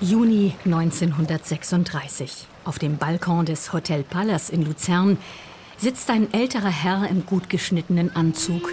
Juni 0.00 0.54
1936. 0.64 2.46
Auf 2.64 2.78
dem 2.78 2.98
Balkon 2.98 3.46
des 3.46 3.72
Hotel 3.72 4.04
Palace 4.04 4.48
in 4.48 4.64
Luzern 4.64 5.18
sitzt 5.76 6.08
ein 6.10 6.32
älterer 6.32 6.70
Herr 6.70 7.08
im 7.10 7.26
gut 7.26 7.50
geschnittenen 7.50 8.14
Anzug. 8.14 8.72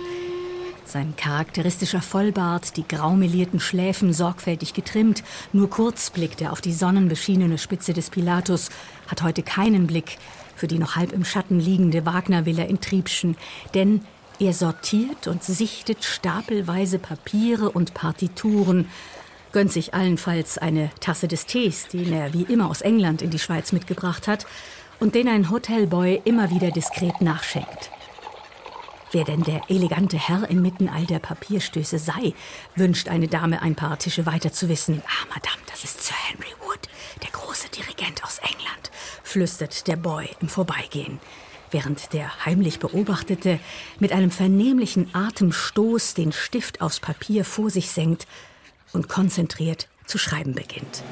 Sein 0.86 1.16
charakteristischer 1.16 2.04
Vollbart, 2.04 2.78
die 2.78 2.88
graumelierten 2.88 3.60
Schläfen 3.60 4.14
sorgfältig 4.14 4.76
getrimmt, 4.76 5.24
nur 5.52 5.68
kurz 5.68 6.12
blickt 6.12 6.42
er 6.42 6.52
auf 6.52 6.62
die 6.62 6.74
sonnenbeschienene 6.74 7.58
Spitze 7.58 7.94
des 7.94 8.12
Pilatus, 8.12 8.70
hat 9.08 9.24
heute 9.24 9.42
keinen 9.42 9.88
Blick 9.88 10.20
für 10.56 10.68
die 10.68 10.78
noch 10.78 10.96
halb 10.96 11.12
im 11.12 11.26
Schatten 11.26 11.60
liegende 11.60 12.06
Wagner-Villa 12.06 12.66
in 12.66 12.82
Triebschen, 12.82 13.36
denn 13.74 14.02
er 14.40 14.54
sortiert 14.54 15.26
und 15.26 15.44
sichtet 15.44 16.04
stapelweise 16.04 17.00
Papiere 17.00 17.72
und 17.72 17.96
Partituren, 17.96 18.90
gönnt 19.56 19.72
sich 19.72 19.94
allenfalls 19.94 20.58
eine 20.58 20.90
Tasse 21.00 21.30
des 21.30 21.46
Tees, 21.46 21.88
den 21.88 22.12
er 22.12 22.34
wie 22.34 22.42
immer 22.42 22.70
aus 22.70 22.82
England 22.82 23.22
in 23.22 23.30
die 23.30 23.40
Schweiz 23.40 23.72
mitgebracht 23.72 24.28
hat 24.28 24.46
und 25.00 25.16
den 25.16 25.30
ein 25.30 25.50
Hotelboy 25.50 26.22
immer 26.26 26.50
wieder 26.50 26.72
diskret 26.72 27.22
nachschenkt. 27.22 27.90
Wer 29.14 29.24
denn 29.24 29.44
der 29.44 29.62
elegante 29.70 30.18
Herr 30.18 30.50
inmitten 30.50 30.90
all 30.90 31.06
der 31.06 31.20
Papierstöße 31.20 32.00
sei, 32.00 32.34
wünscht 32.76 33.08
eine 33.08 33.30
Dame 33.30 33.62
ein 33.62 33.76
paar 33.76 33.98
Tische 33.98 34.26
weiter 34.26 34.52
zu 34.52 34.68
wissen. 34.68 35.02
Ah, 35.06 35.26
Madame, 35.30 35.64
das 35.72 35.86
ist 35.86 36.04
Sir 36.04 36.18
Henry 36.28 36.52
Wood, 36.60 36.90
der 37.24 37.32
große 37.32 37.70
Dirigent 37.70 38.26
aus 38.26 38.40
England, 38.40 38.92
flüstert 39.24 39.88
der 39.88 39.96
Boy 39.96 40.28
im 40.42 40.50
Vorbeigehen, 40.50 41.18
während 41.72 42.12
der 42.12 42.46
heimlich 42.46 42.80
Beobachtete 42.80 43.62
mit 44.00 44.12
einem 44.12 44.32
vernehmlichen 44.32 45.16
Atemstoß 45.16 46.14
den 46.14 46.34
Stift 46.34 46.82
aufs 46.82 47.00
Papier 47.00 47.46
vor 47.46 47.70
sich 47.70 47.90
senkt 47.90 48.28
und 48.96 49.10
konzentriert 49.10 49.88
zu 50.06 50.18
schreiben 50.18 50.54
beginnt. 50.54 51.04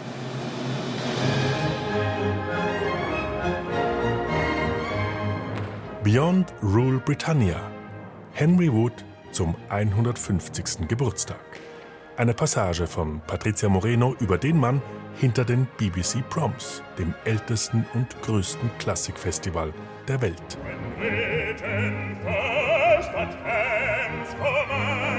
Beyond 6.04 6.54
Rule 6.62 7.00
Britannia. 7.00 7.60
Henry 8.34 8.72
Wood 8.72 8.94
zum 9.32 9.56
150. 9.70 10.88
Geburtstag. 10.88 11.44
Eine 12.18 12.34
Passage 12.34 12.88
von 12.88 13.22
Patricia 13.26 13.70
Moreno 13.70 14.16
über 14.20 14.38
den 14.38 14.58
Mann 14.58 14.82
hinter 15.16 15.46
den 15.46 15.68
BBC 15.78 16.28
Proms, 16.30 16.82
dem 16.98 17.14
ältesten 17.26 17.86
und 17.94 18.22
größten 18.22 18.70
Klassikfestival 18.80 19.74
der 20.08 20.22
Welt. 20.22 20.58
When 24.44 25.13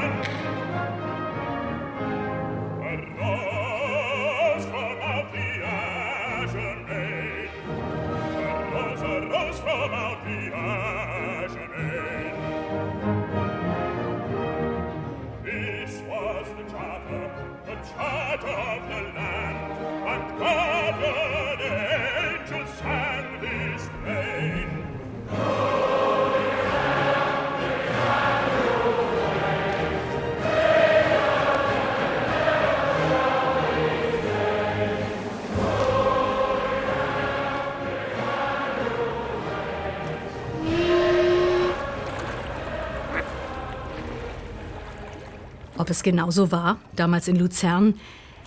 Ob 45.84 45.90
es 45.90 46.02
genauso 46.02 46.50
war, 46.50 46.78
damals 46.96 47.28
in 47.28 47.36
Luzern, 47.36 47.92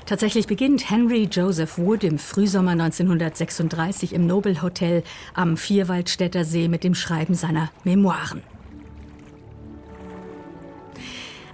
Tatsächlich 0.08 0.48
beginnt 0.48 0.90
Henry 0.90 1.28
Joseph 1.30 1.78
Wood 1.78 2.04
im 2.04 2.18
Frühsommer 2.18 2.72
1936 2.72 4.14
im 4.14 4.26
Nobel 4.26 4.64
Hotel 4.64 5.04
am 5.36 5.56
Vierwaldstätter 5.56 6.46
See 6.46 6.68
mit 6.68 6.84
dem 6.84 6.96
Schreiben 6.96 7.36
seiner 7.36 7.70
Memoiren. 7.84 8.42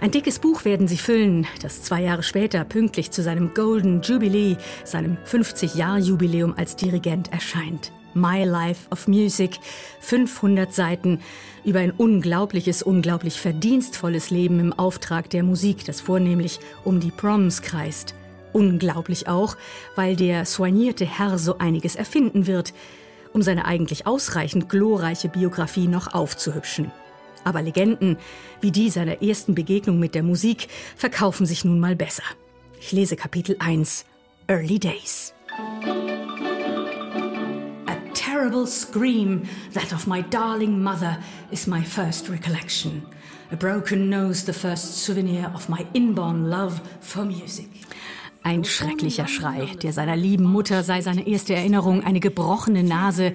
Ein 0.00 0.10
dickes 0.10 0.38
Buch 0.38 0.64
werden 0.64 0.88
sie 0.88 0.96
füllen, 0.96 1.46
das 1.60 1.82
zwei 1.82 2.00
Jahre 2.00 2.22
später 2.22 2.64
pünktlich 2.64 3.10
zu 3.10 3.22
seinem 3.22 3.52
Golden 3.52 4.00
Jubilee, 4.00 4.56
seinem 4.84 5.18
50-Jahr-Jubiläum 5.26 6.54
als 6.56 6.76
Dirigent 6.76 7.30
erscheint. 7.30 7.92
My 8.14 8.44
Life 8.44 8.88
of 8.90 9.08
Music, 9.08 9.58
500 10.00 10.72
Seiten 10.72 11.20
über 11.64 11.80
ein 11.80 11.90
unglaubliches, 11.90 12.82
unglaublich 12.82 13.40
verdienstvolles 13.40 14.30
Leben 14.30 14.60
im 14.60 14.72
Auftrag 14.72 15.30
der 15.30 15.42
Musik, 15.42 15.84
das 15.84 16.00
vornehmlich 16.00 16.60
um 16.84 17.00
die 17.00 17.10
Proms 17.10 17.62
kreist. 17.62 18.14
Unglaublich 18.52 19.28
auch, 19.28 19.56
weil 19.96 20.16
der 20.16 20.44
soignierte 20.44 21.04
Herr 21.04 21.38
so 21.38 21.58
einiges 21.58 21.96
erfinden 21.96 22.46
wird, 22.46 22.72
um 23.32 23.42
seine 23.42 23.64
eigentlich 23.64 24.06
ausreichend 24.06 24.68
glorreiche 24.68 25.28
Biografie 25.28 25.88
noch 25.88 26.14
aufzuhübschen. 26.14 26.92
Aber 27.42 27.60
Legenden 27.62 28.16
wie 28.60 28.70
die 28.70 28.90
seiner 28.90 29.22
ersten 29.22 29.54
Begegnung 29.54 29.98
mit 29.98 30.14
der 30.14 30.22
Musik 30.22 30.68
verkaufen 30.96 31.46
sich 31.46 31.64
nun 31.64 31.80
mal 31.80 31.96
besser. 31.96 32.22
Ich 32.80 32.92
lese 32.92 33.16
Kapitel 33.16 33.56
1 33.58 34.04
Early 34.46 34.78
Days. 34.78 35.34
Terrible 38.44 38.66
scream, 38.66 39.42
that 39.72 39.92
of 39.92 40.06
my 40.06 40.22
darling 40.22 40.82
mother, 40.82 41.16
is 41.50 41.66
my 41.66 41.82
first 41.82 42.28
recollection. 42.28 43.02
A 43.50 43.56
broken 43.56 44.10
nose, 44.10 44.44
the 44.44 44.52
first 44.52 44.98
souvenir 44.98 45.50
of 45.54 45.70
my 45.70 45.86
inborn 45.94 46.50
love 46.50 46.80
for 47.00 47.24
music. 47.24 47.68
Ein 48.42 48.64
schrecklicher 48.64 49.26
Schrei, 49.26 49.70
der 49.82 49.94
seiner 49.94 50.16
lieben 50.16 50.44
Mutter 50.44 50.82
sei 50.82 51.00
seine 51.00 51.26
erste 51.26 51.54
Erinnerung, 51.54 52.04
eine 52.04 52.20
gebrochene 52.20 52.82
Nase, 52.82 53.32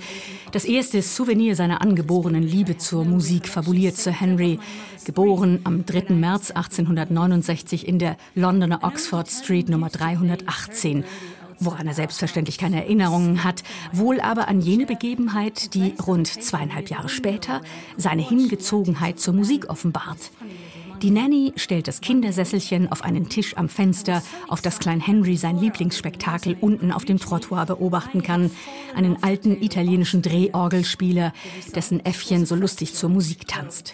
das 0.51 0.65
erste 0.65 1.01
Souvenir 1.01 1.55
seiner 1.55 1.81
angeborenen 1.81 2.43
Liebe 2.43 2.77
zur 2.77 3.03
Musik, 3.03 3.47
fabuliert 3.47 3.97
Sir 3.97 4.11
Henry, 4.11 4.59
geboren 5.05 5.61
am 5.63 5.87
3. 5.87 6.13
März 6.13 6.51
1869 6.51 7.87
in 7.87 7.97
der 7.97 8.17
Londoner 8.35 8.83
Oxford 8.83 9.27
Street 9.31 9.69
Nummer 9.69 9.89
318 9.89 11.03
woran 11.59 11.87
er 11.87 11.93
selbstverständlich 11.93 12.57
keine 12.57 12.83
Erinnerungen 12.83 13.43
hat, 13.43 13.63
wohl 13.91 14.19
aber 14.21 14.47
an 14.47 14.61
jene 14.61 14.85
Begebenheit, 14.85 15.73
die 15.73 15.93
rund 16.05 16.27
zweieinhalb 16.27 16.89
Jahre 16.89 17.09
später 17.09 17.61
seine 17.97 18.27
Hingezogenheit 18.27 19.19
zur 19.19 19.33
Musik 19.33 19.69
offenbart. 19.69 20.31
Die 21.01 21.11
Nanny 21.11 21.53
stellt 21.55 21.87
das 21.87 22.01
Kindersesselchen 22.01 22.91
auf 22.91 23.05
einen 23.05 23.29
Tisch 23.29 23.55
am 23.55 23.69
Fenster, 23.69 24.21
auf 24.49 24.61
das 24.61 24.79
Klein 24.79 24.99
Henry 24.99 25.37
sein 25.37 25.57
Lieblingsspektakel 25.57 26.57
unten 26.59 26.91
auf 26.91 27.05
dem 27.05 27.19
Trottoir 27.19 27.65
beobachten 27.65 28.21
kann. 28.21 28.51
Einen 28.95 29.23
alten 29.23 29.61
italienischen 29.61 30.21
Drehorgelspieler, 30.21 31.31
dessen 31.73 32.05
Äffchen 32.05 32.45
so 32.45 32.55
lustig 32.55 32.95
zur 32.95 33.09
Musik 33.09 33.47
tanzt. 33.47 33.93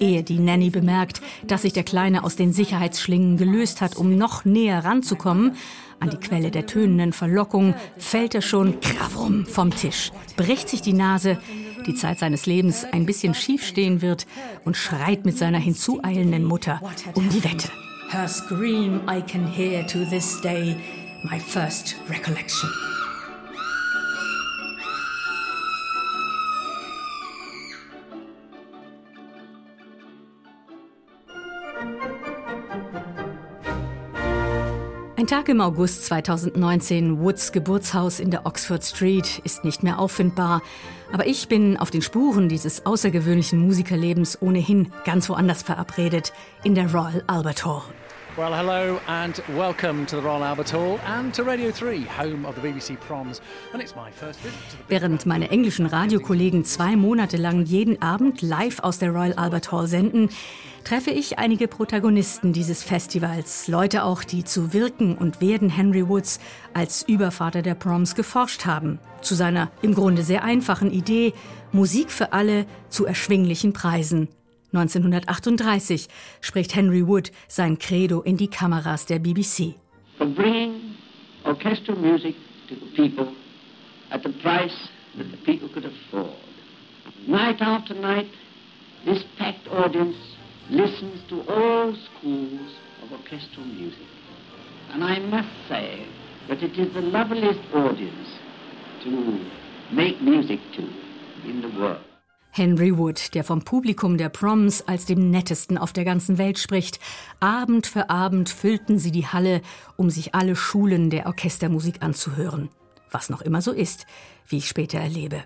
Ehe 0.00 0.24
die 0.24 0.40
Nanny 0.40 0.70
bemerkt, 0.70 1.22
dass 1.46 1.62
sich 1.62 1.72
der 1.72 1.84
Kleine 1.84 2.24
aus 2.24 2.34
den 2.34 2.52
Sicherheitsschlingen 2.52 3.36
gelöst 3.36 3.80
hat, 3.80 3.96
um 3.96 4.16
noch 4.16 4.44
näher 4.44 4.84
ranzukommen, 4.84 5.56
an 6.00 6.10
die 6.10 6.16
Quelle 6.16 6.50
der 6.50 6.66
tönenden 6.66 7.12
Verlockung 7.12 7.74
fällt 7.98 8.34
er 8.34 8.42
schon 8.42 8.80
kravum 8.80 9.46
vom 9.46 9.70
Tisch, 9.70 10.10
bricht 10.36 10.68
sich 10.68 10.82
die 10.82 10.92
Nase, 10.92 11.38
die 11.86 11.94
Zeit 11.94 12.18
seines 12.18 12.46
Lebens 12.46 12.84
ein 12.90 13.06
bisschen 13.06 13.34
schief 13.34 13.64
stehen 13.64 14.02
wird 14.02 14.26
und 14.64 14.76
schreit 14.76 15.24
mit 15.24 15.38
seiner 15.38 15.58
hinzueilenden 15.58 16.44
Mutter 16.44 16.80
um 17.14 17.28
die 17.28 17.44
Wette. 17.44 17.68
Her 18.10 18.26
scream 18.26 19.02
I 19.08 19.22
can 19.22 19.46
hear 19.46 19.86
to 19.86 20.04
this 20.04 20.40
day, 20.40 20.74
my 21.22 21.38
first 21.38 21.96
recollection. 22.08 22.68
Tag 35.30 35.48
im 35.48 35.60
August 35.60 36.06
2019, 36.06 37.20
Woods 37.20 37.52
Geburtshaus 37.52 38.18
in 38.18 38.32
der 38.32 38.46
Oxford 38.46 38.82
Street, 38.82 39.40
ist 39.44 39.62
nicht 39.62 39.84
mehr 39.84 40.00
auffindbar. 40.00 40.60
Aber 41.12 41.24
ich 41.24 41.46
bin 41.46 41.76
auf 41.76 41.92
den 41.92 42.02
Spuren 42.02 42.48
dieses 42.48 42.84
außergewöhnlichen 42.84 43.60
Musikerlebens 43.60 44.42
ohnehin 44.42 44.92
ganz 45.04 45.28
woanders 45.28 45.62
verabredet, 45.62 46.32
in 46.64 46.74
der 46.74 46.92
Royal 46.92 47.22
Albert 47.28 47.64
Hall. 47.64 47.82
Well, 48.36 48.54
hello 48.54 49.00
and 49.08 49.42
welcome 49.56 50.06
to 50.06 50.16
the 50.16 50.22
Royal 50.22 50.44
Albert 50.44 50.70
Hall 50.70 51.00
and 51.04 51.34
to 51.34 51.42
Radio 51.42 51.72
3, 51.72 52.04
home 52.04 52.46
of 52.46 52.54
the 52.54 52.60
BBC 52.60 52.98
Proms. 53.00 53.40
And 53.72 53.82
it's 53.82 53.96
my 53.96 54.12
first 54.12 54.38
visit 54.40 54.58
to 54.70 54.76
the 54.76 54.84
Während 54.88 55.26
meine 55.26 55.50
englischen 55.50 55.84
Radiokollegen 55.84 56.64
zwei 56.64 56.94
Monate 56.94 57.36
lang 57.36 57.64
jeden 57.64 58.00
Abend 58.00 58.40
live 58.40 58.78
aus 58.84 59.00
der 59.00 59.10
Royal 59.10 59.32
Albert 59.32 59.72
Hall 59.72 59.88
senden, 59.88 60.28
treffe 60.84 61.10
ich 61.10 61.40
einige 61.40 61.66
Protagonisten 61.66 62.52
dieses 62.52 62.84
Festivals, 62.84 63.66
Leute 63.66 64.04
auch, 64.04 64.22
die 64.22 64.44
zu 64.44 64.72
Wirken 64.72 65.18
und 65.18 65.40
Werden 65.40 65.68
Henry 65.68 66.08
Woods 66.08 66.38
als 66.72 67.02
Übervater 67.02 67.62
der 67.62 67.74
Proms 67.74 68.14
geforscht 68.14 68.64
haben, 68.64 69.00
zu 69.22 69.34
seiner 69.34 69.72
im 69.82 69.92
Grunde 69.92 70.22
sehr 70.22 70.44
einfachen 70.44 70.92
Idee, 70.92 71.34
Musik 71.72 72.12
für 72.12 72.32
alle 72.32 72.66
zu 72.90 73.06
erschwinglichen 73.06 73.72
Preisen. 73.72 74.28
1938 74.72 76.08
spricht 76.40 76.74
Henry 76.74 77.06
Wood 77.06 77.32
sein 77.48 77.78
Credo 77.78 78.20
in 78.20 78.36
die 78.36 78.48
Kameras 78.48 79.06
der 79.06 79.18
BBC. 79.18 79.74
For 80.16 80.26
bringing 80.26 80.94
orchestral 81.44 81.98
music 81.98 82.34
to 82.68 82.74
the 82.76 82.86
people 82.94 83.34
at 84.10 84.22
the 84.22 84.32
price 84.42 84.88
that 85.16 85.30
the 85.30 85.36
people 85.38 85.68
could 85.68 85.84
afford. 85.84 86.36
Night 87.26 87.60
after 87.60 87.94
night, 87.94 88.30
this 89.04 89.24
packed 89.38 89.66
audience 89.68 90.16
listens 90.70 91.20
to 91.28 91.42
all 91.48 91.94
schools 92.18 92.70
of 93.02 93.12
orchestral 93.12 93.66
music. 93.66 94.06
And 94.92 95.04
I 95.04 95.18
must 95.18 95.48
say 95.68 96.06
that 96.48 96.62
it 96.62 96.78
is 96.78 96.92
the 96.94 97.00
loveliest 97.00 97.60
audience 97.74 98.28
to 99.04 99.46
make 99.92 100.20
music 100.20 100.60
to 100.76 100.82
in 101.48 101.62
the 101.62 101.80
world. 101.80 102.04
Henry 102.52 102.98
Wood, 102.98 103.34
der 103.34 103.44
vom 103.44 103.62
Publikum 103.62 104.18
der 104.18 104.28
Proms 104.28 104.82
als 104.82 105.04
dem 105.04 105.30
nettesten 105.30 105.78
auf 105.78 105.92
der 105.92 106.04
ganzen 106.04 106.36
Welt 106.36 106.58
spricht. 106.58 106.98
Abend 107.38 107.86
für 107.86 108.10
Abend 108.10 108.48
füllten 108.48 108.98
sie 108.98 109.12
die 109.12 109.26
Halle, 109.26 109.62
um 109.96 110.10
sich 110.10 110.34
alle 110.34 110.56
Schulen 110.56 111.10
der 111.10 111.26
Orchestermusik 111.26 112.02
anzuhören. 112.02 112.68
Was 113.10 113.30
noch 113.30 113.40
immer 113.40 113.62
so 113.62 113.72
ist, 113.72 114.06
wie 114.48 114.58
ich 114.58 114.68
später 114.68 114.98
erlebe. 114.98 115.44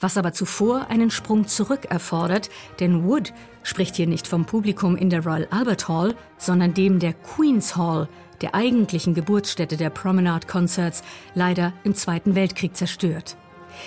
Was 0.00 0.16
aber 0.16 0.32
zuvor 0.32 0.88
einen 0.88 1.10
Sprung 1.10 1.46
zurück 1.46 1.86
erfordert, 1.90 2.50
denn 2.80 3.04
Wood 3.04 3.32
spricht 3.62 3.96
hier 3.96 4.06
nicht 4.06 4.26
vom 4.26 4.46
Publikum 4.46 4.96
in 4.96 5.10
der 5.10 5.24
Royal 5.24 5.46
Albert 5.50 5.88
Hall, 5.88 6.14
sondern 6.38 6.74
dem 6.74 6.98
der 6.98 7.12
Queen's 7.12 7.76
Hall, 7.76 8.08
der 8.40 8.54
eigentlichen 8.54 9.14
Geburtsstätte 9.14 9.76
der 9.76 9.90
Promenade 9.90 10.46
Concerts, 10.46 11.02
leider 11.34 11.74
im 11.84 11.94
Zweiten 11.94 12.34
Weltkrieg 12.34 12.74
zerstört. 12.76 13.36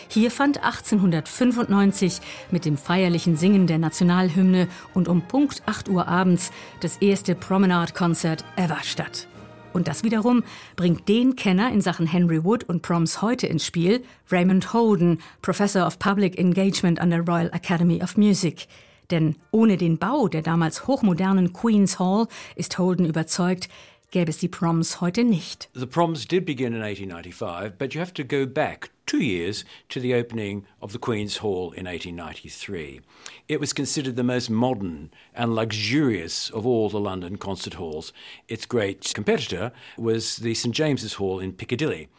Hier 0.07 0.31
fand 0.31 0.63
1895 0.63 2.19
mit 2.51 2.65
dem 2.65 2.77
feierlichen 2.77 3.35
Singen 3.35 3.68
der 3.68 3.77
Nationalhymne 3.77 4.68
und 4.94 5.07
um 5.07 5.21
Punkt 5.21 5.63
8 5.65 5.89
Uhr 5.89 6.07
abends 6.07 6.51
das 6.81 6.97
erste 6.97 7.35
Promenade-Konzert 7.35 8.44
ever 8.56 8.80
statt. 8.83 9.27
Und 9.74 9.88
das 9.88 10.03
wiederum 10.03 10.44
bringt 10.75 11.09
den 11.09 11.35
Kenner 11.35 11.71
in 11.71 11.81
Sachen 11.81 12.06
Henry 12.06 12.44
Wood 12.44 12.63
und 12.65 12.81
Proms 12.83 13.21
heute 13.21 13.47
ins 13.47 13.65
Spiel, 13.65 14.03
Raymond 14.31 14.71
Holden, 14.74 15.19
Professor 15.41 15.86
of 15.86 16.00
Public 16.00 16.38
Engagement 16.38 17.01
an 17.01 17.09
der 17.09 17.21
Royal 17.21 17.50
Academy 17.51 18.01
of 18.03 18.15
Music. 18.15 18.68
Denn 19.12 19.36
ohne 19.51 19.77
den 19.77 19.97
Bau 19.97 20.27
der 20.27 20.44
damals 20.44 20.88
hochmodernen 20.88 21.53
Queen's 21.53 22.00
Hall 22.00 22.27
ist 22.56 22.77
Holden 22.77 23.06
überzeugt, 23.06 23.68
gäbe 24.12 24.29
es 24.29 24.38
die 24.38 24.47
Proms 24.47 25.01
heute 25.01 25.24
nicht. 25.24 25.69
The 25.74 25.88
Proms 25.88 26.27
did 26.27 26.45
begin 26.45 26.74
in 26.74 26.81
1895, 26.81 27.77
but 27.77 27.94
you 27.94 28.01
have 28.01 28.13
to 28.13 28.24
go 28.24 28.45
back 28.45 28.93
two 29.05 29.21
years 29.21 29.65
to 29.89 30.00
the 30.00 30.13
opening 30.13 30.65
of 30.81 30.94
the 30.94 31.00
Queen's 31.00 31.38
Hall 31.38 31.71
in 31.71 31.85
1893. 31.85 33.01
It 33.47 33.59
was 33.59 33.73
considered 33.73 34.15
the 34.15 34.23
most 34.23 34.50
modern 34.50 35.11
and 35.35 35.53
luxurious 35.53 36.50
of 36.50 36.65
all 36.65 36.89
the 36.89 37.00
London 37.00 37.38
concert 37.38 37.75
halls. 37.75 38.13
Its 38.47 38.65
great 38.65 39.13
competitor 39.13 39.71
was 39.97 40.38
the 40.38 40.53
St 40.53 40.73
James's 40.73 41.15
Hall 41.15 41.39
in 41.39 41.53
Piccadilly. 41.53 42.09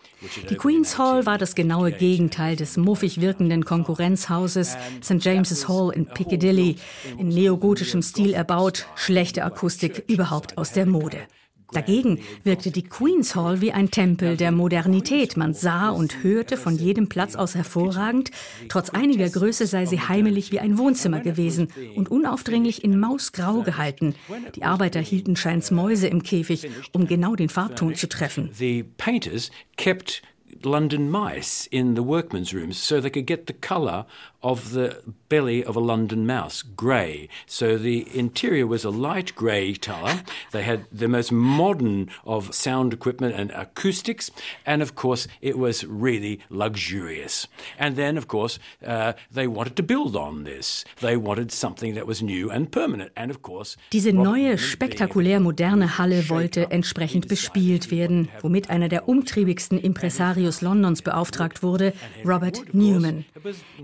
Die 0.48 0.54
Queen's 0.56 0.96
Hall 0.96 1.26
war 1.26 1.38
das 1.38 1.54
genaue 1.54 1.92
Gegenteil 1.92 2.56
des 2.56 2.76
muffig 2.76 3.20
wirkenden 3.20 3.64
Konkurrenzhauses 3.64 4.76
St 5.02 5.22
James's 5.22 5.68
Hall 5.68 5.90
in 5.90 6.06
Piccadilly, 6.06 6.76
in 7.18 7.28
neogotischem 7.28 8.02
Stil 8.02 8.32
erbaut, 8.32 8.86
schlechte 8.94 9.44
Akustik 9.44 10.04
überhaupt 10.08 10.56
aus 10.56 10.72
der 10.72 10.86
Mode. 10.86 11.26
Dagegen 11.74 12.20
wirkte 12.44 12.70
die 12.70 12.84
Queen's 12.84 13.34
Hall 13.34 13.60
wie 13.60 13.72
ein 13.72 13.90
Tempel 13.90 14.36
der 14.36 14.52
Modernität. 14.52 15.36
Man 15.36 15.54
sah 15.54 15.90
und 15.90 16.22
hörte 16.22 16.56
von 16.56 16.76
jedem 16.76 17.08
Platz 17.08 17.34
aus 17.34 17.54
hervorragend. 17.54 18.30
Trotz 18.68 18.90
einiger 18.90 19.28
Größe 19.28 19.66
sei 19.66 19.84
sie 19.86 20.00
heimelig 20.00 20.52
wie 20.52 20.60
ein 20.60 20.78
Wohnzimmer 20.78 21.20
gewesen 21.20 21.68
und 21.96 22.10
unaufdringlich 22.10 22.84
in 22.84 22.98
Mausgrau 22.98 23.62
gehalten. 23.62 24.14
Die 24.54 24.62
Arbeiter 24.62 25.00
hielten 25.00 25.36
scheins 25.36 25.70
Mäuse 25.70 26.06
im 26.06 26.22
Käfig, 26.22 26.68
um 26.92 27.06
genau 27.06 27.34
den 27.34 27.48
Farbton 27.48 27.94
zu 27.94 28.08
treffen. 28.08 28.50
The 28.52 28.84
painters 28.96 29.50
kept 29.76 30.22
London 30.62 31.10
mice 31.10 31.66
in 31.66 31.94
the 31.96 32.02
workmen's 32.02 32.54
rooms 32.54 32.78
so 32.78 33.00
they 33.00 33.10
could 33.10 33.26
get 33.26 33.46
the 33.46 33.52
colour 33.52 34.06
of 34.44 34.72
the 34.72 35.02
belly 35.30 35.64
of 35.64 35.74
a 35.74 35.80
London 35.80 36.26
mouse, 36.26 36.62
grey. 36.62 37.28
So 37.46 37.78
the 37.78 38.06
interior 38.14 38.66
was 38.66 38.84
a 38.84 38.90
light 38.90 39.34
grey 39.34 39.74
colour. 39.74 40.22
They 40.52 40.62
had 40.62 40.84
the 40.92 41.08
most 41.08 41.32
modern 41.32 42.10
of 42.24 42.54
sound 42.54 42.92
equipment 42.92 43.34
and 43.34 43.50
acoustics, 43.52 44.30
and 44.66 44.82
of 44.82 44.94
course, 44.94 45.26
it 45.40 45.58
was 45.58 45.84
really 45.84 46.40
luxurious. 46.50 47.48
And 47.78 47.96
then, 47.96 48.18
of 48.18 48.28
course, 48.28 48.58
uh, 48.86 49.14
they 49.32 49.46
wanted 49.46 49.76
to 49.76 49.82
build 49.82 50.14
on 50.14 50.44
this. 50.44 50.84
They 51.00 51.16
wanted 51.16 51.50
something 51.50 51.94
that 51.94 52.06
was 52.06 52.22
new 52.22 52.50
and 52.50 52.70
permanent. 52.70 53.10
And 53.16 53.30
of 53.30 53.40
course, 53.40 53.76
diese 53.92 54.12
neue, 54.12 54.58
spektakulär 54.58 55.40
moderne 55.40 55.96
Halle 55.98 56.28
wollte 56.28 56.70
entsprechend 56.70 57.28
bespielt 57.28 57.90
werden, 57.90 58.28
womit 58.42 58.68
einer 58.68 58.90
der 58.90 59.08
umtriebigsten 59.08 59.78
Impresarios 59.78 60.60
Londons 60.60 61.00
beauftragt 61.00 61.62
wurde, 61.62 61.94
Robert 62.26 62.74
Newman. 62.74 63.24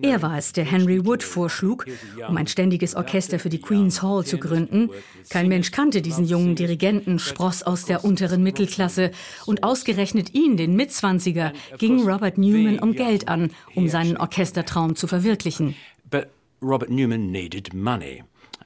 Er 0.03 0.21
war 0.21 0.37
es, 0.37 0.50
der 0.53 0.65
Henry 0.65 1.05
Wood 1.05 1.23
vorschlug, 1.23 1.87
um 2.29 2.37
ein 2.37 2.47
ständiges 2.47 2.95
Orchester 2.95 3.39
für 3.39 3.49
die 3.49 3.61
Queen's 3.61 4.03
Hall 4.03 4.25
zu 4.25 4.39
gründen. 4.39 4.91
Kein 5.29 5.49
Mensch 5.49 5.71
kannte 5.71 6.03
diesen 6.03 6.25
jungen 6.25 6.55
Dirigenten, 6.55 7.19
Spross 7.19 7.63
aus 7.63 7.85
der 7.85 8.05
unteren 8.05 8.43
Mittelklasse. 8.43 9.11
Und 9.47 9.63
ausgerechnet 9.63 10.35
ihn, 10.35 10.57
den 10.57 10.77
Mitzwanziger, 10.77 11.53
ging 11.79 12.09
Robert 12.09 12.39
Newman 12.39 12.79
um 12.79 12.95
Geld 12.95 13.29
an, 13.29 13.51
um 13.75 13.89
seinen 13.89 14.17
Orchestertraum 14.17 14.97
zu 14.97 15.07
verwirklichen. 15.07 15.75
But 16.11 16.29
Robert 16.63 16.91
Newman 16.91 17.31
needed 17.31 17.73
money. 17.73 18.23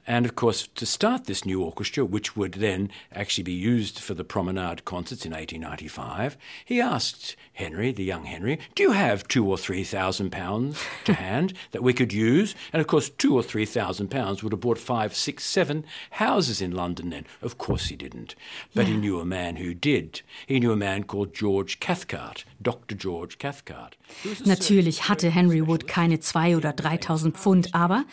And 0.07 0.25
of 0.25 0.35
course, 0.35 0.67
to 0.75 0.85
start 0.85 1.25
this 1.25 1.45
new 1.45 1.63
orchestra, 1.63 2.05
which 2.05 2.35
would 2.35 2.53
then 2.53 2.91
actually 3.11 3.43
be 3.43 3.53
used 3.53 3.99
for 3.99 4.13
the 4.13 4.23
Promenade 4.23 4.85
concerts 4.85 5.25
in 5.25 5.31
1895, 5.31 6.37
he 6.63 6.79
asked 6.79 7.35
Henry, 7.53 7.91
the 7.91 8.03
young 8.03 8.25
Henry, 8.25 8.59
Do 8.75 8.83
you 8.83 8.91
have 8.91 9.27
two 9.27 9.49
or 9.49 9.57
three 9.57 9.83
thousand 9.83 10.31
pounds 10.31 10.83
to 11.05 11.13
hand 11.27 11.53
that 11.71 11.83
we 11.83 11.93
could 11.93 12.13
use? 12.13 12.53
And 12.71 12.81
of 12.81 12.87
course, 12.87 13.09
two 13.09 13.35
or 13.35 13.41
three 13.41 13.65
thousand 13.65 14.09
pounds 14.09 14.43
would 14.43 14.51
have 14.51 14.59
bought 14.59 14.77
five, 14.77 15.15
six, 15.15 15.43
seven 15.43 15.85
houses 16.11 16.61
in 16.61 16.71
London 16.71 17.09
then. 17.09 17.25
Of 17.41 17.57
course, 17.57 17.87
he 17.87 17.95
didn't. 17.95 18.35
But 18.73 18.87
yeah. 18.87 18.93
he 18.93 18.99
knew 18.99 19.19
a 19.19 19.25
man 19.25 19.55
who 19.55 19.73
did. 19.73 20.21
He 20.45 20.59
knew 20.59 20.71
a 20.71 20.77
man 20.77 21.05
called 21.05 21.33
George 21.33 21.79
Cathcart, 21.79 22.45
Dr. 22.61 22.95
George 22.95 23.37
Cathcart. 23.39 23.97
Natürlich 24.43 25.09
hatte 25.09 25.31
Henry 25.31 25.65
Wood 25.65 25.87
keine 25.87 26.19
zwei 26.19 26.55
oder 26.55 26.73
dreitausend 26.73 27.37
Pfund, 27.37 27.73
aber 27.73 28.05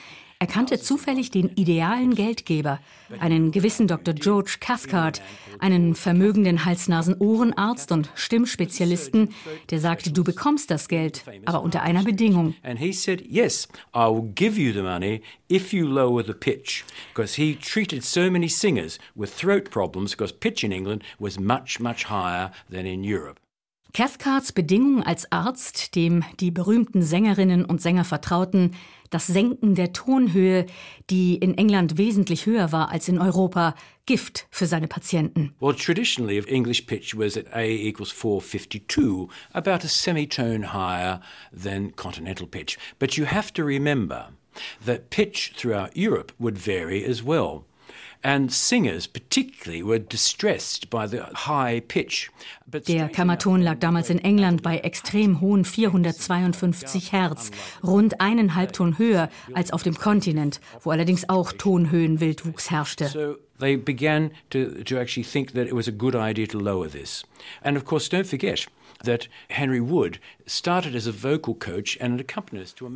Er 0.42 0.48
kannte 0.48 0.80
zufällig 0.80 1.30
den 1.30 1.50
idealen 1.54 2.16
Geldgeber, 2.16 2.80
einen 3.20 3.52
gewissen 3.52 3.86
Dr. 3.86 4.12
George 4.12 4.56
Cathcart, 4.58 5.22
einen 5.60 5.94
vermögenden 5.94 6.64
Hals-Nasen-Ohrenarzt 6.64 7.92
und 7.92 8.10
Stimmspezialisten, 8.16 9.28
der 9.70 9.78
sagte, 9.78 10.10
du 10.10 10.24
bekommst 10.24 10.72
das 10.72 10.88
Geld, 10.88 11.22
aber 11.44 11.62
unter 11.62 11.82
einer 11.82 12.02
Bedingung. 12.02 12.56
If 15.48 15.72
you 15.72 15.86
lower 15.86 16.24
the 16.24 16.32
pitch, 16.32 16.82
because 17.14 17.36
he 17.36 17.54
treated 17.54 18.02
so 18.02 18.28
many 18.28 18.48
singers 18.48 18.98
with 19.14 19.30
throat 19.36 19.70
problems 19.70 20.10
because 20.10 20.32
pitch 20.32 20.64
in 20.64 20.72
England 20.72 21.04
was 21.20 21.38
much, 21.38 21.78
much 21.78 22.10
higher 22.10 22.50
than 22.68 22.86
in 22.86 23.04
Europe. 23.04 23.41
Cathcarts 23.94 24.52
Bedingung 24.52 25.02
als 25.02 25.30
Arzt, 25.30 25.94
dem 25.96 26.24
die 26.40 26.50
berühmten 26.50 27.02
Sängerinnen 27.02 27.66
und 27.66 27.82
Sänger 27.82 28.04
vertrauten, 28.04 28.74
das 29.10 29.26
Senken 29.26 29.74
der 29.74 29.92
Tonhöhe, 29.92 30.64
die 31.10 31.34
in 31.34 31.58
England 31.58 31.98
wesentlich 31.98 32.46
höher 32.46 32.72
war 32.72 32.88
als 32.90 33.08
in 33.08 33.18
Europa, 33.18 33.74
Gift 34.06 34.46
für 34.50 34.66
seine 34.66 34.88
Patienten. 34.88 35.54
Well, 35.60 35.74
traditionally 35.74 36.42
English 36.48 36.86
pitch 36.86 37.14
was 37.14 37.36
at 37.36 37.52
A 37.52 37.66
equals 37.66 38.10
452, 38.10 39.28
about 39.52 39.84
a 39.84 39.88
semitone 39.88 40.72
higher 40.72 41.20
than 41.52 41.94
continental 41.94 42.46
pitch. 42.46 42.78
But 42.98 43.18
you 43.18 43.26
have 43.26 43.52
to 43.52 43.62
remember 43.62 44.30
that 44.86 45.10
pitch 45.10 45.52
throughout 45.54 45.94
Europe 45.94 46.32
would 46.38 46.56
vary 46.56 47.04
as 47.04 47.22
well. 47.22 47.66
Der 52.88 53.08
Kammerton 53.08 53.60
lag 53.60 53.78
damals 53.80 54.10
in 54.10 54.18
England 54.18 54.62
bei 54.62 54.78
extrem 54.78 55.40
hohen 55.40 55.64
452 55.64 57.12
Hertz, 57.12 57.50
rund 57.82 58.20
einen 58.20 58.54
Halbton 58.54 58.98
höher 58.98 59.28
als 59.54 59.72
auf 59.72 59.82
dem 59.82 59.96
Kontinent, 59.96 60.60
wo 60.82 60.90
allerdings 60.90 61.28
auch 61.28 61.52
Tonhöhenwildwuchs 61.52 62.70
herrschte. 62.70 63.08
So 63.08 63.36
they 63.58 63.76
began 63.76 64.30
to, 64.50 64.82
to 64.84 64.98
actually 64.98 65.24
think 65.24 65.52
that 65.54 65.66
it 65.66 65.74
was 65.74 65.88
a 65.88 65.92
good 65.92 66.14
idea 66.14 66.46
to 66.46 66.58
lower 66.58 66.88
this. 66.88 67.24
And 67.62 67.76
of 67.76 67.84
course, 67.84 68.08
don't 68.08 68.26
forget, 68.26 68.66
that 69.04 69.28
Henry 69.48 69.80
Wood 69.80 70.18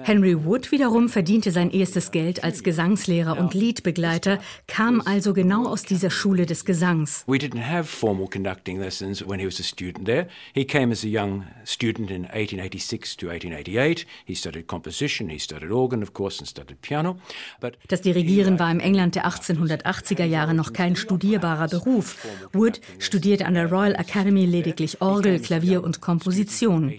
Henry 0.03 0.45
Wood 0.45 0.73
wiederum 0.73 1.09
verdiente 1.09 1.51
sein 1.51 1.71
erstes 1.71 2.11
Geld 2.11 2.45
als 2.45 2.63
Gesangslehrer 2.63 3.39
und 3.39 3.55
Liedbegleiter, 3.55 4.39
kam 4.67 5.01
also 5.01 5.33
genau 5.33 5.67
aus 5.67 5.83
dieser 5.83 6.11
Schule 6.11 6.47
des 6.47 6.65
Gesangs. 6.65 7.25
We 7.27 7.37
didn't 7.37 7.63
have 7.63 7.85
formal 7.85 8.29
conducting 8.29 8.79
lessons 8.81 9.27
when 9.27 9.39
he 9.39 9.47
was 9.47 9.61
a 9.61 9.63
student 9.63 10.07
there. 10.07 10.29
He 10.55 10.65
came 10.65 10.93
as 10.93 11.05
a 11.05 11.09
young 11.09 11.45
student 11.65 12.11
in 12.11 12.25
1886 12.25 13.17
to 13.17 13.27
1888. 13.29 14.07
He 14.25 14.35
studied 14.35 14.67
composition, 14.67 15.29
he 15.29 15.39
studied 15.39 15.71
organ, 15.71 16.03
of 16.03 16.13
course, 16.13 16.41
and 16.41 16.49
studied 16.49 16.81
piano. 16.83 17.17
But 17.61 17.79
Das 17.89 18.03
Dirigieren 18.03 18.59
war 18.59 18.71
im 18.71 18.81
England 18.81 19.15
der 19.15 19.27
1880er 19.27 20.25
Jahre 20.25 20.55
noch 20.55 20.73
kein 20.73 20.97
studierbarer 20.97 21.69
Beruf. 21.69 22.27
Wood 22.53 22.81
studierte 22.99 23.47
an 23.47 23.55
der 23.55 23.71
Royal 23.71 23.95
Academy 23.95 24.47
lediglich 24.47 25.01
Orgel, 25.01 25.41
Klavier 25.41 25.83
und 25.85 26.01
Komposition. 26.01 26.93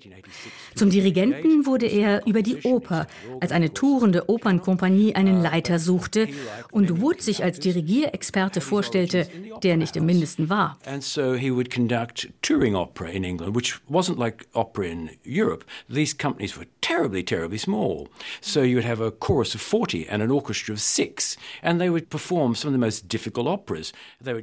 Zum 0.78 0.90
Dirigenten 0.90 1.66
wurde 1.66 1.88
er 1.88 2.26
über 2.26 2.42
die 2.42 2.58
Oper, 2.64 3.08
als 3.40 3.52
eine 3.52 3.74
tourende 3.74 4.30
Opernkompanie 4.30 5.16
einen 5.16 5.42
Leiter 5.42 5.80
suchte 5.80 6.28
und 6.72 7.02
Wood 7.02 7.22
sich 7.22 7.44
als 7.44 7.60
Dirigierexperte 7.60 8.62
vorstellte, 8.62 9.28
der 9.64 9.78
nicht 9.78 9.96
im 9.96 10.06
Mindesten 10.06 10.50
war. 10.50 10.78
And 10.86 11.04
so 11.04 11.34
he 11.34 11.52
would 11.52 11.70
conduct 11.74 12.30
touring 12.42 12.76
opera 12.76 13.08
in 13.08 13.24
England, 13.24 13.56
which 13.56 13.80
wasn't 13.90 14.20
like 14.20 14.46
opera 14.54 14.86
in 14.86 15.10
Europe. 15.26 15.66
These 15.90 16.16
companies 16.18 16.56
were 16.58 16.68
terribly, 16.82 17.24
terribly 17.24 17.58
small. 17.58 18.08
So 18.42 18.62
you 18.62 18.76
would 18.76 18.88
have 18.88 19.04
a 19.04 19.12
chorus 19.12 19.56
of 19.56 19.62
40 19.62 20.08
and 20.10 20.22
an 20.22 20.32
orchestra 20.32 20.74
of 20.74 20.80
six, 20.80 21.38
and 21.62 21.80
they 21.80 21.90
would 21.90 22.10
perform 22.10 22.56
some 22.56 22.70
of 22.70 22.74
the 22.80 22.86
most 22.86 23.12
difficult 23.12 23.48
operas. 23.48 23.94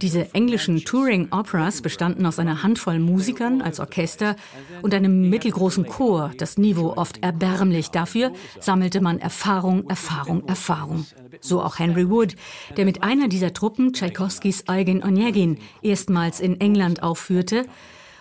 Diese 0.01 0.35
englischen 0.35 0.85
Touring 0.85 1.29
Operas 1.31 1.81
bestanden 1.81 2.27
aus 2.27 2.39
einer 2.39 2.63
Handvoll 2.63 2.99
Musikern 2.99 3.63
als 3.63 3.81
Orchester 3.81 4.37
und 4.83 4.95
einem 4.95 5.31
mittelgroßen 5.31 5.87
Chor, 5.87 6.24
das 6.37 6.59
Niveau 6.59 6.95
oft 6.97 7.23
erbärmlich. 7.23 7.91
Dafür 7.91 8.33
sammelte 8.61 9.01
man 9.01 9.19
Erfahrung, 9.19 9.89
Erfahrung, 9.89 10.47
Erfahrung. 10.47 11.07
So 11.41 11.63
auch 11.63 11.79
Henry 11.79 12.09
Wood, 12.09 12.37
der 12.77 12.85
mit 12.85 13.03
einer 13.03 13.29
dieser 13.29 13.53
Truppen 13.53 13.93
Tschaikowskis 13.93 14.65
Eugen 14.69 15.03
Onegin 15.03 15.59
erstmals 15.83 16.41
in 16.41 16.61
England 16.61 17.03
aufführte 17.03 17.67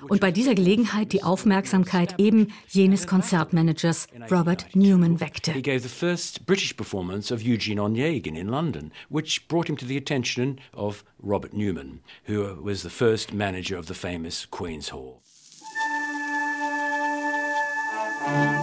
und 0.10 0.20
bei 0.20 0.32
dieser 0.32 0.56
Gelegenheit 0.56 1.14
die 1.14 1.24
Aufmerksamkeit 1.24 2.20
eben 2.20 2.48
jenes 2.68 3.08
Konzertmanagers 3.08 4.08
Robert 4.32 4.76
Newman 4.76 5.20
weckte. 5.20 5.54
He 5.54 5.62
gave 5.62 5.80
the 5.80 5.90
first 5.90 6.46
British 6.46 6.74
performance 6.74 7.34
of 7.34 7.42
Eugene 7.42 7.82
Onegin 7.82 8.36
in 8.36 8.48
London, 8.48 8.92
which 9.10 9.48
brought 9.48 9.70
him 9.70 9.78
to 9.78 9.86
the 9.86 9.98
attention 9.98 10.60
of 10.74 11.04
Robert 11.20 11.54
Newman, 11.54 12.02
who 12.28 12.56
was 12.62 12.82
the 12.82 12.90
first 12.90 13.34
manager 13.34 13.78
of 13.78 13.88
the 13.88 13.94
famous 13.94 14.46
Queen's 14.50 14.90
Hall. 14.90 15.22
Henry 18.26 18.63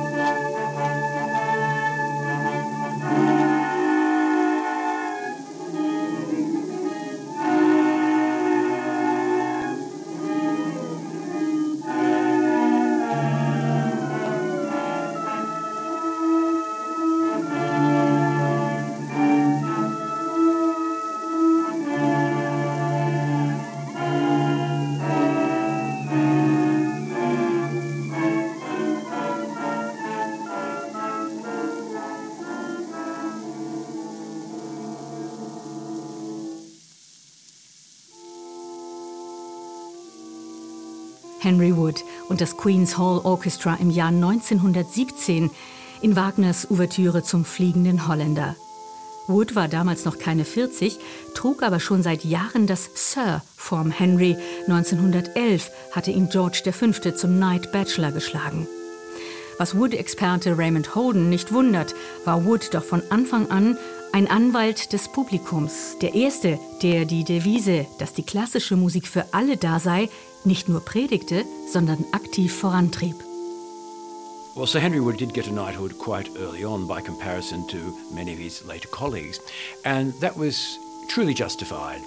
Wood 41.77 42.05
und 42.29 42.41
das 42.41 42.57
Queen's 42.57 42.99
Hall 42.99 43.21
Orchestra 43.25 43.77
im 43.81 43.91
Jahr 43.91 44.09
1917 44.09 45.50
in 46.03 46.17
Wagners 46.17 46.71
Ouvertüre 46.71 47.23
zum 47.23 47.45
Fliegenden 47.45 48.09
Holländer. 48.09 48.57
Wood 49.27 49.55
war 49.55 49.69
damals 49.69 50.05
noch 50.05 50.19
keine 50.19 50.45
40, 50.45 50.99
trug 51.35 51.62
aber 51.62 51.79
schon 51.79 52.03
seit 52.03 52.25
Jahren 52.25 52.67
das 52.67 52.91
Sir 52.95 53.43
vorm 53.57 53.91
Henry. 53.91 54.37
1911 54.67 55.71
hatte 55.93 56.11
ihn 56.11 56.29
George 56.29 56.62
V. 56.73 56.93
zum 57.12 57.37
Knight 57.37 57.71
Bachelor 57.73 58.12
geschlagen. 58.12 58.67
Was 59.59 59.77
Wood-Experte 59.77 60.57
Raymond 60.57 60.95
Holden 60.95 61.29
nicht 61.29 61.53
wundert, 61.53 61.95
war 62.25 62.45
Wood 62.45 62.73
doch 62.73 62.83
von 62.83 63.03
Anfang 63.11 63.50
an 63.50 63.77
ein 64.12 64.29
Anwalt 64.29 64.93
des 64.93 65.09
Publikums, 65.09 65.97
der 66.00 66.15
erste, 66.15 66.59
der 66.83 67.05
die 67.05 67.25
Devise, 67.25 67.87
dass 67.99 68.12
die 68.12 68.25
klassische 68.25 68.77
Musik 68.77 69.07
für 69.07 69.33
alle 69.33 69.57
da 69.57 69.79
sei, 69.79 70.09
nicht 70.44 70.68
nur 70.68 70.80
predigte, 70.80 71.44
sondern 71.70 72.04
aktiv 72.12 72.52
vorantrieb. 72.52 73.16
Well, 74.56 74.66
Sir 74.66 74.80
Henry 74.80 75.00
Wood 75.00 75.16
did 75.16 75.32
get 75.32 75.47
a 75.47 75.52
knighthood 75.52 75.99
quite 75.99 76.28
early 76.37 76.64
on 76.64 76.87
by 76.87 77.00
comparison 77.00 77.66
to 77.68 77.97
many 78.12 78.32
of 78.32 78.38
his 78.38 78.64
later 78.64 78.88
colleagues, 78.88 79.40
and 79.85 80.12
that 80.20 80.37
was 80.37 80.78
truly 81.09 81.35
justified 81.35 82.02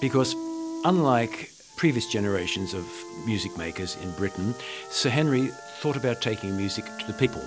because, 0.00 0.34
unlike 0.84 1.50
previous 1.76 2.06
generations 2.06 2.72
of 2.74 2.86
music 3.26 3.56
makers 3.58 3.96
in 4.02 4.10
Britain, 4.12 4.54
Sir 4.90 5.10
Henry 5.10 5.48
thought 5.80 5.96
about 5.96 6.22
taking 6.22 6.56
music 6.56 6.84
to 7.00 7.06
the 7.06 7.18
people. 7.18 7.42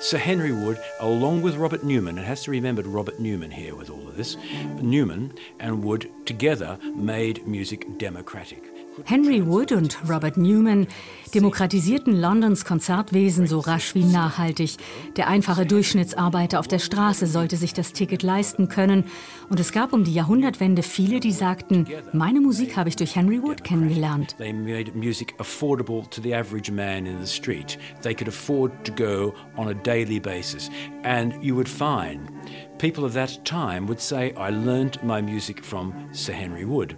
Sir 0.00 0.18
Henry 0.18 0.52
Wood, 0.52 0.78
along 1.00 1.42
with 1.42 1.56
Robert 1.56 1.82
Newman, 1.82 2.18
it 2.18 2.24
has 2.24 2.44
to 2.44 2.52
be 2.52 2.58
remembered 2.58 2.86
Robert 2.86 3.18
Newman 3.18 3.50
here 3.50 3.74
with 3.74 3.90
all 3.90 4.06
of 4.06 4.16
this, 4.16 4.36
Newman 4.80 5.32
and 5.58 5.82
Wood 5.82 6.08
together 6.24 6.78
made 6.94 7.44
music 7.48 7.98
democratic. 7.98 8.77
Henry 9.04 9.46
Wood 9.46 9.72
und 9.72 9.98
Robert 10.08 10.36
Newman 10.36 10.86
demokratisierten 11.34 12.18
Londons 12.18 12.64
Konzertwesen 12.64 13.46
so 13.46 13.60
rasch 13.60 13.94
wie 13.94 14.04
nachhaltig. 14.04 14.76
Der 15.16 15.28
einfache 15.28 15.66
Durchschnittsarbeiter 15.66 16.58
auf 16.58 16.68
der 16.68 16.78
Straße 16.78 17.26
sollte 17.26 17.56
sich 17.56 17.74
das 17.74 17.92
Ticket 17.92 18.22
leisten 18.22 18.68
können. 18.68 19.04
Und 19.48 19.60
es 19.60 19.72
gab 19.72 19.92
um 19.92 20.04
die 20.04 20.14
Jahrhundertwende 20.14 20.82
viele, 20.82 21.20
die 21.20 21.32
sagten, 21.32 21.86
meine 22.12 22.40
Musik 22.40 22.76
habe 22.76 22.88
ich 22.88 22.96
durch 22.96 23.14
Henry 23.14 23.42
Wood 23.42 23.64
kennengelernt. 23.64 24.36
They 24.38 24.52
made 24.52 24.92
music 24.94 25.34
affordable 25.38 26.08
to 26.10 26.22
the 26.22 26.34
average 26.34 26.72
man 26.72 27.06
in 27.06 27.18
the 27.20 27.30
street. 27.30 27.78
They 28.02 28.14
could 28.14 28.28
afford 28.28 28.72
to 28.84 28.92
go 28.92 29.34
on 29.56 29.68
a 29.68 29.74
daily 29.74 30.20
basis. 30.20 30.70
And 31.02 31.34
you 31.42 31.54
would 31.56 31.68
find 31.68 32.30
people 32.78 33.04
of 33.04 33.12
that 33.14 33.44
time 33.44 33.86
would 33.86 34.00
say, 34.00 34.32
I 34.36 34.50
learned 34.50 35.02
my 35.02 35.20
music 35.20 35.64
from 35.64 35.94
Sir 36.12 36.32
Henry 36.32 36.64
Wood. 36.64 36.96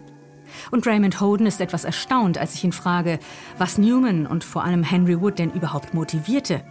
Und 0.70 0.86
Raymond 0.86 1.20
Holden 1.20 1.46
ist 1.46 1.60
etwas 1.60 1.84
erstaunt, 1.84 2.38
als 2.38 2.54
ich 2.54 2.64
ihn 2.64 2.72
frage, 2.72 3.18
was 3.58 3.78
Newman 3.78 4.26
und 4.26 4.44
vor 4.44 4.64
allem 4.64 4.82
Henry 4.82 5.20
Wood 5.20 5.38
denn 5.38 5.52
überhaupt 5.52 5.94
motivierte. 5.94 6.62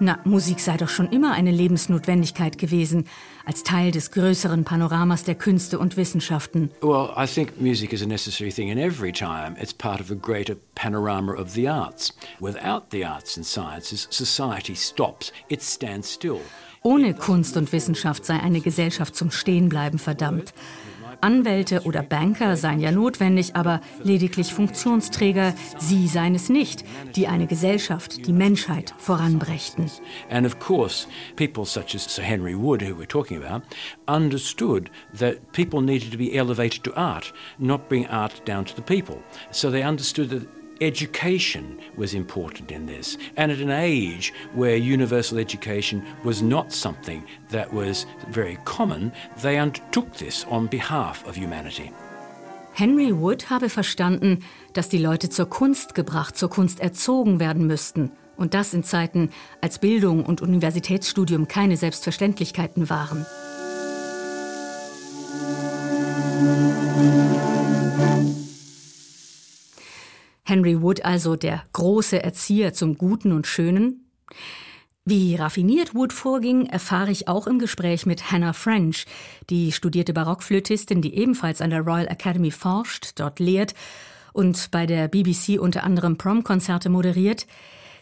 Na, 0.00 0.20
Musik 0.24 0.60
sei 0.60 0.76
doch 0.76 0.88
schon 0.88 1.08
immer 1.08 1.32
eine 1.32 1.50
Lebensnotwendigkeit 1.50 2.56
gewesen, 2.56 3.08
als 3.44 3.64
Teil 3.64 3.90
des 3.90 4.12
größeren 4.12 4.62
Panoramas 4.62 5.24
der 5.24 5.34
Künste 5.34 5.80
und 5.80 5.96
Wissenschaften. 5.96 6.70
Well, 6.82 7.10
I 7.16 7.26
think 7.26 7.60
music 7.60 7.92
is 7.92 8.00
a 8.00 8.06
necessary 8.06 8.52
thing 8.52 8.68
in 8.68 8.78
every 8.78 9.10
time. 9.10 9.56
It's 9.60 9.74
part 9.74 10.00
of 10.00 10.12
a 10.12 10.14
greater 10.14 10.56
panorama 10.76 11.32
of 11.32 11.50
the 11.50 11.68
arts. 11.68 12.16
Without 12.38 12.92
the 12.92 13.04
arts 13.04 13.36
and 13.36 13.44
sciences, 13.44 14.06
society 14.10 14.76
stops. 14.76 15.32
It 15.48 15.62
stands 15.62 16.14
still. 16.14 16.40
Ohne 16.84 17.14
Kunst 17.14 17.56
und 17.56 17.72
Wissenschaft 17.72 18.24
sei 18.24 18.38
eine 18.38 18.60
Gesellschaft 18.60 19.16
zum 19.16 19.32
Stehenbleiben 19.32 19.98
verdammt. 19.98 20.54
Anwälte 21.20 21.82
oder 21.84 22.02
Banker 22.02 22.56
seien 22.56 22.80
ja 22.80 22.92
notwendig, 22.92 23.56
aber 23.56 23.80
lediglich 24.02 24.52
Funktionsträger, 24.52 25.54
sie 25.78 26.06
seien 26.08 26.34
es 26.34 26.48
nicht, 26.48 26.84
die 27.16 27.26
eine 27.26 27.46
Gesellschaft, 27.46 28.26
die 28.26 28.32
Menschheit 28.32 28.94
voranbrächten. 28.98 29.90
And 30.30 30.46
of 30.46 30.58
course, 30.58 31.06
people 31.36 31.64
such 31.64 31.94
as 31.94 32.04
Sir 32.04 32.22
Henry 32.22 32.54
Wood, 32.54 32.82
who 32.82 32.94
we're 32.94 33.06
talking 33.06 33.42
about, 33.42 33.64
understood 34.06 34.90
that 35.18 35.52
people 35.52 35.80
needed 35.80 36.12
to 36.12 36.18
be 36.18 36.36
elevated 36.36 36.84
to 36.84 36.92
art, 36.94 37.32
not 37.58 37.88
bring 37.88 38.06
art 38.08 38.46
down 38.46 38.64
to 38.64 38.74
the 38.74 38.82
people. 38.82 39.18
So 39.50 39.70
they 39.70 39.82
understood 39.82 40.30
that 40.30 40.57
education 40.80 41.78
was 41.96 42.14
important 42.14 42.70
in 42.70 42.86
this. 42.86 43.18
And 43.36 43.52
at 43.52 43.58
an 43.58 43.70
age 43.70 44.32
where 44.54 44.76
universal 44.76 45.38
education 45.38 46.02
was 46.24 46.42
not 46.42 46.72
something 46.72 47.24
that 47.50 47.72
was 47.72 48.06
very 48.30 48.58
common, 48.64 49.12
they 49.42 49.58
undertook 49.58 50.12
this 50.14 50.44
on 50.50 50.66
behalf 50.66 51.26
of 51.26 51.36
humanity. 51.36 51.92
Henry 52.72 53.12
Wood 53.12 53.50
habe 53.50 53.68
verstanden, 53.68 54.44
dass 54.72 54.88
die 54.88 54.98
Leute 54.98 55.30
zur 55.30 55.50
Kunst 55.50 55.96
gebracht, 55.96 56.36
zur 56.36 56.48
Kunst 56.48 56.78
erzogen 56.78 57.40
werden 57.40 57.66
müssten. 57.66 58.12
Und 58.36 58.54
das 58.54 58.72
in 58.72 58.84
Zeiten, 58.84 59.30
als 59.60 59.80
Bildung 59.80 60.24
und 60.24 60.42
Universitätsstudium 60.42 61.48
keine 61.48 61.76
Selbstverständlichkeiten 61.76 62.88
waren. 62.88 63.26
Henry 70.48 70.80
Wood 70.80 71.04
also 71.04 71.36
der 71.36 71.62
große 71.74 72.22
Erzieher 72.22 72.72
zum 72.72 72.96
Guten 72.96 73.32
und 73.32 73.46
Schönen? 73.46 74.10
Wie 75.04 75.36
raffiniert 75.36 75.94
Wood 75.94 76.12
vorging, 76.12 76.64
erfahre 76.64 77.10
ich 77.10 77.28
auch 77.28 77.46
im 77.46 77.58
Gespräch 77.58 78.06
mit 78.06 78.32
Hannah 78.32 78.54
French, 78.54 79.04
die 79.50 79.72
studierte 79.72 80.14
Barockflötistin, 80.14 81.02
die 81.02 81.14
ebenfalls 81.14 81.60
an 81.60 81.68
der 81.68 81.82
Royal 81.82 82.08
Academy 82.08 82.50
forscht, 82.50 83.12
dort 83.16 83.40
lehrt 83.40 83.74
und 84.32 84.70
bei 84.70 84.86
der 84.86 85.08
BBC 85.08 85.60
unter 85.60 85.84
anderem 85.84 86.16
Prom-Konzerte 86.16 86.88
moderiert. 86.88 87.46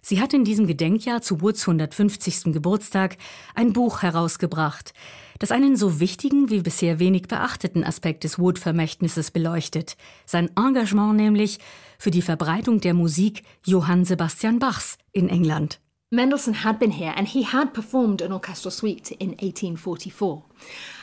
Sie 0.00 0.20
hat 0.20 0.32
in 0.32 0.44
diesem 0.44 0.68
Gedenkjahr 0.68 1.22
zu 1.22 1.40
Woods 1.40 1.66
150. 1.66 2.52
Geburtstag 2.52 3.16
ein 3.56 3.72
Buch 3.72 4.02
herausgebracht, 4.02 4.94
das 5.40 5.50
einen 5.50 5.74
so 5.74 5.98
wichtigen 5.98 6.48
wie 6.48 6.60
bisher 6.60 7.00
wenig 7.00 7.22
beachteten 7.22 7.82
Aspekt 7.82 8.22
des 8.22 8.38
Wood-Vermächtnisses 8.38 9.32
beleuchtet. 9.32 9.96
Sein 10.24 10.48
Engagement 10.56 11.16
nämlich 11.16 11.58
für 11.98 12.10
die 12.10 12.22
Verbreitung 12.22 12.80
der 12.80 12.94
Musik 12.94 13.42
Johann 13.64 14.04
Sebastian 14.04 14.58
Bachs 14.58 14.98
in 15.12 15.28
England. 15.28 15.78
Mendelssohn 16.10 16.64
had 16.64 16.78
been 16.78 16.92
here 16.92 17.12
and 17.16 17.26
he 17.26 17.42
had 17.42 17.72
performed 17.72 18.22
an 18.22 18.32
orchestral 18.32 18.70
suite 18.70 19.10
in 19.18 19.30
1844. 19.30 20.42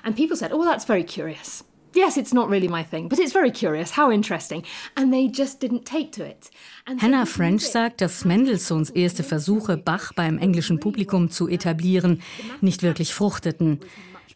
And 0.04 0.16
people 0.16 0.38
said, 0.38 0.52
oh, 0.54 0.64
that's 0.64 0.86
very 0.86 1.04
curious. 1.04 1.64
Yes, 1.96 2.18
it's 2.18 2.34
not 2.34 2.50
really 2.50 2.68
my 2.68 2.84
thing, 2.84 3.08
but 3.08 3.20
it's 3.20 3.34
very 3.34 3.52
curious, 3.52 3.92
how 3.92 4.12
interesting. 4.12 4.64
And 4.96 5.14
they 5.14 5.28
just 5.28 5.60
didn't 5.60 5.86
take 5.86 6.12
to 6.14 6.24
it. 6.24 6.50
And 6.88 7.00
Hannah 7.00 7.28
French 7.28 7.68
sagt, 7.68 8.02
dass 8.02 8.26
Mendelssohns 8.26 8.90
erste 8.90 9.24
Versuche, 9.24 9.78
Bach 9.78 10.12
beim 10.14 10.40
englischen 10.40 10.80
Publikum 10.80 11.30
zu 11.30 11.48
etablieren, 11.48 12.22
nicht 12.62 12.82
wirklich 12.82 13.14
fruchteten. 13.14 13.80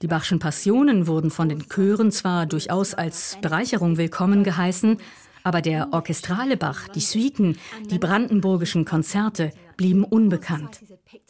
Die 0.04 0.08
Bachschen 0.08 0.38
Passionen 0.38 1.08
wurden 1.08 1.32
von 1.32 1.50
den 1.50 1.68
Chören 1.68 2.12
zwar 2.12 2.46
durchaus 2.46 2.94
als 2.94 3.40
Bereicherung 3.42 3.98
willkommen 3.98 4.44
geheißen, 4.44 4.98
aber 5.48 5.62
der 5.62 5.94
orchestrale 5.94 6.58
Bach, 6.58 6.90
die 6.90 7.00
Suiten, 7.00 7.58
die 7.90 8.00
brandenburgischen 8.00 8.84
Konzerte 8.84 9.52
blieben 9.78 10.04
unbekannt. 10.04 10.82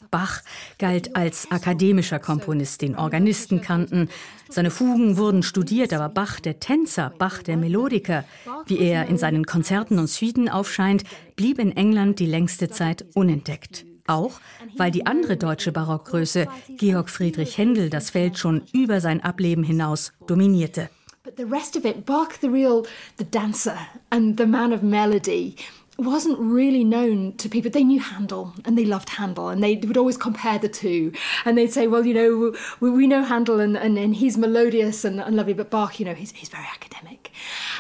Bach 0.10 0.42
galt 0.80 1.16
als 1.16 1.52
akademischer 1.52 2.18
Komponist, 2.18 2.82
den 2.82 2.96
Organisten 2.96 3.62
kannten. 3.62 4.10
Seine 4.50 4.72
Fugen 4.72 5.18
wurden 5.18 5.44
studiert, 5.44 5.94
aber 5.94 6.10
Bach, 6.10 6.40
der 6.40 6.60
Tänzer, 6.60 7.14
Bach, 7.16 7.44
der 7.44 7.58
Melodiker, 7.58 8.26
wie 8.66 8.80
er 8.80 9.06
in 9.06 9.20
seinen 9.20 9.46
Konzerten 9.46 10.00
und 10.00 10.10
Suiten 10.10 10.50
aufscheint, 10.50 11.04
blieb 11.36 11.60
in 11.60 11.78
England 11.78 12.18
die 12.18 12.26
längste 12.26 12.70
Zeit 12.70 13.06
unentdeckt. 13.14 13.86
Auch 14.08 14.40
weil 14.78 14.90
die 14.90 15.06
andere 15.06 15.38
deutsche 15.38 15.72
Barockgröße, 15.72 16.48
Georg 16.78 17.12
Friedrich 17.12 17.60
Händel, 17.60 17.92
das 17.92 18.10
Feld 18.10 18.40
schon 18.40 18.64
über 18.74 19.00
sein 19.00 19.24
Ableben 19.24 19.64
hinaus 19.64 20.12
dominierte. 20.26 20.90
But 21.28 21.36
the 21.36 21.46
rest 21.46 21.76
of 21.76 21.86
it, 21.86 22.06
Bach, 22.06 22.38
the 22.38 22.50
real, 22.50 22.88
the 23.18 23.26
dancer 23.26 23.78
and 24.14 24.38
the 24.38 24.48
man 24.48 24.72
of 24.72 24.82
melody, 24.82 25.58
wasn't 25.98 26.40
really 26.40 26.86
known 26.86 27.34
to 27.34 27.50
people. 27.50 27.70
They 27.70 27.84
knew 27.84 28.00
Handel 28.00 28.54
and 28.64 28.78
they 28.78 28.86
loved 28.86 29.10
Handel 29.10 29.50
and 29.50 29.62
they 29.62 29.76
would 29.76 29.98
always 29.98 30.16
compare 30.16 30.58
the 30.58 30.70
two. 30.70 31.12
And 31.44 31.58
they'd 31.58 31.74
say, 31.74 31.86
well, 31.86 32.06
you 32.06 32.14
know, 32.14 32.56
we, 32.80 32.92
we 32.92 33.08
know 33.08 33.24
Handel 33.26 33.60
and, 33.60 33.76
and, 33.76 33.98
and 33.98 34.16
he's 34.16 34.38
melodious 34.38 35.04
and, 35.04 35.20
and 35.20 35.36
lovely, 35.36 35.52
but 35.52 35.70
Bach, 35.70 36.00
you 36.00 36.06
know, 36.06 36.14
he's, 36.14 36.32
he's 36.32 36.48
very 36.48 36.64
academic. 36.64 37.30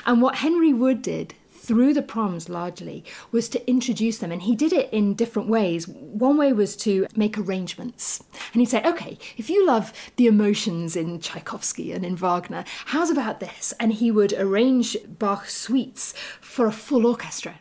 And 0.06 0.22
what 0.22 0.36
Henry 0.36 0.74
Wood 0.74 1.02
did 1.02 1.34
through 1.68 1.94
the 1.94 2.02
proms 2.02 2.48
largely 2.48 3.04
was 3.32 3.50
to 3.50 3.70
introduce 3.70 4.20
them 4.20 4.32
and 4.32 4.44
he 4.44 4.56
did 4.56 4.72
it 4.72 4.90
in 4.92 5.14
different 5.14 5.50
ways. 5.50 5.88
One 5.88 6.38
way 6.38 6.54
was 6.54 6.76
to 6.78 7.08
make 7.16 7.38
arrangements. 7.38 8.24
And 8.54 8.62
he'd 8.62 8.70
say 8.70 8.84
okay 8.86 9.18
if 9.36 9.50
you 9.50 9.66
love 9.68 9.92
the 10.16 10.28
emotions 10.28 10.96
in 10.96 11.20
tchaikovsky 11.20 11.92
and 11.92 12.06
in 12.06 12.16
wagner 12.16 12.64
how's 12.86 13.10
about 13.10 13.40
this? 13.40 13.74
And 13.80 13.94
he 13.94 14.12
would 14.12 14.34
arrange 14.34 14.96
bach 15.20 15.50
suites 15.50 16.14
for 16.40 16.68
a 16.68 16.72
full 16.72 17.06
orchestra. 17.06 17.56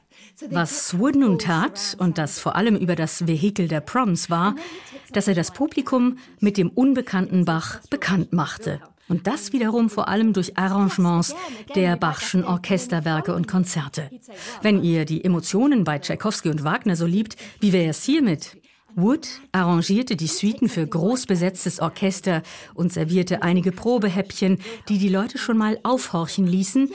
Was 0.51 0.99
Wood 0.99 1.17
nun 1.17 1.39
tat, 1.39 1.97
und 1.99 2.19
das 2.19 2.39
vor 2.39 2.57
allem 2.57 2.77
über 2.77 2.95
das 2.95 3.27
Vehikel 3.27 3.69
der 3.69 3.81
Proms 3.81 4.29
war, 4.29 4.55
dass 5.13 5.29
er 5.29 5.35
das 5.35 5.51
Publikum 5.51 6.19
mit 6.41 6.59
dem 6.59 6.69
unbekannten 6.69 7.47
Bach 7.47 7.81
bekannt 7.89 8.35
machte. 8.35 8.83
Und 9.09 9.27
das 9.27 9.53
wiederum 9.53 9.89
vor 9.89 10.09
allem 10.09 10.33
durch 10.33 10.59
Arrangements 10.59 11.35
der 11.75 11.97
Bachschen 11.97 12.45
Orchesterwerke 12.45 13.35
und 13.35 13.47
Konzerte. 13.47 14.11
Wenn 14.63 14.83
ihr 14.83 15.05
die 15.05 15.25
Emotionen 15.25 15.85
bei 15.85 15.99
Tchaikovsky 15.99 16.49
und 16.49 16.65
Wagner 16.65 16.97
so 16.97 17.07
liebt, 17.07 17.37
wie 17.61 17.73
wäre 17.73 17.91
es 17.91 18.02
hiermit? 18.02 18.57
Wood 18.99 19.28
arrangierte 19.52 20.17
die 20.17 20.26
Suiten 20.26 20.71
für 20.71 20.87
groß 20.87 21.26
besetztes 21.26 21.80
Orchester 21.80 22.43
und 22.73 22.91
servierte 22.91 23.43
einige 23.43 23.71
Probehäppchen, 23.71 24.56
die 24.89 24.97
die 24.97 25.11
Leute 25.11 25.37
schon 25.37 25.59
mal 25.59 25.78
aufhorchen 25.82 26.47
ließen, 26.47 26.91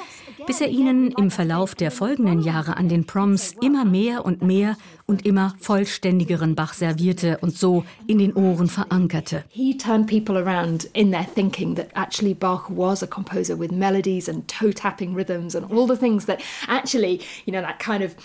bis 0.48 0.62
er 0.62 0.70
ihnen 0.70 1.12
im 1.12 1.30
Verlauf 1.30 1.76
der 1.76 1.92
folgenden 1.92 2.42
Jahre 2.42 2.76
an 2.76 2.90
den 2.90 3.06
Proms 3.06 3.54
immer 3.62 3.86
mehr 3.86 4.26
und 4.26 4.42
mehr 4.42 4.78
und 5.06 5.28
immer 5.28 5.54
vollständigeren 5.60 6.56
Bach 6.56 6.74
servierte 6.74 7.38
und 7.42 7.56
so 7.56 7.84
in 8.08 8.18
den 8.18 8.34
Ohren 8.34 8.68
verankerte. 8.68 9.44
He 9.50 9.78
turned 9.78 10.08
people 10.08 10.38
around 10.38 10.86
in 10.94 11.12
their 11.12 11.28
thinking 11.36 11.76
that 11.76 11.90
actually 11.94 12.34
Bach 12.34 12.68
was 12.70 13.04
a 13.04 13.08
composer 13.08 13.60
with 13.60 13.72
melodies 13.72 14.28
and 14.28 14.48
toe-tapping 14.48 15.16
rhythms 15.16 15.56
and 15.56 15.72
all 15.72 15.88
the 15.88 15.96
things 15.96 16.26
that 16.26 16.42
actually, 16.68 17.20
you 17.46 17.54
know, 17.54 17.62
that 17.62 17.78
kind 17.78 18.04
of 18.04 18.16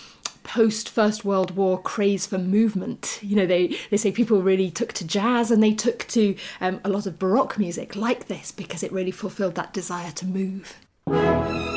post 0.47 0.89
First 0.89 1.23
World 1.25 1.51
War 1.51 1.79
craze 1.79 2.25
for 2.25 2.37
movement. 2.37 3.19
You 3.21 3.35
know, 3.35 3.45
they, 3.45 3.77
they 3.91 3.97
say 3.97 4.11
people 4.11 4.41
really 4.41 4.71
took 4.71 4.93
to 4.93 5.05
jazz 5.05 5.51
and 5.51 5.61
they 5.61 5.73
took 5.73 6.07
to 6.07 6.35
um, 6.61 6.79
a 6.83 6.89
lot 6.89 7.05
of 7.05 7.19
Baroque 7.19 7.59
music 7.59 7.95
like 7.95 8.27
this 8.27 8.51
because 8.51 8.81
it 8.81 8.91
really 8.91 9.11
fulfilled 9.11 9.55
that 9.55 9.73
desire 9.73 10.11
to 10.11 10.25
move. 10.25 11.76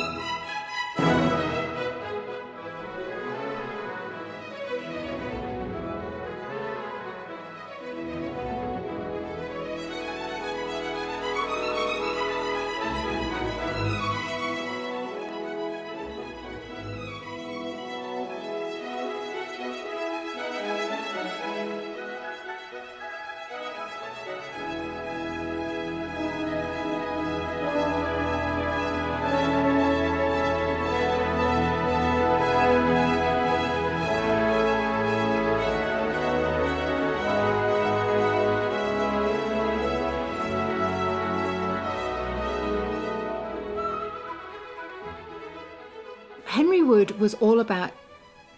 Wood 47.01 47.19
was 47.19 47.33
all 47.35 47.59
about 47.59 47.89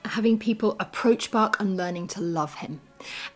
having 0.03 0.38
people 0.38 0.75
approach 0.82 1.32
Bach 1.32 1.56
and 1.62 1.77
learning 1.77 2.08
to 2.08 2.19
love 2.19 2.56
him. 2.56 2.82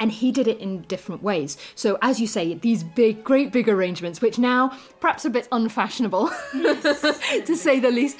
And 0.01 0.11
he 0.11 0.33
did 0.33 0.49
it 0.49 0.59
in 0.59 0.81
different 0.81 1.23
ways. 1.23 1.55
So, 1.75 1.97
as 2.01 2.19
you 2.19 2.27
say, 2.27 2.55
these 2.55 2.83
big, 2.83 3.23
great 3.23 3.53
big 3.53 3.69
arrangements, 3.69 4.19
which 4.19 4.37
now 4.37 4.77
perhaps 4.99 5.23
a 5.23 5.29
bit 5.29 5.47
unfashionable, 5.49 6.27
to 6.51 7.55
say 7.55 7.79
the 7.79 7.89
least. 7.89 8.17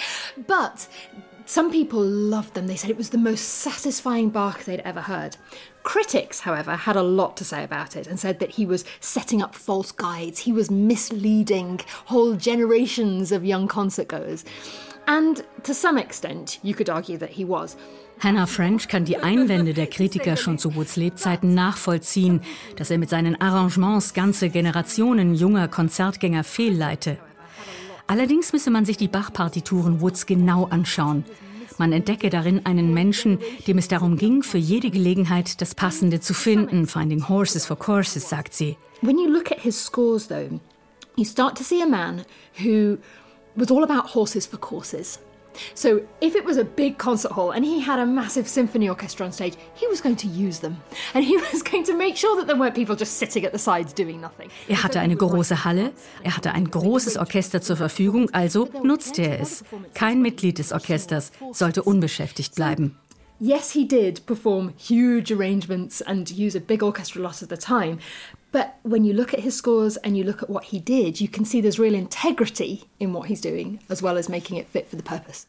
But 0.47 0.87
some 1.47 1.71
people 1.71 2.03
loved 2.03 2.53
them. 2.53 2.67
They 2.67 2.75
said 2.75 2.89
it 2.89 2.97
was 2.97 3.09
the 3.09 3.17
most 3.17 3.45
satisfying 3.45 4.29
Bach 4.29 4.65
they'd 4.65 4.81
ever 4.81 4.99
heard. 5.01 5.37
Critics, 5.83 6.41
however, 6.41 6.75
had 6.75 6.97
a 6.97 7.01
lot 7.01 7.37
to 7.37 7.45
say 7.45 7.63
about 7.63 7.95
it 7.95 8.05
and 8.05 8.19
said 8.19 8.39
that 8.39 8.51
he 8.51 8.65
was 8.65 8.83
setting 8.99 9.41
up 9.41 9.55
false 9.55 9.93
guides, 9.93 10.39
he 10.39 10.51
was 10.51 10.69
misleading 10.69 11.79
whole 12.05 12.35
generations 12.35 13.31
of 13.31 13.45
young 13.45 13.69
concertgoers. 13.69 14.43
And 15.07 15.41
to 15.63 15.73
some 15.73 15.97
extent, 15.97 16.59
you 16.63 16.75
could 16.75 16.89
argue 16.89 17.17
that 17.17 17.29
he 17.29 17.45
was. 17.45 17.77
Hannah 18.19 18.47
French 18.47 18.89
kann 18.89 19.05
die 19.05 19.17
Einwände 19.17 19.73
der 19.73 19.87
Kritiker 19.87 20.35
schon 20.35 20.57
zu 20.57 20.75
Woods 20.75 20.97
Lebzeiten 20.97 21.53
nachvollziehen, 21.53 22.41
dass 22.75 22.89
er 22.89 22.97
mit 22.97 23.09
seinen 23.09 23.39
Arrangements 23.39 24.13
ganze 24.13 24.49
Generationen 24.49 25.33
junger 25.33 25.69
Konzertgänger 25.69 26.43
fehlleite. 26.43 27.17
Allerdings 28.07 28.53
müsse 28.53 28.71
man 28.71 28.85
sich 28.85 28.95
die 28.97 29.09
Bach-Partituren 29.09 29.99
Woods 30.01 30.25
genau 30.25 30.65
anschauen. 30.65 31.25
Man 31.77 31.91
entdecke 31.91 32.29
darin 32.29 32.65
einen 32.65 32.93
Menschen, 32.93 33.37
dem 33.67 33.77
es 33.77 33.87
darum 33.87 34.17
ging, 34.17 34.41
für 34.41 34.57
jede 34.57 34.89
Gelegenheit 34.89 35.61
das 35.61 35.75
Passende 35.75 36.19
zu 36.19 36.33
finden. 36.33 36.87
Finding 36.87 37.27
horses 37.27 37.65
for 37.65 37.77
courses, 37.77 38.29
sagt 38.29 38.53
sie. 38.53 38.77
When 39.01 39.19
you 39.19 39.27
look 39.27 39.51
at 39.51 39.59
his 39.59 39.79
scores, 39.79 40.27
though, 40.27 40.59
you 41.17 41.25
start 41.25 41.57
to 41.57 41.63
see 41.63 41.83
a 41.83 41.85
man 41.85 42.25
who 42.63 42.97
was 43.55 43.69
all 43.69 43.83
about 43.83 44.15
horses 44.15 44.47
for 44.47 44.57
courses. 44.57 45.19
So 45.73 46.01
if 46.21 46.35
it 46.35 46.45
was 46.45 46.57
a 46.57 46.63
big 46.63 46.97
concert 46.97 47.31
hall 47.31 47.51
and 47.51 47.65
he 47.65 47.79
had 47.79 47.99
a 47.99 48.05
massive 48.05 48.47
symphony 48.47 48.89
orchestra 48.89 49.25
on 49.25 49.31
stage, 49.31 49.55
he 49.75 49.87
was 49.87 50.01
going 50.01 50.17
to 50.17 50.27
use 50.27 50.59
them. 50.59 50.77
And 51.13 51.23
he 51.25 51.37
was 51.37 51.63
going 51.63 51.83
to 51.85 51.95
make 51.95 52.15
sure 52.15 52.35
that 52.37 52.47
there 52.47 52.55
weren't 52.55 52.75
people 52.75 52.95
just 52.95 53.17
sitting 53.17 53.45
at 53.45 53.51
the 53.51 53.59
sides 53.59 53.93
doing 53.93 54.19
nothing. 54.21 54.49
Er 54.69 54.83
hatte 54.83 54.99
eine 54.99 55.15
große 55.15 55.63
Halle, 55.63 55.91
er 56.23 56.35
hatte 56.37 56.51
ein 56.51 56.69
großes 56.69 57.17
Orchester 57.17 57.61
zur 57.61 57.77
Verfügung, 57.77 58.29
also 58.33 58.69
nutzte 58.83 59.23
er 59.23 59.39
es. 59.39 59.63
Kein 59.93 60.21
Mitglied 60.21 60.59
des 60.59 60.71
Orchesters 60.71 61.31
sollte 61.53 61.83
unbeschäftigt 61.83 62.55
bleiben. 62.55 62.97
Yes, 63.39 63.71
he 63.71 63.85
did 63.85 64.25
perform 64.25 64.73
huge 64.77 65.31
arrangements 65.31 66.01
and 66.01 66.27
use 66.31 66.55
a 66.55 66.59
big 66.59 66.81
orchestra 66.81 67.21
a 67.21 67.23
lot 67.23 67.43
of 67.43 67.49
the 67.49 67.57
time. 67.57 67.99
But 68.51 68.77
when 68.83 69.03
you 69.03 69.13
look 69.13 69.33
at 69.33 69.41
his 69.41 69.55
scores 69.55 69.97
and 69.97 70.17
you 70.17 70.23
look 70.23 70.41
at 70.41 70.49
what 70.49 70.65
he 70.65 70.79
did, 70.79 71.19
you 71.19 71.27
can 71.27 71.45
see 71.45 71.61
there's 71.61 71.79
real 71.79 71.93
integrity 71.93 72.89
in 72.99 73.13
what 73.13 73.27
he's 73.27 73.41
doing, 73.41 73.79
as 73.89 74.01
well 74.01 74.17
as 74.17 74.29
making 74.29 74.57
it 74.57 74.67
fit 74.67 74.89
for 74.89 74.95
the 74.95 75.03
purpose. 75.03 75.47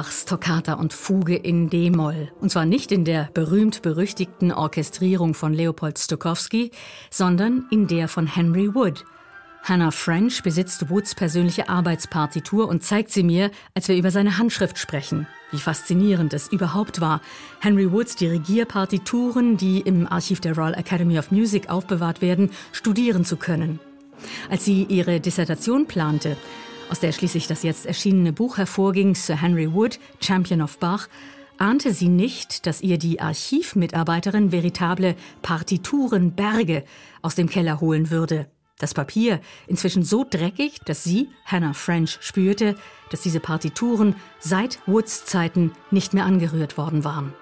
Bachs 0.00 0.24
Toccata 0.24 0.72
und 0.72 0.94
Fuge 0.94 1.36
in 1.36 1.68
D-Moll. 1.68 2.32
Und 2.40 2.50
zwar 2.50 2.64
nicht 2.64 2.90
in 2.90 3.04
der 3.04 3.28
berühmt-berüchtigten 3.34 4.50
Orchestrierung 4.50 5.34
von 5.34 5.52
Leopold 5.52 5.98
Stokowski, 5.98 6.70
sondern 7.10 7.66
in 7.70 7.86
der 7.86 8.08
von 8.08 8.26
Henry 8.26 8.74
Wood. 8.74 9.04
Hannah 9.62 9.90
French 9.90 10.42
besitzt 10.42 10.88
Woods 10.88 11.14
persönliche 11.14 11.68
Arbeitspartitur 11.68 12.66
und 12.66 12.82
zeigt 12.82 13.10
sie 13.10 13.22
mir, 13.22 13.50
als 13.74 13.88
wir 13.88 13.96
über 13.96 14.10
seine 14.10 14.38
Handschrift 14.38 14.78
sprechen. 14.78 15.26
Wie 15.50 15.58
faszinierend 15.58 16.32
es 16.32 16.50
überhaupt 16.50 17.02
war, 17.02 17.20
Henry 17.60 17.92
Woods 17.92 18.16
Dirigierpartituren, 18.16 19.58
die 19.58 19.80
im 19.80 20.06
Archiv 20.06 20.40
der 20.40 20.56
Royal 20.56 20.72
Academy 20.72 21.18
of 21.18 21.30
Music 21.30 21.68
aufbewahrt 21.68 22.22
werden, 22.22 22.52
studieren 22.72 23.26
zu 23.26 23.36
können. 23.36 23.80
Als 24.48 24.64
sie 24.64 24.84
ihre 24.84 25.20
Dissertation 25.20 25.86
plante, 25.86 26.38
aus 26.90 27.00
der 27.00 27.12
schließlich 27.12 27.46
das 27.46 27.62
jetzt 27.62 27.86
erschienene 27.86 28.32
Buch 28.32 28.58
hervorging, 28.58 29.14
Sir 29.14 29.40
Henry 29.40 29.72
Wood, 29.72 30.00
Champion 30.20 30.60
of 30.60 30.78
Bach, 30.78 31.08
ahnte 31.56 31.94
sie 31.94 32.08
nicht, 32.08 32.66
dass 32.66 32.80
ihr 32.80 32.98
die 32.98 33.20
Archivmitarbeiterin 33.20 34.50
veritable 34.50 35.14
Partiturenberge 35.42 36.84
aus 37.22 37.36
dem 37.36 37.48
Keller 37.48 37.80
holen 37.80 38.10
würde. 38.10 38.46
Das 38.78 38.94
Papier 38.94 39.40
inzwischen 39.66 40.02
so 40.02 40.24
dreckig, 40.28 40.80
dass 40.86 41.04
sie, 41.04 41.28
Hannah 41.44 41.74
French, 41.74 42.18
spürte, 42.22 42.76
dass 43.10 43.20
diese 43.20 43.40
Partituren 43.40 44.16
seit 44.38 44.78
Woods 44.86 45.26
Zeiten 45.26 45.72
nicht 45.90 46.14
mehr 46.14 46.24
angerührt 46.24 46.76
worden 46.76 47.04
waren. 47.04 47.34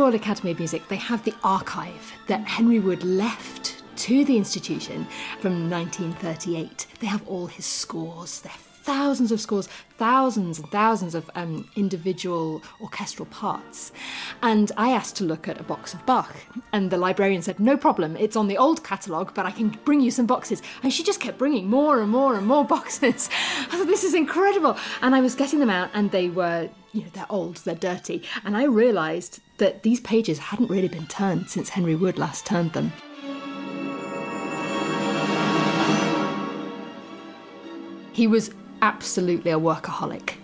Royal 0.00 0.14
Academy 0.14 0.52
of 0.52 0.58
Music, 0.58 0.88
they 0.88 0.96
have 0.96 1.22
the 1.24 1.34
archive 1.44 2.14
that 2.26 2.40
Henry 2.40 2.78
Wood 2.78 3.04
left 3.04 3.82
to 3.96 4.24
the 4.24 4.34
institution 4.34 5.06
from 5.40 5.68
1938. 5.68 6.86
They 7.00 7.06
have 7.06 7.28
all 7.28 7.46
his 7.46 7.66
scores, 7.66 8.40
They're 8.40 8.50
thousands 8.82 9.32
of 9.32 9.40
scores, 9.40 9.68
thousands 9.96 10.58
and 10.58 10.68
thousands 10.70 11.14
of 11.14 11.30
um, 11.34 11.68
individual 11.76 12.62
orchestral 12.80 13.26
parts. 13.26 13.92
And 14.42 14.72
I 14.76 14.90
asked 14.90 15.16
to 15.16 15.24
look 15.24 15.48
at 15.48 15.60
a 15.60 15.64
box 15.64 15.94
of 15.94 16.04
Bach, 16.06 16.34
and 16.72 16.90
the 16.90 16.96
librarian 16.96 17.42
said, 17.42 17.60
No 17.60 17.76
problem, 17.76 18.16
it's 18.16 18.36
on 18.36 18.48
the 18.48 18.58
old 18.58 18.82
catalogue, 18.82 19.32
but 19.34 19.46
I 19.46 19.50
can 19.50 19.70
bring 19.84 20.00
you 20.00 20.10
some 20.10 20.26
boxes. 20.26 20.62
And 20.82 20.92
she 20.92 21.02
just 21.02 21.20
kept 21.20 21.38
bringing 21.38 21.68
more 21.68 22.00
and 22.00 22.10
more 22.10 22.36
and 22.36 22.46
more 22.46 22.64
boxes. 22.76 23.28
I 23.70 23.76
thought, 23.76 23.86
This 23.86 24.04
is 24.04 24.14
incredible. 24.14 24.76
And 25.02 25.14
I 25.14 25.20
was 25.20 25.34
getting 25.34 25.58
them 25.58 25.70
out, 25.70 25.90
and 25.94 26.10
they 26.10 26.28
were, 26.28 26.68
you 26.92 27.02
know, 27.02 27.08
they're 27.12 27.26
old, 27.30 27.56
they're 27.58 27.74
dirty. 27.74 28.22
And 28.44 28.56
I 28.56 28.64
realised 28.64 29.40
that 29.58 29.82
these 29.82 30.00
pages 30.00 30.38
hadn't 30.38 30.70
really 30.70 30.88
been 30.88 31.06
turned 31.06 31.50
since 31.50 31.68
Henry 31.68 31.94
Wood 31.94 32.18
last 32.18 32.46
turned 32.46 32.72
them. 32.72 32.92
He 38.12 38.26
was 38.26 38.50
absolutely 38.82 39.50
a 39.50 39.58
workaholic. 39.58 40.34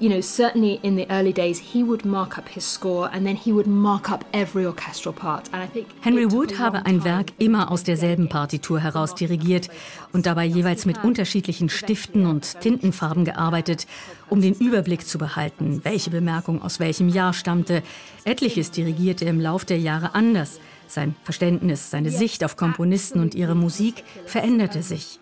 You 0.00 0.08
know, 0.08 0.20
certainly 0.20 0.80
in 0.82 0.96
the 0.96 1.08
early 1.08 1.32
days, 1.32 1.58
he 1.60 1.84
would 1.84 2.04
mark 2.04 2.36
up 2.36 2.48
his 2.48 2.64
score 2.64 3.08
and 3.12 3.24
then 3.24 3.36
he 3.36 3.52
would 3.52 3.68
mark 3.68 4.10
up 4.10 4.24
every 4.32 4.66
orchestral 4.66 5.14
part. 5.14 5.48
And 5.52 5.62
I 5.62 5.68
think 5.68 5.86
Henry 6.00 6.30
Wood 6.30 6.58
habe 6.58 6.84
ein 6.84 7.04
Werk 7.04 7.32
immer 7.38 7.70
aus 7.70 7.84
derselben 7.84 8.28
Partitur 8.28 8.80
heraus 8.80 9.14
dirigiert 9.14 9.68
und 10.12 10.26
dabei 10.26 10.46
jeweils 10.46 10.84
mit 10.84 11.04
unterschiedlichen 11.04 11.68
Stiften 11.68 12.26
und 12.26 12.60
Tintenfarben 12.60 13.24
gearbeitet, 13.24 13.86
um 14.28 14.40
den 14.40 14.54
Überblick 14.54 15.06
zu 15.06 15.16
behalten, 15.16 15.80
welche 15.84 16.10
Bemerkung 16.10 16.60
aus 16.60 16.80
welchem 16.80 17.08
Jahr 17.08 17.32
stammte. 17.32 17.82
Etliches 18.24 18.72
dirigierte 18.72 19.26
im 19.26 19.40
Lauf 19.40 19.64
der 19.64 19.78
Jahre 19.78 20.14
anders. 20.14 20.58
Sein 20.88 21.14
Verständnis, 21.22 21.90
seine 21.90 22.10
Sicht 22.10 22.42
auf 22.42 22.56
Komponisten 22.56 23.20
und 23.20 23.34
ihre 23.34 23.54
Musik 23.54 24.02
veränderte 24.26 24.82
sich. 24.82 25.20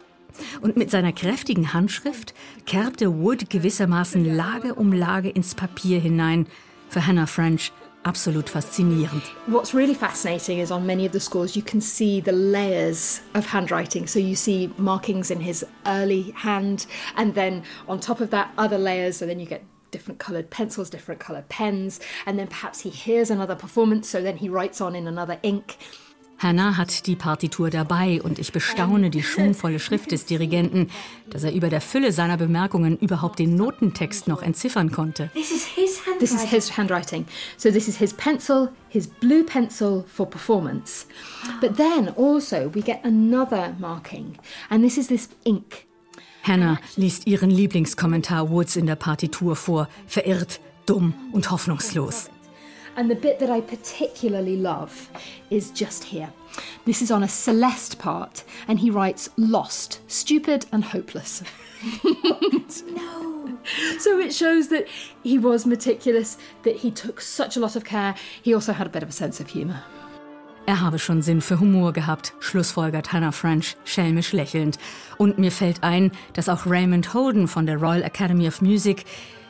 Und 0.60 0.76
mit 0.76 0.90
seiner 0.90 1.12
kräftigen 1.12 1.72
Handschrift 1.72 2.34
kerbte 2.66 3.20
Wood 3.20 3.50
gewissermaßen 3.50 4.24
Lage 4.24 4.74
um 4.74 4.92
Lage 4.92 5.28
ins 5.28 5.54
Papier 5.54 6.00
hinein. 6.00 6.46
Für 6.88 7.06
Hannah 7.06 7.26
French 7.26 7.72
absolut 8.02 8.48
faszinierend. 8.48 9.22
What's 9.46 9.74
really 9.74 9.94
fascinating 9.94 10.58
is 10.58 10.70
on 10.70 10.84
many 10.84 11.06
of 11.06 11.12
the 11.12 11.20
scores 11.20 11.54
you 11.54 11.62
can 11.62 11.80
see 11.80 12.20
the 12.20 12.32
layers 12.32 13.22
of 13.34 13.46
handwriting. 13.46 14.06
So 14.06 14.18
you 14.18 14.34
see 14.34 14.70
markings 14.76 15.30
in 15.30 15.40
his 15.40 15.64
early 15.86 16.32
hand, 16.36 16.86
and 17.16 17.34
then 17.34 17.62
on 17.88 18.00
top 18.00 18.20
of 18.20 18.30
that, 18.30 18.50
other 18.58 18.78
layers. 18.78 19.16
So 19.16 19.26
then 19.26 19.38
you 19.38 19.46
get 19.46 19.62
different 19.90 20.18
coloured 20.18 20.50
pencils, 20.50 20.90
different 20.90 21.20
coloured 21.20 21.48
pens, 21.48 22.00
and 22.26 22.38
then 22.38 22.48
perhaps 22.48 22.80
he 22.80 22.88
hears 22.88 23.30
another 23.30 23.54
performance, 23.54 24.08
so 24.08 24.22
then 24.22 24.38
he 24.38 24.48
writes 24.48 24.80
on 24.80 24.96
in 24.96 25.06
another 25.06 25.38
ink. 25.42 25.76
Hannah 26.42 26.76
hat 26.76 27.06
die 27.06 27.14
Partitur 27.14 27.70
dabei 27.70 28.20
und 28.20 28.40
ich 28.40 28.50
bestaune 28.50 29.10
die 29.10 29.22
schwungvolle 29.22 29.78
Schrift 29.78 30.10
des 30.10 30.26
Dirigenten, 30.26 30.90
dass 31.30 31.44
er 31.44 31.52
über 31.52 31.68
der 31.68 31.80
Fülle 31.80 32.10
seiner 32.10 32.36
Bemerkungen 32.36 32.98
überhaupt 32.98 33.38
den 33.38 33.54
Notentext 33.54 34.26
noch 34.26 34.42
entziffern 34.42 34.90
konnte. 34.90 35.30
This 35.34 35.52
is 35.52 35.64
his 35.64 36.00
handwriting. 36.04 36.18
This 36.18 36.32
is 36.32 36.42
his 36.42 36.76
handwriting. 36.76 37.26
So 37.56 37.70
this 37.70 37.86
is 37.86 37.96
his 37.96 38.12
pencil, 38.12 38.70
his 38.88 39.06
blue 39.06 39.44
pencil 39.44 40.04
for 40.08 40.28
performance. 40.28 41.06
But 41.60 41.76
then 41.76 42.08
also 42.16 42.70
we 42.74 42.82
get 42.82 43.04
another 43.04 43.76
marking 43.78 44.36
and 44.68 44.82
this 44.82 44.98
is 44.98 45.06
this 45.06 45.28
ink. 45.44 45.86
Hannah 46.42 46.80
liest 46.96 47.28
ihren 47.28 47.50
Lieblingskommentar 47.50 48.50
Woods 48.50 48.74
in 48.74 48.86
der 48.86 48.96
Partitur 48.96 49.54
vor, 49.54 49.88
verirrt, 50.08 50.58
dumm 50.86 51.14
und 51.30 51.52
hoffnungslos. 51.52 52.31
And 52.96 53.10
the 53.10 53.14
bit 53.14 53.38
that 53.38 53.50
I 53.50 53.60
particularly 53.60 54.56
love 54.56 55.10
is 55.50 55.70
just 55.70 56.04
here. 56.04 56.32
This 56.84 57.00
is 57.00 57.10
on 57.10 57.22
a 57.22 57.28
Celeste 57.28 57.98
part, 57.98 58.44
and 58.68 58.78
he 58.78 58.90
writes 58.90 59.30
lost, 59.36 60.00
stupid, 60.08 60.66
and 60.72 60.84
hopeless. 60.84 61.42
no. 62.04 63.58
So 63.98 64.18
it 64.18 64.34
shows 64.34 64.68
that 64.68 64.86
he 65.22 65.38
was 65.38 65.64
meticulous, 65.64 66.36
that 66.64 66.76
he 66.76 66.90
took 66.90 67.20
such 67.20 67.56
a 67.56 67.60
lot 67.60 67.76
of 67.76 67.84
care. 67.84 68.14
He 68.42 68.54
also 68.54 68.72
had 68.72 68.86
a 68.86 68.90
bit 68.90 69.02
of 69.02 69.08
a 69.08 69.12
sense 69.12 69.40
of 69.40 69.48
humour. 69.48 69.82
Er 70.64 70.80
habe 70.80 71.00
schon 71.00 71.22
Sinn 71.22 71.40
für 71.40 71.58
Humor 71.58 71.92
gehabt, 71.92 72.34
schlussfolgert 72.38 73.12
Hannah 73.12 73.32
French 73.32 73.76
schelmisch 73.84 74.32
lächelnd. 74.32 74.78
Und 75.18 75.38
mir 75.38 75.50
fällt 75.50 75.82
ein, 75.82 76.12
dass 76.34 76.48
auch 76.48 76.66
Raymond 76.66 77.14
Holden 77.14 77.48
von 77.48 77.66
der 77.66 77.78
Royal 77.78 78.02
Academy 78.02 78.46
of 78.46 78.62
Music 78.62 79.04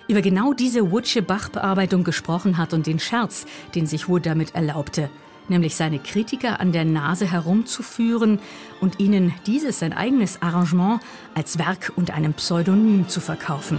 über 0.09 0.23
genau 0.23 0.53
diese 0.53 0.91
Woodsche 0.91 1.23
Bach-Bearbeitung 1.23 2.05
gesprochen 2.05 2.59
hat 2.59 2.73
und 2.73 2.87
den 2.87 2.99
Scherz, 2.99 3.47
den 3.75 3.87
sich 3.87 4.09
Wood 4.09 4.27
damit 4.27 4.55
erlaubte. 4.55 5.11
nämlich 5.49 5.75
seine 5.75 5.99
Kritiker 5.99 6.61
an 6.61 6.73
der 6.73 6.85
Nase 6.85 7.31
herumzuführen 7.31 8.39
und 8.81 9.01
ihnen 9.01 9.35
dieses 9.47 9.81
sein 9.81 9.93
eigenes 9.93 10.41
Arrangement 10.41 11.01
als 11.35 11.59
Werk 11.59 11.93
unter 11.97 12.15
einem 12.15 12.33
Pseudonym 12.35 13.09
zu 13.09 13.21
verkaufen. 13.21 13.79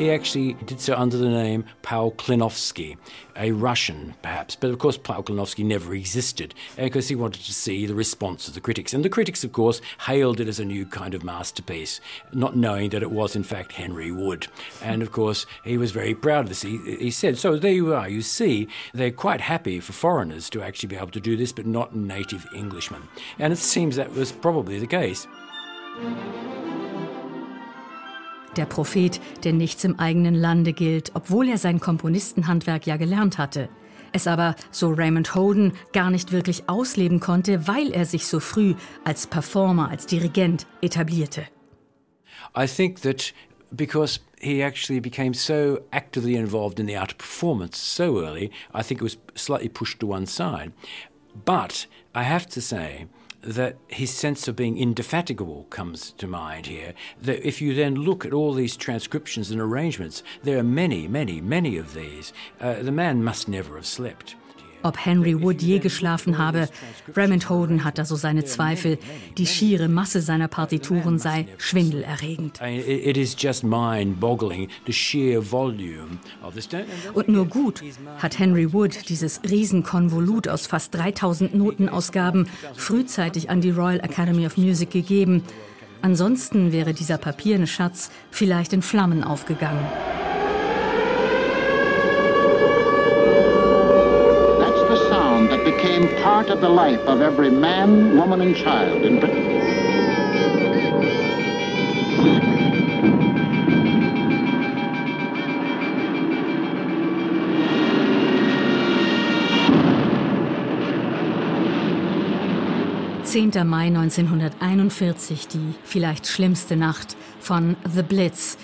He 0.00 0.10
actually 0.10 0.54
did 0.54 0.80
so 0.80 0.96
under 0.96 1.18
the 1.18 1.28
name 1.28 1.66
Paul 1.82 2.12
Klinovsky, 2.12 2.96
a 3.36 3.52
Russian 3.52 4.14
perhaps, 4.22 4.56
but 4.56 4.70
of 4.70 4.78
course 4.78 4.96
Paul 4.96 5.22
Klinovsky 5.22 5.62
never 5.62 5.94
existed 5.94 6.54
eh, 6.78 6.84
because 6.84 7.08
he 7.08 7.14
wanted 7.14 7.42
to 7.42 7.52
see 7.52 7.84
the 7.84 7.94
response 7.94 8.48
of 8.48 8.54
the 8.54 8.62
critics. 8.62 8.94
And 8.94 9.04
the 9.04 9.10
critics, 9.10 9.44
of 9.44 9.52
course, 9.52 9.82
hailed 10.06 10.40
it 10.40 10.48
as 10.48 10.58
a 10.58 10.64
new 10.64 10.86
kind 10.86 11.12
of 11.12 11.22
masterpiece, 11.22 12.00
not 12.32 12.56
knowing 12.56 12.88
that 12.88 13.02
it 13.02 13.10
was 13.10 13.36
in 13.36 13.42
fact 13.42 13.72
Henry 13.72 14.10
Wood. 14.10 14.46
And 14.82 15.02
of 15.02 15.12
course, 15.12 15.44
he 15.64 15.76
was 15.76 15.92
very 15.92 16.14
proud 16.14 16.46
of 16.46 16.48
this. 16.48 16.62
He, 16.62 16.78
he 16.98 17.10
said, 17.10 17.36
So 17.36 17.58
there 17.58 17.70
you 17.70 17.92
are, 17.92 18.08
you 18.08 18.22
see, 18.22 18.68
they're 18.94 19.10
quite 19.10 19.42
happy 19.42 19.80
for 19.80 19.92
foreigners 19.92 20.48
to 20.48 20.62
actually 20.62 20.88
be 20.88 20.96
able 20.96 21.08
to 21.08 21.20
do 21.20 21.36
this, 21.36 21.52
but 21.52 21.66
not 21.66 21.94
native 21.94 22.46
Englishmen. 22.56 23.02
And 23.38 23.52
it 23.52 23.56
seems 23.56 23.96
that 23.96 24.14
was 24.14 24.32
probably 24.32 24.78
the 24.78 24.86
case. 24.86 25.26
Der 28.56 28.66
Prophet, 28.66 29.20
der 29.44 29.52
nichts 29.52 29.84
im 29.84 29.98
eigenen 29.98 30.34
Lande 30.34 30.72
gilt, 30.72 31.12
obwohl 31.14 31.48
er 31.48 31.58
sein 31.58 31.80
Komponistenhandwerk 31.80 32.86
ja 32.86 32.96
gelernt 32.96 33.38
hatte. 33.38 33.68
Es 34.12 34.26
aber, 34.26 34.56
so 34.72 34.90
Raymond 34.90 35.34
Holden, 35.34 35.72
gar 35.92 36.10
nicht 36.10 36.32
wirklich 36.32 36.68
ausleben 36.68 37.20
konnte, 37.20 37.68
weil 37.68 37.92
er 37.92 38.04
sich 38.04 38.26
so 38.26 38.40
früh 38.40 38.74
als 39.04 39.26
Performer, 39.26 39.88
als 39.88 40.06
Dirigent 40.06 40.66
etablierte. 40.82 41.46
I 42.56 42.66
think 42.66 43.02
that 43.02 43.32
because 43.74 44.18
he 44.40 44.62
actually 44.62 45.00
became 45.00 45.34
so 45.34 45.78
actively 45.92 46.34
involved 46.34 46.80
in 46.80 46.86
the 46.86 46.96
art 46.96 47.12
of 47.12 47.18
performance 47.18 47.78
so 47.78 48.20
early, 48.20 48.50
I 48.74 48.82
think 48.82 49.00
it 49.00 49.04
was 49.04 49.18
slightly 49.36 49.68
pushed 49.68 50.00
to 50.00 50.06
one 50.06 50.26
side. 50.26 50.72
But 51.44 51.86
I 52.12 52.24
have 52.24 52.48
to 52.48 52.60
say, 52.60 53.06
that 53.42 53.76
his 53.88 54.10
sense 54.10 54.48
of 54.48 54.56
being 54.56 54.78
indefatigable 54.78 55.64
comes 55.70 56.12
to 56.12 56.26
mind 56.26 56.66
here. 56.66 56.94
That 57.20 57.46
if 57.46 57.60
you 57.60 57.74
then 57.74 57.94
look 57.94 58.24
at 58.24 58.32
all 58.32 58.52
these 58.52 58.76
transcriptions 58.76 59.50
and 59.50 59.60
arrangements, 59.60 60.22
there 60.42 60.58
are 60.58 60.64
many, 60.64 61.08
many, 61.08 61.40
many 61.40 61.76
of 61.76 61.94
these. 61.94 62.32
Uh, 62.60 62.82
the 62.82 62.92
man 62.92 63.24
must 63.24 63.48
never 63.48 63.76
have 63.76 63.86
slept. 63.86 64.34
Ob 64.82 65.04
Henry 65.04 65.40
Wood 65.40 65.62
je 65.62 65.78
geschlafen 65.78 66.38
habe, 66.38 66.68
Raymond 67.14 67.48
Holden 67.48 67.84
hat 67.84 67.98
da 67.98 68.04
so 68.04 68.16
seine 68.16 68.44
Zweifel. 68.44 68.98
Die 69.36 69.46
schiere 69.46 69.88
Masse 69.88 70.22
seiner 70.22 70.48
Partituren 70.48 71.18
sei 71.18 71.46
schwindelerregend. 71.58 72.60
Und 77.14 77.28
nur 77.28 77.46
gut 77.46 77.82
hat 78.18 78.38
Henry 78.38 78.72
Wood 78.72 79.08
dieses 79.08 79.40
Riesenkonvolut 79.48 80.48
aus 80.48 80.66
fast 80.66 80.94
3000 80.94 81.54
Notenausgaben 81.54 82.48
frühzeitig 82.74 83.50
an 83.50 83.60
die 83.60 83.70
Royal 83.70 84.00
Academy 84.00 84.46
of 84.46 84.56
Music 84.56 84.90
gegeben. 84.90 85.42
Ansonsten 86.02 86.72
wäre 86.72 86.94
dieser 86.94 87.18
papierne 87.18 87.66
Schatz 87.66 88.10
vielleicht 88.30 88.72
in 88.72 88.80
Flammen 88.80 89.22
aufgegangen. 89.22 89.84
became 95.70 95.99
part 96.22 96.50
of 96.50 96.60
the 96.60 96.68
life 96.68 97.00
of 97.06 97.20
every 97.20 97.50
man, 97.50 98.16
woman 98.16 98.40
and 98.40 98.56
child 98.56 99.02
in 99.02 99.20
Britain. 99.20 99.50
Zehnter 113.30 113.64
Mai 113.64 113.86
1941, 113.86 115.46
die 115.46 115.74
vielleicht 115.84 116.26
schlimmste 116.26 116.74
Nacht 116.74 117.16
von 117.38 117.76
The 117.94 118.02
Blitz, 118.02 118.58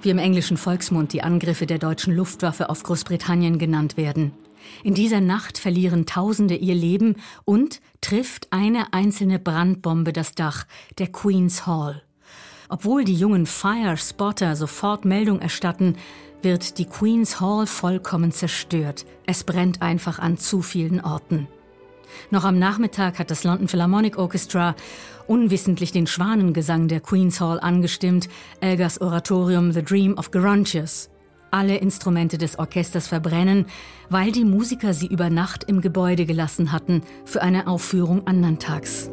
wie 0.00 0.10
im 0.10 0.18
englischen 0.18 0.56
Volksmund 0.56 1.12
die 1.12 1.22
Angriffe 1.22 1.66
der 1.66 1.78
deutschen 1.78 2.14
Luftwaffe 2.14 2.70
auf 2.70 2.84
Großbritannien 2.84 3.58
genannt 3.58 3.96
werden. 3.96 4.30
In 4.84 4.94
dieser 4.94 5.20
Nacht 5.20 5.58
verlieren 5.58 6.06
Tausende 6.06 6.56
ihr 6.56 6.74
Leben 6.74 7.16
und 7.44 7.80
trifft 8.00 8.48
eine 8.50 8.92
einzelne 8.92 9.38
Brandbombe 9.38 10.12
das 10.12 10.34
Dach 10.34 10.66
der 10.98 11.08
Queen's 11.08 11.66
Hall. 11.66 12.02
Obwohl 12.68 13.04
die 13.04 13.14
jungen 13.14 13.46
Fire 13.46 13.96
Spotter 13.96 14.56
sofort 14.56 15.04
Meldung 15.04 15.40
erstatten, 15.40 15.96
wird 16.42 16.78
die 16.78 16.86
Queen's 16.86 17.40
Hall 17.40 17.66
vollkommen 17.66 18.32
zerstört. 18.32 19.04
Es 19.26 19.44
brennt 19.44 19.82
einfach 19.82 20.18
an 20.18 20.38
zu 20.38 20.62
vielen 20.62 21.00
Orten. 21.00 21.48
Noch 22.30 22.44
am 22.44 22.58
Nachmittag 22.58 23.18
hat 23.18 23.30
das 23.30 23.44
London 23.44 23.68
Philharmonic 23.68 24.18
Orchestra 24.18 24.74
unwissentlich 25.26 25.92
den 25.92 26.06
Schwanengesang 26.06 26.88
der 26.88 27.00
Queen's 27.00 27.40
Hall 27.40 27.60
angestimmt, 27.60 28.28
Elgers 28.60 29.00
Oratorium 29.00 29.72
The 29.72 29.82
Dream 29.82 30.18
of 30.18 30.30
Gerontius 30.30 31.11
alle 31.52 31.76
Instrumente 31.76 32.38
des 32.38 32.58
Orchesters 32.58 33.06
verbrennen, 33.06 33.66
weil 34.10 34.32
die 34.32 34.44
Musiker 34.44 34.94
sie 34.94 35.06
über 35.06 35.30
Nacht 35.30 35.64
im 35.64 35.80
Gebäude 35.80 36.26
gelassen 36.26 36.72
hatten 36.72 37.02
für 37.24 37.42
eine 37.42 37.66
Aufführung 37.66 38.26
andern 38.26 38.58
Tags. 38.58 39.10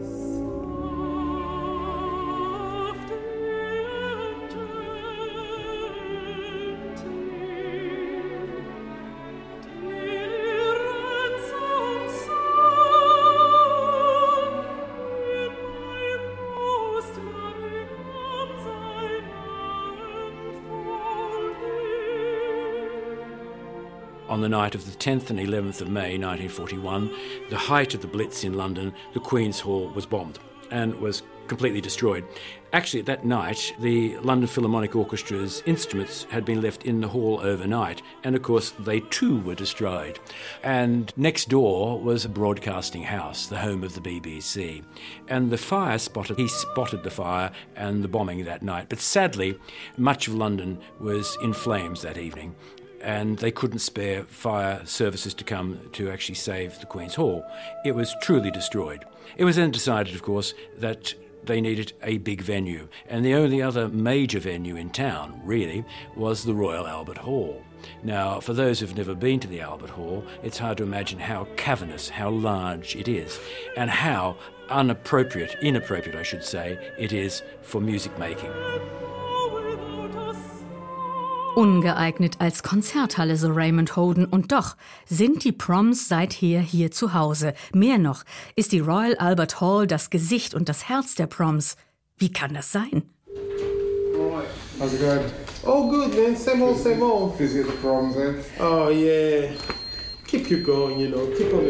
On 24.39 24.43
the 24.43 24.47
night 24.47 24.73
of 24.73 24.85
the 24.85 24.97
10th 24.97 25.31
and 25.31 25.37
11th 25.37 25.81
of 25.81 25.89
May 25.89 26.17
1941, 26.17 27.11
the 27.49 27.57
height 27.57 27.93
of 27.93 27.99
the 27.99 28.07
Blitz 28.07 28.45
in 28.45 28.53
London, 28.53 28.93
the 29.13 29.19
Queen's 29.19 29.59
Hall 29.59 29.89
was 29.89 30.05
bombed 30.05 30.39
and 30.71 30.95
was 30.95 31.23
completely 31.49 31.81
destroyed. 31.81 32.25
Actually, 32.71 33.01
that 33.01 33.25
night, 33.25 33.73
the 33.81 34.15
London 34.19 34.47
Philharmonic 34.47 34.91
Orchestra's 34.95 35.61
instruments 35.65 36.25
had 36.29 36.45
been 36.45 36.61
left 36.61 36.85
in 36.85 37.01
the 37.01 37.09
hall 37.09 37.41
overnight, 37.41 38.01
and 38.23 38.33
of 38.33 38.41
course, 38.41 38.69
they 38.79 39.01
too 39.01 39.41
were 39.41 39.55
destroyed. 39.55 40.19
And 40.63 41.11
next 41.17 41.49
door 41.49 41.99
was 41.99 42.23
a 42.23 42.29
broadcasting 42.29 43.03
house, 43.03 43.47
the 43.47 43.59
home 43.59 43.83
of 43.83 43.93
the 43.93 43.99
BBC. 43.99 44.83
And 45.27 45.49
the 45.49 45.57
fire 45.57 45.97
spotted, 45.97 46.37
he 46.37 46.47
spotted 46.47 47.03
the 47.03 47.11
fire 47.11 47.51
and 47.75 48.05
the 48.05 48.07
bombing 48.07 48.45
that 48.45 48.63
night. 48.63 48.87
But 48.87 48.99
sadly, 48.99 49.59
much 49.97 50.29
of 50.29 50.35
London 50.35 50.79
was 50.97 51.37
in 51.43 51.51
flames 51.51 52.03
that 52.03 52.17
evening, 52.17 52.55
and 53.01 53.37
they 53.39 53.51
couldn't 53.51 53.79
spare 53.79 54.23
fire 54.23 54.81
services 54.85 55.33
to 55.35 55.43
come 55.43 55.79
to 55.93 56.09
actually 56.09 56.35
save 56.35 56.79
the 56.79 56.85
Queen's 56.85 57.15
Hall. 57.15 57.43
It 57.85 57.95
was 57.95 58.15
truly 58.21 58.51
destroyed. 58.51 59.05
It 59.37 59.45
was 59.45 59.55
then 59.55 59.71
decided, 59.71 60.15
of 60.15 60.21
course, 60.21 60.53
that 60.77 61.13
they 61.43 61.61
needed 61.61 61.93
a 62.03 62.17
big 62.19 62.41
venue, 62.41 62.87
and 63.07 63.25
the 63.25 63.33
only 63.33 63.61
other 63.61 63.87
major 63.87 64.39
venue 64.39 64.75
in 64.75 64.89
town, 64.89 65.41
really, 65.43 65.85
was 66.15 66.43
the 66.43 66.53
Royal 66.53 66.87
Albert 66.87 67.17
Hall. 67.17 67.63
Now, 68.03 68.39
for 68.39 68.53
those 68.53 68.79
who've 68.79 68.95
never 68.95 69.15
been 69.15 69.39
to 69.39 69.47
the 69.47 69.61
Albert 69.61 69.91
Hall, 69.91 70.23
it's 70.43 70.57
hard 70.57 70.77
to 70.77 70.83
imagine 70.83 71.19
how 71.19 71.47
cavernous, 71.55 72.09
how 72.09 72.29
large 72.29 72.95
it 72.95 73.07
is, 73.07 73.39
and 73.77 73.89
how 73.89 74.35
unappropriate, 74.69 75.55
inappropriate, 75.61 76.17
I 76.17 76.23
should 76.23 76.43
say, 76.43 76.77
it 76.97 77.13
is 77.13 77.41
for 77.61 77.81
music 77.81 78.17
making. 78.19 78.51
Ungeeignet 81.59 82.39
als 82.39 82.63
Konzerthalle, 82.63 83.35
so 83.35 83.49
Raymond 83.51 83.97
Holden. 83.97 84.23
Und 84.23 84.53
doch 84.53 84.77
sind 85.05 85.43
die 85.43 85.51
Proms 85.51 86.07
seither 86.07 86.61
hier 86.61 86.89
zu 86.89 87.13
Hause. 87.13 87.53
Mehr 87.73 87.97
noch, 87.97 88.23
ist 88.55 88.71
die 88.71 88.79
Royal 88.79 89.15
Albert 89.17 89.59
Hall 89.59 89.85
das 89.85 90.09
Gesicht 90.09 90.55
und 90.55 90.69
das 90.69 90.87
Herz 90.87 91.15
der 91.15 91.27
Proms. 91.27 91.75
Wie 92.17 92.31
kann 92.31 92.53
das 92.53 92.71
sein? 92.71 93.03
How's 94.79 94.93
it 94.93 95.01
going? 95.01 95.19
Oh, 95.65 95.89
good, 95.89 96.15
man. 96.15 96.37
Same 96.37 96.63
old, 96.63 96.77
same 96.77 97.03
old. 97.03 97.37
Busy 97.37 97.59
at 97.59 97.65
the 97.65 97.73
proms, 97.81 98.15
eh? 98.15 98.35
Oh, 98.61 98.87
yeah. 98.87 99.51
Keep 100.29 100.49
you 100.51 100.61
going, 100.61 100.99
you 100.99 101.07
know, 101.07 101.25
keep 101.37 101.53
on 101.53 101.65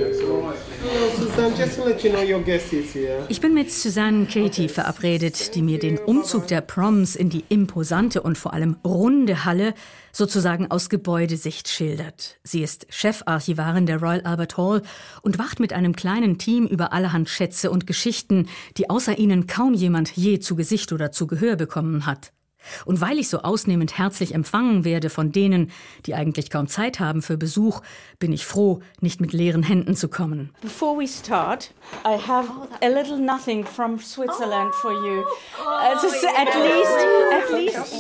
here. 2.94 3.26
Ich 3.30 3.42
bin 3.42 3.54
mit 3.54 3.72
Susanne 3.72 4.26
Katie 4.26 4.68
verabredet, 4.68 5.56
die 5.56 5.62
mir 5.62 5.80
den 5.80 5.98
Umzug 5.98 6.48
der 6.48 6.62
Proms 6.62 7.16
in 7.16 7.30
die 7.30 7.44
imposante 7.50 8.22
und 8.22 8.38
vor 8.38 8.54
allem 8.54 8.78
runde 8.86 9.46
Halle 9.46 9.74
sozusagen 10.12 10.70
aus 10.72 10.90
Gebäudesicht 10.90 11.70
schildert. 11.70 12.40
Sie 12.44 12.62
ist 12.62 12.88
Chefarchivarin 12.90 13.86
der 13.86 14.02
Royal 14.02 14.22
Albert 14.22 14.58
Hall 14.58 14.82
und 15.22 15.40
wacht 15.40 15.60
mit 15.60 15.72
einem 15.72 15.96
kleinen 15.96 16.38
Team 16.38 16.66
über 16.66 16.92
allerhand 16.92 17.30
Schätze 17.30 17.72
und 17.72 17.88
Geschichten, 17.88 18.50
die 18.78 18.90
außer 18.90 19.18
ihnen 19.18 19.48
kaum 19.48 19.74
jemand 19.74 20.12
je 20.16 20.40
zu 20.40 20.56
Gesicht 20.56 20.92
oder 20.92 21.12
zu 21.12 21.28
Gehör 21.28 21.56
bekommen 21.56 22.06
hat. 22.06 22.32
Und 22.86 23.02
weil 23.02 23.20
ich 23.20 23.30
so 23.30 23.40
ausnehmend 23.40 23.98
herzlich 23.98 24.34
empfangen 24.34 24.84
werde 24.84 25.10
von 25.10 25.32
denen, 25.32 25.72
die 26.06 26.14
eigentlich 26.14 26.50
kaum 26.50 26.68
Zeit 26.68 27.00
haben 27.00 27.22
für 27.22 27.38
Besuch, 27.38 27.82
bin 28.20 28.34
ich 28.34 28.46
froh, 28.46 28.82
nicht 29.02 29.22
mit 29.22 29.34
leeren 29.34 29.64
Händen 29.64 29.96
zu 29.96 30.10
kommen. 30.10 30.50
Before 30.62 31.00
we 31.00 31.08
start, 31.08 31.72
I 32.06 32.18
have 32.18 32.50
a 32.82 32.88
little 32.88 33.18
nothing 33.18 33.66
from 33.66 34.00
Switzerland 34.00 34.74
for 34.76 34.92
you. 34.92 35.24
Uh, 35.60 35.96
at 35.96 36.04
least, 36.04 36.98
at 37.32 37.52
least, 37.52 37.96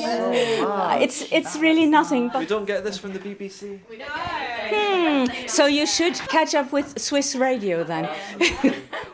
uh, 0.61 0.97
it's 1.01 1.25
it's 1.31 1.59
really 1.59 1.85
nothing. 1.85 2.31
We 2.33 2.45
don't 2.45 2.65
get 2.65 2.83
this 2.83 2.97
from 2.97 3.13
the 3.13 3.19
BBC. 3.19 3.79
Hmm. 4.71 5.25
So 5.47 5.67
you 5.67 5.85
should 5.85 6.15
catch 6.27 6.53
up 6.53 6.71
with 6.71 6.99
Swiss 6.99 7.35
radio 7.35 7.83
then. 7.83 8.09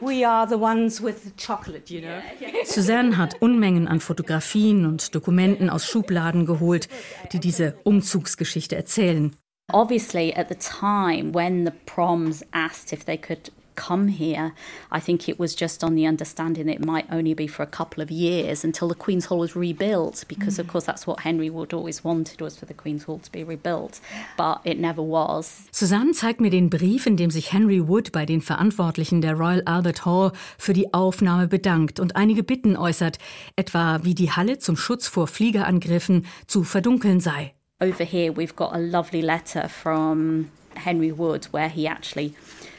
We 0.02 0.26
are 0.26 0.48
the 0.48 0.58
ones 0.58 1.02
with 1.02 1.24
the 1.24 1.32
chocolate, 1.38 1.90
you 1.90 2.02
know. 2.02 2.22
Suzanne 2.66 3.18
hat 3.18 3.42
Unmengen 3.42 3.88
an 3.88 4.00
Fotografien 4.00 4.86
und 4.86 5.14
Dokumenten 5.14 5.70
aus 5.70 5.86
Schubladen 5.86 6.46
geholt, 6.46 6.88
die 7.32 7.40
diese 7.40 7.76
Umzugsgeschichte 7.84 8.76
erzählen. 8.76 9.36
Obviously, 9.74 10.32
at 10.34 10.48
the 10.50 10.56
time 10.56 11.34
when 11.34 11.66
the 11.66 11.74
proms 11.86 12.44
asked 12.52 12.94
if 12.94 13.06
they 13.06 13.18
could 13.18 13.52
come 13.76 14.08
here, 14.08 14.54
I 14.92 15.00
think 15.00 15.30
it 15.30 15.40
was 15.40 15.56
just 15.56 15.84
on 15.84 15.96
the 15.96 16.06
understanding 16.06 16.66
that 16.68 16.76
it 16.76 16.86
might 16.86 17.06
only 17.12 17.34
be 17.34 17.48
for 17.48 17.64
a 17.64 17.68
couple 17.68 18.02
of 18.02 18.12
years 18.12 18.64
until 18.64 18.88
the 18.88 18.96
Queen's 18.96 19.26
Hall 19.26 19.40
was 19.40 19.56
rebuilt, 19.56 20.26
because 20.28 20.56
mm. 20.56 20.60
of 20.60 20.68
course 20.68 20.86
that's 20.86 21.06
what 21.06 21.22
Henry 21.22 21.50
Wood 21.50 21.74
always 21.74 22.04
wanted 22.04 22.42
was 22.42 22.58
for 22.58 22.66
the 22.66 22.74
Queen's 22.74 23.04
Hall 23.04 23.20
to 23.20 23.32
be 23.32 23.44
rebuilt, 23.44 24.00
but 24.38 24.62
it 24.64 24.80
never 24.80 25.02
was. 25.02 25.64
Susanne 25.72 26.14
zeigt 26.14 26.42
mir 26.42 26.50
den 26.50 26.70
Brief, 26.70 27.06
in 27.06 27.18
dem 27.18 27.32
sich 27.32 27.52
Henry 27.52 27.88
Wood 27.88 28.12
bei 28.12 28.26
den 28.26 28.42
Verantwortlichen 28.42 29.22
der 29.22 29.34
Royal 29.34 29.62
Albert 29.66 30.06
Hall 30.06 30.32
für 30.58 30.74
die 30.74 30.94
Aufnahme 30.94 31.48
bedankt 31.48 32.00
und 32.00 32.16
einige 32.16 32.44
Bitten 32.44 32.78
äußert, 32.78 33.18
etwa 33.56 34.00
wie 34.04 34.16
die 34.16 34.32
Halle 34.32 34.60
zum 34.60 34.78
Schutz 34.78 35.08
vor 35.08 35.28
Fliegerangriffen 35.28 36.26
zu 36.48 36.64
verdunkeln 36.64 37.20
sei. 37.20 37.54
Over 37.82 38.06
here 38.06 38.32
we've 38.32 38.56
got 38.56 38.74
a 38.74 38.80
lovely 38.80 39.22
letter 39.22 39.68
from 39.68 40.50
Henry 40.76 41.12
Wood 41.12 41.48
where 41.52 41.70
he 41.70 41.88
actually 41.88 42.34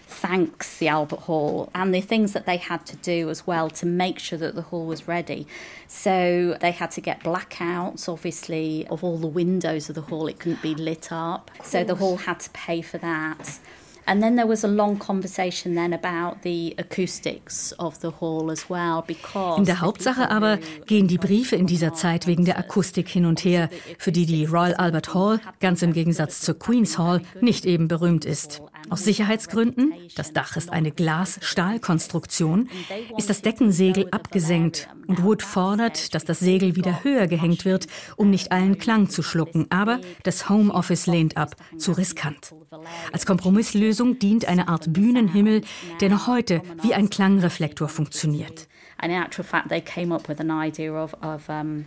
thanks 0.07 0.79
the 0.79 0.88
Albert 0.88 1.21
Hall 1.21 1.71
and 1.75 1.95
the 1.95 2.01
things 2.01 2.33
that 2.33 2.47
they 2.47 2.57
had 2.57 2.87
to 2.87 2.97
do 2.97 3.29
as 3.29 3.47
well 3.47 3.69
to 3.71 3.87
make 3.87 4.19
sure 4.19 4.38
that 4.38 4.55
the 4.55 4.62
hall 4.62 4.87
was 4.87 5.09
ready. 5.09 5.47
So 5.88 6.57
they 6.61 6.71
had 6.71 6.90
to 6.92 7.01
get 7.01 7.21
blackouts, 7.21 8.09
obviously, 8.09 8.87
of 8.88 9.03
all 9.03 9.19
the 9.19 9.27
windows 9.27 9.88
of 9.88 9.95
the 9.95 10.03
hall. 10.03 10.29
It 10.29 10.38
couldn't 10.38 10.62
be 10.62 10.75
lit 10.75 11.09
up. 11.11 11.51
So 11.62 11.85
the 11.85 11.97
hall 11.97 12.16
had 12.16 12.40
to 12.40 12.51
pay 12.51 12.83
for 12.83 12.99
that. 12.99 13.59
And 14.09 14.23
then 14.23 14.37
there 14.37 14.47
was 14.47 14.62
a 14.62 14.69
long 14.69 14.99
conversation 14.99 15.75
then 15.75 15.92
about 15.92 16.42
the 16.42 16.77
acoustics 16.79 17.73
of 17.73 17.99
the 18.01 18.12
hall 18.12 18.53
as 18.53 18.71
well 18.71 19.03
because 19.05 19.59
In 19.59 19.64
der 19.64 19.81
Hauptsache 19.81 20.31
aber 20.31 20.59
gehen 20.87 21.09
die 21.09 21.19
Briefe 21.19 21.57
in 21.57 21.66
dieser 21.66 21.92
Zeit 21.92 22.29
wegen 22.29 22.45
der 22.45 22.57
Akustik 22.57 23.09
hin 23.09 23.27
und 23.27 23.45
her, 23.45 23.69
für 23.99 24.12
die 24.12 24.27
die 24.27 24.45
Royal 24.45 24.75
Albert 24.75 25.12
Hall 25.12 25.40
ganz 25.59 25.83
im 25.83 25.92
Gegensatz 25.92 26.40
zur 26.40 26.57
Queen's 26.57 26.99
Hall 26.99 27.21
nicht 27.40 27.66
eben 27.66 27.88
berühmt 27.88 28.25
ist. 28.25 28.62
Aus 28.88 29.05
Sicherheitsgründen, 29.05 29.92
das 30.14 30.33
Dach 30.33 30.57
ist 30.57 30.70
eine 30.70 30.90
Glas-Stahl-Konstruktion, 30.90 32.68
ist 33.16 33.29
das 33.29 33.42
Deckensegel 33.42 34.09
abgesenkt 34.11 34.88
und 35.07 35.22
Wood 35.22 35.42
fordert, 35.42 36.14
dass 36.14 36.25
das 36.25 36.38
Segel 36.38 36.77
wieder 36.77 37.03
höher 37.03 37.27
gehängt 37.27 37.64
wird, 37.64 37.87
um 38.16 38.31
nicht 38.31 38.53
allen 38.53 38.79
Klang 38.79 39.09
zu 39.09 39.22
schlucken. 39.22 39.66
Aber 39.70 40.01
das 40.22 40.49
Home 40.49 40.72
Office 40.72 41.07
lehnt 41.07 41.37
ab, 41.37 41.57
zu 41.79 41.92
riskant. 41.92 42.55
Als 43.12 43.27
Kompromisslösung 43.27 44.18
dient 44.18 44.46
eine 44.46 44.68
Art 44.68 44.92
Bühnenhimmel, 44.92 45.62
der 46.01 46.11
noch 46.11 46.27
heute 46.27 46.62
wie 46.83 46.94
ein 46.94 47.11
Klangreflektor 47.11 47.88
funktioniert. 47.88 48.68
And 48.99 49.12
in 49.12 49.20
actual 49.20 49.44
fact, 49.44 49.68
they 49.68 49.81
came 49.81 50.14
up 50.14 50.29
with 50.29 50.40
an 50.40 50.51
idea 50.51 50.92
of, 50.92 51.14
of 51.22 51.49
um, 51.49 51.87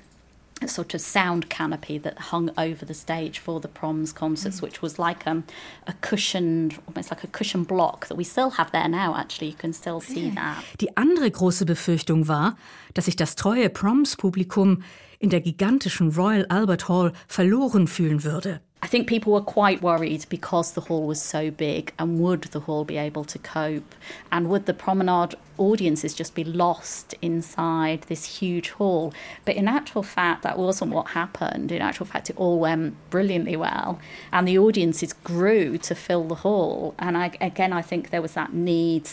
sort 0.67 0.93
of 0.93 1.01
sound 1.01 1.49
canopy 1.49 1.97
that 1.99 2.17
hung 2.31 2.49
over 2.57 2.85
the 2.85 2.93
stage 2.93 3.39
for 3.39 3.59
the 3.59 3.67
proms 3.67 4.11
concerts, 4.11 4.59
mm. 4.59 4.63
which 4.63 4.81
was 4.81 4.99
like 4.99 5.25
um, 5.25 5.43
a 5.87 5.93
cushioned, 6.01 6.77
almost 6.87 7.11
like 7.11 7.23
a 7.23 7.27
cushion 7.27 7.63
block 7.63 8.07
that 8.07 8.15
we 8.15 8.23
still 8.23 8.51
have 8.51 8.71
there 8.71 8.89
now. 8.89 9.15
Actually, 9.15 9.47
you 9.47 9.57
can 9.57 9.73
still 9.73 10.01
see 10.01 10.29
that. 10.31 10.63
Die 10.81 10.95
andere 10.95 11.31
große 11.31 11.65
Befürchtung 11.65 12.27
war, 12.27 12.57
dass 12.93 13.05
sich 13.05 13.15
das 13.15 13.35
treue 13.35 13.69
Proms-Publikum 13.69 14.83
in 15.19 15.29
der 15.29 15.41
gigantischen 15.41 16.11
Royal 16.11 16.45
Albert 16.49 16.87
Hall 16.87 17.13
verloren 17.27 17.87
fühlen 17.87 18.23
würde. 18.23 18.61
I 18.81 18.87
think 18.87 19.07
people 19.07 19.33
were 19.33 19.41
quite 19.41 19.81
worried 19.81 20.25
because 20.29 20.71
the 20.71 20.81
hall 20.81 21.05
was 21.05 21.21
so 21.21 21.51
big 21.51 21.91
and 21.99 22.19
would 22.19 22.43
the 22.43 22.61
hall 22.61 22.85
be 22.85 22.95
able 22.95 23.25
to 23.25 23.37
cope? 23.37 23.93
And 24.31 24.49
would 24.49 24.67
the 24.67 24.73
promenade 24.73 25.35
audiences 25.57 26.13
just 26.13 26.33
be 26.33 26.45
lost 26.45 27.13
inside 27.21 28.03
this 28.03 28.39
huge 28.39 28.69
hall? 28.69 29.13
But 29.43 29.57
in 29.57 29.67
actual 29.67 30.01
fact 30.01 30.43
that 30.43 30.57
wasn't 30.57 30.91
what 30.91 31.09
happened. 31.09 31.73
In 31.73 31.81
actual 31.81 32.05
fact 32.05 32.29
it 32.29 32.37
all 32.37 32.57
went 32.59 32.95
brilliantly 33.09 33.57
well 33.57 33.99
and 34.31 34.47
the 34.47 34.57
audiences 34.57 35.11
grew 35.11 35.77
to 35.79 35.93
fill 35.93 36.23
the 36.23 36.35
hall. 36.35 36.95
And 36.97 37.17
I, 37.17 37.31
again 37.41 37.73
I 37.73 37.81
think 37.81 38.11
there 38.11 38.21
was 38.21 38.33
that 38.33 38.53
need 38.53 39.09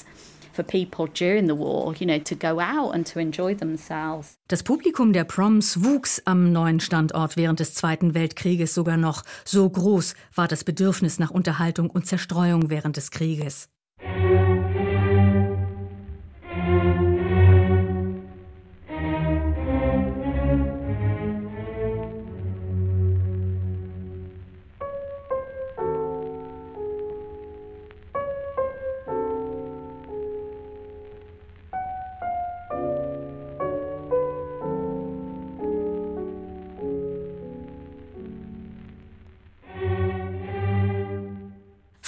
for 0.56 0.64
people 0.64 1.06
during 1.06 1.46
the 1.46 1.54
war, 1.54 1.94
you 1.98 2.06
know, 2.06 2.18
to 2.18 2.34
go 2.34 2.58
out 2.58 2.94
and 2.94 3.06
to 3.12 3.20
enjoy 3.20 3.54
themselves. 3.54 4.38
Das 4.48 4.62
Publikum 4.62 5.12
der 5.12 5.24
Proms 5.24 5.84
wuchs 5.84 6.22
am 6.24 6.52
neuen 6.52 6.80
Standort 6.80 7.36
während 7.36 7.60
des 7.60 7.74
Zweiten 7.74 8.14
Weltkrieges 8.14 8.74
sogar 8.74 8.96
noch. 8.96 9.22
So 9.44 9.68
groß 9.68 10.14
war 10.34 10.48
das 10.48 10.64
Bedürfnis 10.64 11.18
nach 11.18 11.30
Unterhaltung 11.30 11.90
und 11.90 12.06
Zerstreuung 12.06 12.70
während 12.70 12.96
des 12.96 13.10
Krieges. 13.10 13.68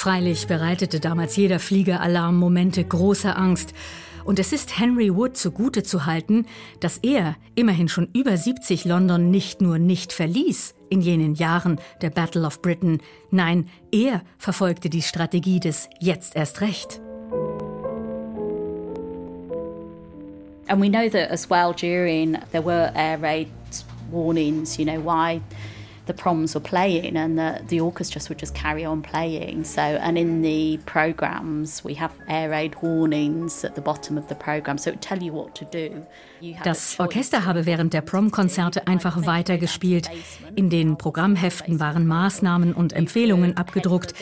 Freilich 0.09 0.47
bereitete 0.47 1.01
damals 1.01 1.37
jeder 1.37 1.59
Fliegeralarm 1.59 2.35
Momente 2.35 2.83
großer 2.83 3.37
Angst. 3.37 3.75
Und 4.25 4.39
es 4.39 4.55
ist 4.55 4.81
Henry 4.81 5.15
Wood 5.15 5.37
zugute 5.37 5.83
zu 5.83 6.07
halten, 6.07 6.47
dass 6.81 6.97
er, 6.97 7.37
immerhin 7.57 7.89
schon 7.89 8.09
über 8.15 8.35
70, 8.35 8.87
London 8.87 9.31
nicht 9.31 9.61
nur 9.61 9.79
nicht 9.79 10.15
verließ 10.15 10.75
in 10.89 11.03
jenen 11.03 11.35
Jahren 11.35 11.79
der 12.01 12.09
Battle 12.09 12.47
of 12.47 12.63
Britain, 12.63 13.03
nein, 13.31 13.69
er 13.93 14.23
verfolgte 14.39 14.89
die 14.89 15.03
Strategie 15.03 15.61
des 15.61 15.91
Jetzt 16.01 16.37
erst 16.37 16.63
recht. 16.63 17.03
And 20.69 20.81
we 20.81 20.89
know 20.89 21.11
that 21.11 21.31
as 21.31 21.51
well 21.51 21.75
during 21.75 22.39
there 22.53 22.65
were 22.65 22.91
air 22.95 23.21
raid 23.21 23.49
warnings, 24.11 24.79
you 24.79 24.87
know, 24.87 25.05
why 25.05 25.43
the 26.09 26.15
proms 26.15 26.55
were 26.55 26.61
playing 26.61 27.17
and 27.17 27.39
the, 27.39 27.63
the 27.69 27.81
orchestras 27.81 28.29
would 28.29 28.41
just 28.41 28.55
carry 28.55 28.85
on 28.85 29.03
playing. 29.03 29.63
So, 29.63 29.81
and 29.81 30.19
in 30.19 30.43
the 30.43 30.79
programs, 30.87 31.85
we 31.85 31.95
have 31.95 32.11
air 32.29 32.51
raid 32.51 32.75
warnings 32.83 33.65
at 33.65 33.77
the 33.77 33.81
bottom 33.81 34.19
of 34.19 34.27
the 34.27 34.35
program, 34.35 34.79
so 34.79 34.91
it 34.91 34.95
would 34.95 35.03
tell 35.03 35.23
you 35.23 35.33
what 35.33 35.55
to 35.55 35.65
do. 35.65 36.05
Das 36.65 36.99
Orchester 36.99 37.45
habe 37.45 37.67
während 37.67 37.93
der 37.93 38.01
Prom-Konzerte 38.01 38.87
einfach 38.87 39.27
weitergespielt. 39.27 40.11
In 40.57 40.71
den 40.71 40.97
Programmheften 40.97 41.79
waren 41.79 42.07
Maßnahmen 42.07 42.73
und 42.73 42.93
Empfehlungen 42.93 43.57
abgedruckt, 43.57 44.15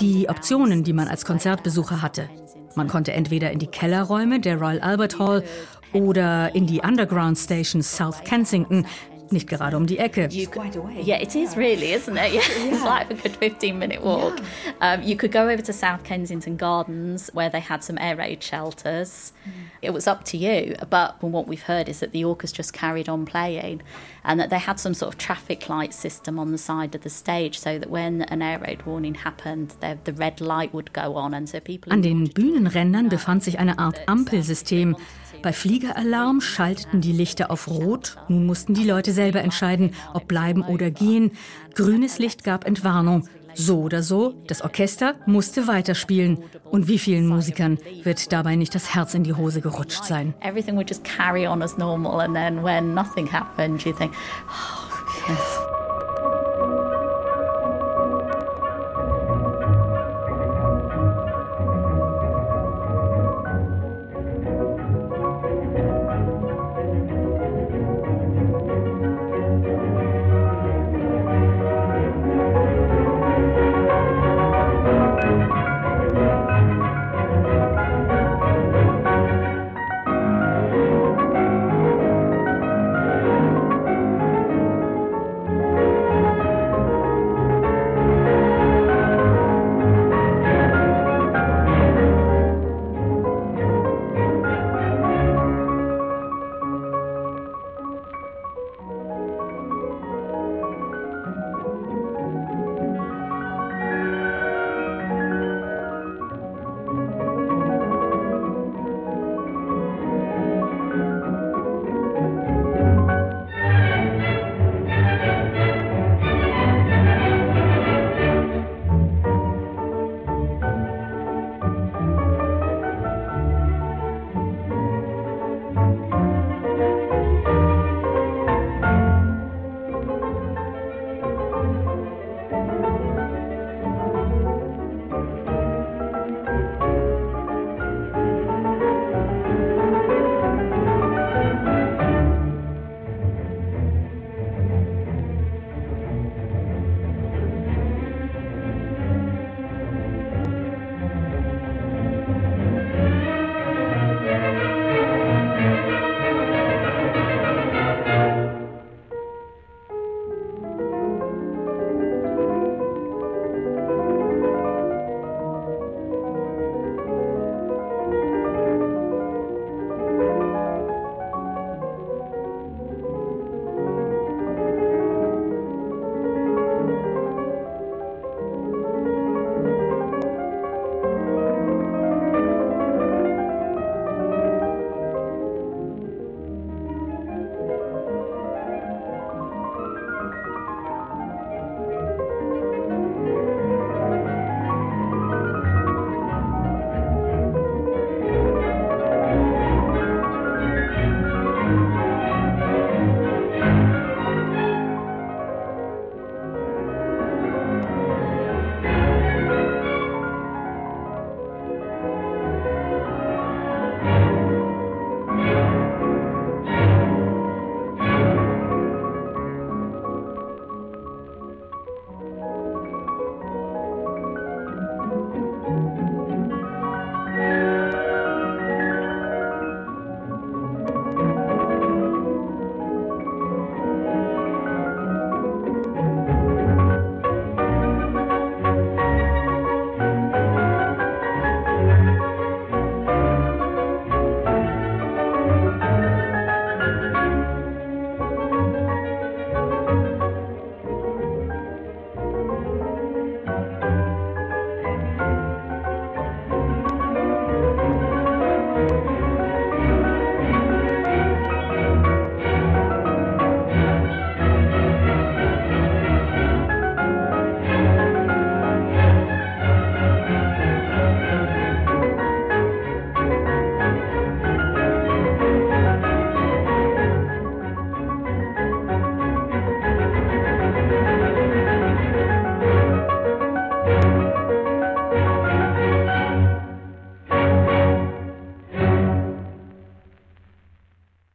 die 0.00 0.28
Optionen, 0.28 0.84
die 0.84 0.92
man 0.92 1.08
als 1.08 1.24
Konzertbesucher 1.24 2.02
hatte. 2.02 2.28
Man 2.74 2.88
konnte 2.88 3.12
entweder 3.12 3.50
in 3.50 3.58
die 3.58 3.66
Kellerräume 3.66 4.40
der 4.40 4.56
Royal 4.56 4.80
Albert 4.80 5.18
Hall 5.18 5.44
oder 5.92 6.54
in 6.54 6.66
die 6.66 6.80
Underground 6.80 7.38
Station 7.38 7.82
South 7.82 8.22
Kensington, 8.24 8.86
nicht 9.32 9.48
gerade 9.48 9.76
um 9.76 9.86
die 9.86 9.98
Ecke. 9.98 10.28
yeah, 10.30 11.20
it 11.20 11.34
is 11.34 11.56
really, 11.56 11.92
isn't 11.92 12.16
it? 12.16 12.32
Yeah, 12.32 12.42
it's 12.46 12.84
like 12.84 13.10
a 13.10 13.14
good 13.14 13.36
15 13.36 13.78
minute 13.78 14.02
walk. 14.02 14.38
Yeah. 14.64 14.94
Um, 14.94 15.02
you 15.02 15.16
could 15.16 15.32
go 15.32 15.48
over 15.48 15.62
to 15.62 15.72
South 15.72 16.04
Kensington 16.04 16.56
Gardens 16.56 17.30
where 17.32 17.50
they 17.50 17.60
had 17.60 17.84
some 17.84 17.98
air 17.98 18.16
raid 18.16 18.42
shelters. 18.42 19.32
Mm. 19.44 19.50
It 19.82 19.90
was 19.92 20.06
up 20.06 20.24
to 20.24 20.36
you, 20.36 20.76
but 20.88 21.22
what 21.22 21.46
we've 21.46 21.62
heard 21.62 21.88
is 21.88 22.00
that 22.00 22.12
the 22.12 22.24
orchestra 22.24 22.62
just 22.62 22.72
carried 22.72 23.08
on 23.08 23.26
playing 23.26 23.82
and 24.24 24.38
that 24.38 24.50
they 24.50 24.58
had 24.58 24.78
some 24.78 24.94
sort 24.94 25.12
of 25.12 25.18
traffic 25.18 25.68
light 25.68 25.92
system 25.92 26.38
on 26.38 26.52
the 26.52 26.58
side 26.58 26.94
of 26.94 27.02
the 27.02 27.10
stage 27.10 27.58
so 27.58 27.78
that 27.78 27.90
when 27.90 28.22
an 28.22 28.40
air 28.40 28.58
raid 28.60 28.86
warning 28.86 29.14
happened, 29.14 29.74
the, 29.80 29.98
the 30.04 30.12
red 30.12 30.40
light 30.40 30.72
would 30.72 30.92
go 30.92 31.16
on 31.16 31.34
and 31.34 31.48
so 31.48 31.58
people... 31.58 31.92
An 31.92 32.02
den 32.02 32.28
Bühnenrändern 32.28 33.08
befand 33.08 33.42
sich 33.42 33.58
eine 33.58 33.78
Art 33.78 34.08
Ampelsystem, 34.08 34.96
Bei 35.42 35.52
Fliegeralarm 35.52 36.40
schalteten 36.40 37.00
die 37.00 37.12
Lichter 37.12 37.50
auf 37.50 37.66
Rot. 37.66 38.16
Nun 38.28 38.46
mussten 38.46 38.74
die 38.74 38.84
Leute 38.84 39.12
selber 39.12 39.40
entscheiden, 39.40 39.90
ob 40.14 40.28
bleiben 40.28 40.62
oder 40.62 40.90
gehen. 40.90 41.32
Grünes 41.74 42.18
Licht 42.18 42.44
gab 42.44 42.64
Entwarnung. 42.64 43.28
So 43.54 43.80
oder 43.80 44.02
so, 44.02 44.34
das 44.46 44.62
Orchester 44.62 45.14
musste 45.26 45.66
weiterspielen. 45.66 46.38
Und 46.70 46.88
wie 46.88 46.98
vielen 46.98 47.26
Musikern 47.26 47.78
wird 48.02 48.32
dabei 48.32 48.56
nicht 48.56 48.74
das 48.74 48.94
Herz 48.94 49.14
in 49.14 49.24
die 49.24 49.34
Hose 49.34 49.60
gerutscht 49.60 50.04
sein? 50.04 50.32
Everything 50.40 50.76
would 50.76 50.88
just 50.88 51.04
carry 51.04 51.46
on 51.46 51.60
as 51.60 51.76
normal 51.76 52.20
and 52.20 52.34
then 52.34 52.62
when 52.62 52.94
nothing 52.94 53.30
happened, 53.30 53.84
you 53.84 53.92
think, 53.92 54.12
oh, 54.48 54.82
Yes. 55.28 55.91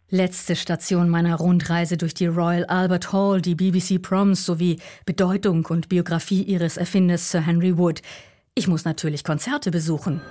Letzte 0.10 0.55
Station 0.55 1.10
meiner 1.10 1.36
Rundreise 1.36 1.97
durch 1.97 2.14
die 2.14 2.28
Royal 2.28 2.64
Albert 2.64 3.12
Hall, 3.12 3.41
die 3.41 3.55
BBC 3.55 4.01
Proms 4.01 4.45
sowie 4.45 4.80
Bedeutung 5.05 5.66
und 5.66 5.89
Biografie 5.89 6.43
ihres 6.43 6.78
Erfinders 6.78 7.30
Sir 7.30 7.41
Henry 7.41 7.78
Wood. 7.78 8.01
Ich 8.55 8.70
muss 8.70 8.86
natürlich 8.86 9.26
Konzerte 9.26 9.70
besuchen. 9.70 10.22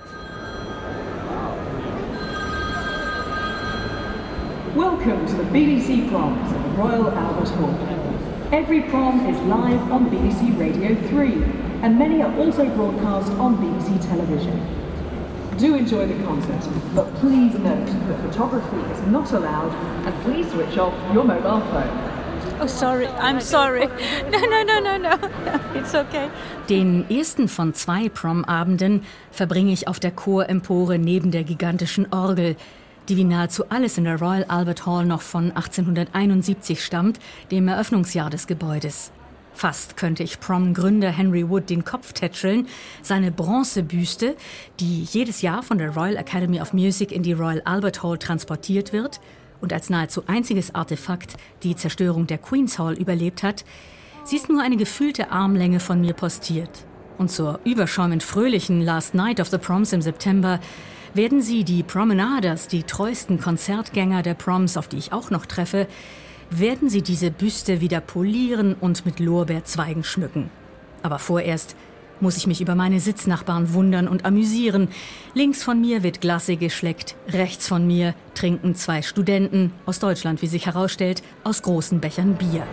Welcome 4.75 5.27
to 5.27 5.33
the 5.37 5.45
BBC 5.53 6.09
Proms 6.09 6.51
at 6.51 6.63
the 6.63 6.81
Royal 6.81 7.11
Albert 7.15 7.51
Hall. 7.59 7.75
Every 8.51 8.81
prom 8.81 9.27
is 9.29 9.37
live 9.47 9.91
on 9.91 10.09
BBC 10.09 10.57
Radio 10.59 10.95
3, 11.11 11.83
and 11.83 11.99
many 11.99 12.23
are 12.23 12.35
also 12.39 12.65
broadcast 12.69 13.29
on 13.33 13.55
BBC 13.57 13.99
Television. 14.09 14.59
Do 15.57 15.73
enjoy 15.73 16.05
the 16.05 16.23
concert, 16.23 16.61
but 16.93 17.11
please 17.15 17.57
note 17.57 17.87
that 18.07 18.19
photography 18.21 18.77
is 18.93 19.11
not 19.11 19.31
allowed 19.33 19.73
and 20.05 20.13
please 20.23 20.47
switch 20.51 20.77
off 20.77 20.93
your 21.15 21.23
mobile 21.23 21.61
phone. 21.71 22.17
Oh, 22.61 22.67
sorry, 22.67 23.07
I'm 23.19 23.41
sorry. 23.41 23.87
No, 24.31 24.39
no, 24.39 24.63
no, 24.63 24.79
no, 24.79 24.97
no. 24.97 25.17
It's 25.79 25.95
okay. 25.95 26.29
Den 26.69 27.09
ersten 27.09 27.47
von 27.47 27.73
zwei 27.73 28.07
Prom-Abenden 28.07 29.01
verbringe 29.31 29.71
ich 29.73 29.87
auf 29.87 29.99
der 29.99 30.11
Chorempore 30.11 30.99
neben 30.99 31.31
der 31.31 31.43
gigantischen 31.43 32.13
Orgel, 32.13 32.55
die 33.09 33.17
wie 33.17 33.23
nahezu 33.23 33.63
alles 33.69 33.97
in 33.97 34.03
der 34.03 34.19
Royal 34.19 34.45
Albert 34.47 34.85
Hall 34.85 35.05
noch 35.05 35.21
von 35.21 35.51
1871 35.51 36.83
stammt, 36.83 37.19
dem 37.49 37.67
Eröffnungsjahr 37.67 38.29
des 38.29 38.45
Gebäudes. 38.45 39.11
Fast 39.57 39.97
könnte 39.97 40.21
ich 40.21 40.39
Prom-Gründer 40.39 41.09
Henry 41.09 41.49
Wood 41.49 41.71
den 41.71 41.83
Kopf 41.83 42.13
tätscheln. 42.13 42.67
Seine 43.01 43.31
Bronzebüste, 43.31 44.35
die 44.79 45.01
jedes 45.01 45.41
Jahr 45.41 45.63
von 45.63 45.79
der 45.79 45.95
Royal 45.95 46.15
Academy 46.15 46.61
of 46.61 46.73
Music 46.73 47.11
in 47.11 47.23
die 47.23 47.33
Royal 47.33 47.63
Albert 47.65 48.03
Hall 48.03 48.19
transportiert 48.19 48.93
wird 48.93 49.19
und 49.59 49.73
als 49.73 49.89
nahezu 49.89 50.21
einziges 50.27 50.75
Artefakt 50.75 51.37
die 51.63 51.75
Zerstörung 51.75 52.27
der 52.27 52.37
Queen's 52.37 52.77
Hall 52.77 52.93
überlebt 52.93 53.41
hat, 53.41 53.65
sie 54.25 54.35
ist 54.35 54.47
nur 54.47 54.61
eine 54.61 54.77
gefühlte 54.77 55.31
Armlänge 55.31 55.79
von 55.79 56.01
mir 56.01 56.13
postiert. 56.13 56.85
Und 57.17 57.31
zur 57.31 57.59
überschäumend 57.63 58.21
fröhlichen 58.21 58.81
Last 58.81 59.15
Night 59.15 59.39
of 59.39 59.47
the 59.47 59.57
Proms 59.57 59.91
im 59.91 60.03
September 60.03 60.59
werden 61.15 61.41
sie, 61.41 61.63
die 61.63 61.81
Promenaders, 61.81 62.67
die 62.67 62.83
treuesten 62.83 63.41
Konzertgänger 63.41 64.21
der 64.21 64.35
Proms, 64.35 64.77
auf 64.77 64.87
die 64.87 64.97
ich 64.97 65.13
auch 65.13 65.31
noch 65.31 65.47
treffe, 65.47 65.87
werden 66.49 66.89
sie 66.89 67.01
diese 67.01 67.31
Büste 67.31 67.81
wieder 67.81 68.01
polieren 68.01 68.75
und 68.79 69.05
mit 69.05 69.19
Lorbeerzweigen 69.19 70.03
schmücken. 70.03 70.49
Aber 71.03 71.19
vorerst 71.19 71.75
muss 72.19 72.37
ich 72.37 72.47
mich 72.47 72.61
über 72.61 72.75
meine 72.75 72.99
Sitznachbarn 72.99 73.73
wundern 73.73 74.07
und 74.07 74.25
amüsieren. 74.25 74.87
Links 75.33 75.63
von 75.63 75.79
mir 75.79 76.03
wird 76.03 76.21
Glasse 76.21 76.57
geschleckt, 76.57 77.15
rechts 77.29 77.67
von 77.67 77.85
mir 77.85 78.15
trinken 78.33 78.75
zwei 78.75 79.01
Studenten 79.01 79.71
aus 79.85 79.99
Deutschland, 79.99 80.41
wie 80.41 80.47
sich 80.47 80.65
herausstellt, 80.65 81.21
aus 81.43 81.61
großen 81.61 81.99
Bechern 81.99 82.35
Bier. 82.35 82.63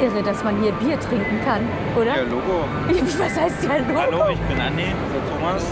Irre, 0.00 0.22
dass 0.22 0.44
man 0.44 0.60
hier 0.62 0.72
Bier 0.72 1.00
trinken 1.00 1.40
kann, 1.44 1.62
oder? 1.96 2.16
Ja, 2.16 2.22
Logo. 2.22 2.64
Was 3.18 3.40
heißt 3.40 3.64
ja 3.64 3.78
Logo? 3.78 3.98
Hallo, 3.98 4.30
ich 4.30 4.38
bin 4.40 4.60
Andi, 4.60 4.82
der 4.84 5.34
Thomas. 5.34 5.64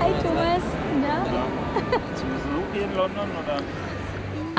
Hi 0.00 0.12
Thomas. 0.22 0.62
Ja. 1.02 1.46
Zum 2.14 2.28
Besuch 2.28 2.66
hier 2.74 2.84
in 2.84 2.94
London 2.94 3.28
oder? 3.42 3.60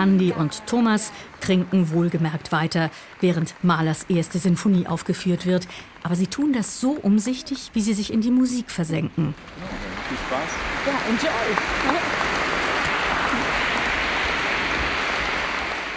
Andi 0.02 0.34
und 0.34 0.66
Thomas 0.66 1.12
trinken 1.42 1.92
wohlgemerkt 1.92 2.52
weiter, 2.52 2.90
während 3.20 3.54
Mahlers 3.62 4.06
erste 4.10 4.40
Sinfonie 4.40 4.88
aufgeführt 4.88 5.46
wird. 5.46 5.68
Aber 6.02 6.16
sie 6.16 6.26
tun 6.26 6.54
das 6.54 6.82
so 6.82 6.92
umsichtig, 6.92 7.70
wie 7.74 7.82
sie 7.82 7.94
sich 7.94 8.12
in 8.12 8.22
die 8.22 8.32
Musik 8.32 8.72
versenken. 8.72 9.36
Viel 10.10 10.18
Spaß. 10.18 10.50
Ja, 10.88 10.94
enjoy. 11.08 12.21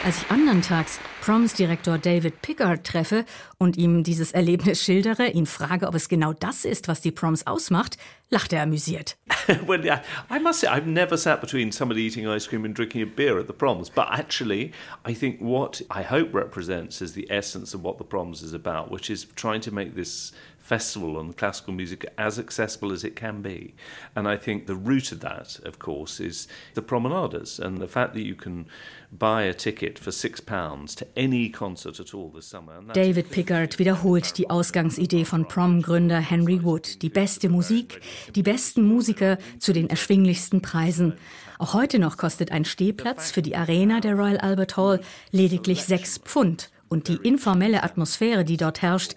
Als 0.04 0.20
ich 0.20 0.30
anderntags 0.30 1.00
Proms-Direktor 1.22 1.96
David 1.96 2.42
Pickard 2.42 2.84
treffe 2.84 3.24
und 3.56 3.78
ihm 3.78 4.04
dieses 4.04 4.32
Erlebnis 4.32 4.82
schildere, 4.82 5.30
ihn 5.30 5.46
frage, 5.46 5.88
ob 5.88 5.94
es 5.94 6.10
genau 6.10 6.34
das 6.34 6.66
ist, 6.66 6.88
was 6.88 7.00
die 7.00 7.10
Proms 7.10 7.46
ausmacht, 7.46 7.96
lacht 8.28 8.52
er 8.52 8.64
amüsiert. 8.64 9.16
well, 9.66 9.82
yeah, 9.82 10.02
I 10.30 10.38
must 10.38 10.60
say, 10.60 10.68
I've 10.68 10.86
never 10.86 11.16
sat 11.16 11.40
between 11.40 11.72
somebody 11.72 12.02
eating 12.02 12.28
ice 12.28 12.46
cream 12.46 12.66
and 12.66 12.76
drinking 12.76 13.00
a 13.00 13.06
beer 13.06 13.38
at 13.38 13.46
the 13.46 13.54
proms. 13.54 13.88
But 13.88 14.08
actually, 14.10 14.72
I 15.06 15.14
think 15.14 15.40
what 15.40 15.80
I 15.90 16.02
hope 16.02 16.34
represents 16.34 17.00
is 17.00 17.14
the 17.14 17.26
essence 17.30 17.72
of 17.72 17.82
what 17.82 17.96
the 17.96 18.04
proms 18.04 18.42
is 18.42 18.52
about, 18.52 18.90
which 18.90 19.08
is 19.08 19.24
trying 19.36 19.62
to 19.62 19.72
make 19.72 19.94
this 19.94 20.32
festival 20.64 21.18
on 21.18 21.32
classical 21.34 21.74
music 21.74 22.06
as 22.16 22.38
accessible 22.38 22.90
as 22.90 23.04
it 23.04 23.14
can 23.14 23.42
be. 23.42 23.74
And 24.16 24.26
I 24.26 24.38
think 24.38 24.66
the 24.66 24.74
root 24.74 25.12
of 25.12 25.20
that, 25.20 25.60
of 25.64 25.78
course, 25.78 26.20
is 26.20 26.48
the 26.74 26.80
promenaders 26.80 27.60
and 27.60 27.78
the 27.78 27.86
fact 27.86 28.14
that 28.14 28.22
you 28.22 28.34
can 28.34 28.66
buy 29.12 29.42
a 29.42 29.52
ticket 29.52 29.98
for 29.98 30.10
six 30.10 30.40
pounds 30.40 30.94
to 30.96 31.06
any 31.16 31.50
concert 31.50 32.00
at 32.00 32.14
all 32.14 32.30
this 32.30 32.46
summer. 32.46 32.80
David 32.94 33.30
Pickard 33.30 33.78
wiederholt 33.78 34.38
die 34.38 34.48
Ausgangsidee 34.48 35.26
von 35.26 35.46
Prom-Gründer 35.46 36.18
Henry 36.18 36.64
Wood. 36.64 37.02
Die 37.02 37.10
beste 37.10 37.50
Musik, 37.50 38.00
die 38.34 38.42
besten 38.42 38.82
Musiker 38.84 39.36
zu 39.58 39.74
den 39.74 39.90
erschwinglichsten 39.90 40.62
Preisen. 40.62 41.12
Auch 41.58 41.74
heute 41.74 41.98
noch 41.98 42.16
kostet 42.16 42.50
ein 42.50 42.64
Stehplatz 42.64 43.30
für 43.30 43.42
die 43.42 43.54
Arena 43.54 44.00
der 44.00 44.14
Royal 44.14 44.38
Albert 44.38 44.78
Hall 44.78 45.00
lediglich 45.30 45.84
sechs 45.84 46.18
Pfund. 46.18 46.70
Und 46.88 47.08
die 47.08 47.16
informelle 47.16 47.82
Atmosphäre, 47.82 48.44
die 48.44 48.56
dort 48.56 48.80
herrscht, 48.82 49.14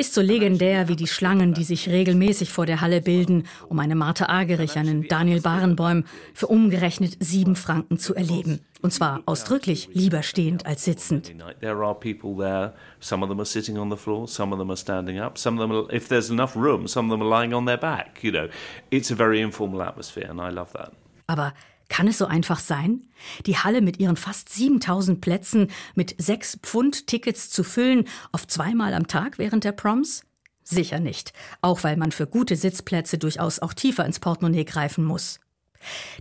ist 0.00 0.14
so 0.14 0.22
legendär 0.22 0.88
wie 0.88 0.96
die 0.96 1.06
Schlangen, 1.06 1.52
die 1.52 1.62
sich 1.62 1.90
regelmäßig 1.90 2.50
vor 2.50 2.64
der 2.64 2.80
Halle 2.80 3.02
bilden, 3.02 3.44
um 3.68 3.78
eine 3.78 3.94
Martha 3.94 4.30
Agerich, 4.30 4.76
einen 4.78 5.06
Daniel 5.06 5.42
Barenbäum 5.42 6.04
für 6.32 6.46
umgerechnet 6.46 7.18
sieben 7.20 7.54
Franken 7.54 7.98
zu 7.98 8.14
erleben. 8.14 8.60
Und 8.80 8.94
zwar 8.94 9.20
ausdrücklich 9.26 9.90
lieber 9.92 10.22
stehend 10.22 10.64
als 10.64 10.86
sitzend. 10.86 11.34
There 11.60 11.84
are 11.84 11.94
people 11.94 12.34
there. 12.34 12.72
Some 12.98 13.22
of 13.22 13.28
them 13.28 13.40
are 13.40 13.44
sitting 13.44 13.76
on 13.76 13.90
the 13.90 13.96
floor. 13.96 14.26
Some 14.26 14.54
of 14.54 14.58
them 14.58 14.70
are 14.70 14.76
standing 14.78 15.20
up. 15.20 15.36
Some 15.36 15.60
of 15.60 15.68
them, 15.68 15.76
are, 15.76 15.94
if 15.94 16.08
there's 16.08 16.30
enough 16.30 16.56
room, 16.56 16.88
some 16.88 17.12
of 17.12 17.18
them 17.18 17.22
are 17.22 17.28
lying 17.28 17.52
on 17.52 17.66
their 17.66 17.76
back. 17.76 18.24
You 18.24 18.32
know, 18.32 18.48
it's 18.90 19.10
a 19.10 19.14
very 19.14 19.42
informal 19.42 19.82
atmosphere, 19.82 20.28
and 20.30 20.40
I 20.40 20.48
love 20.48 20.72
that. 20.72 20.92
Aber 21.26 21.52
kann 21.90 22.08
es 22.08 22.16
so 22.16 22.24
einfach 22.24 22.60
sein? 22.60 23.02
Die 23.44 23.58
Halle 23.58 23.82
mit 23.82 24.00
ihren 24.00 24.16
fast 24.16 24.48
7000 24.48 25.20
Plätzen 25.20 25.68
mit 25.94 26.14
6 26.16 26.60
Pfund 26.62 27.06
Tickets 27.06 27.50
zu 27.50 27.62
füllen, 27.62 28.04
auf 28.32 28.46
zweimal 28.46 28.94
am 28.94 29.06
Tag 29.06 29.36
während 29.36 29.64
der 29.64 29.72
Proms? 29.72 30.22
Sicher 30.64 31.00
nicht, 31.00 31.32
auch 31.60 31.84
weil 31.84 31.96
man 31.96 32.12
für 32.12 32.26
gute 32.26 32.56
Sitzplätze 32.56 33.18
durchaus 33.18 33.58
auch 33.58 33.74
tiefer 33.74 34.06
ins 34.06 34.20
Portemonnaie 34.20 34.64
greifen 34.64 35.04
muss. 35.04 35.40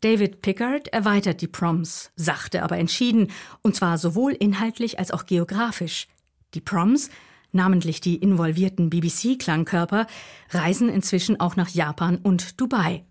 David 0.02 0.42
Pickard 0.42 0.88
erweitert 0.88 1.42
die 1.42 1.48
Proms, 1.48 2.12
sachte 2.16 2.64
aber 2.64 2.78
entschieden, 2.78 3.32
und 3.62 3.76
zwar 3.76 3.98
sowohl 3.98 4.32
inhaltlich 4.32 4.98
als 4.98 5.12
auch 5.12 5.26
geografisch. 5.26 6.08
Die 6.56 6.62
Proms, 6.62 7.10
namentlich 7.52 8.02
die 8.02 8.16
involvierten 8.16 8.90
BBC-Klangkörper, 8.90 10.08
reisen 10.50 10.90
inzwischen 10.90 11.40
auch 11.40 11.56
nach 11.56 11.70
Japan 11.70 12.18
und 12.18 12.60
Dubai. 12.60 13.06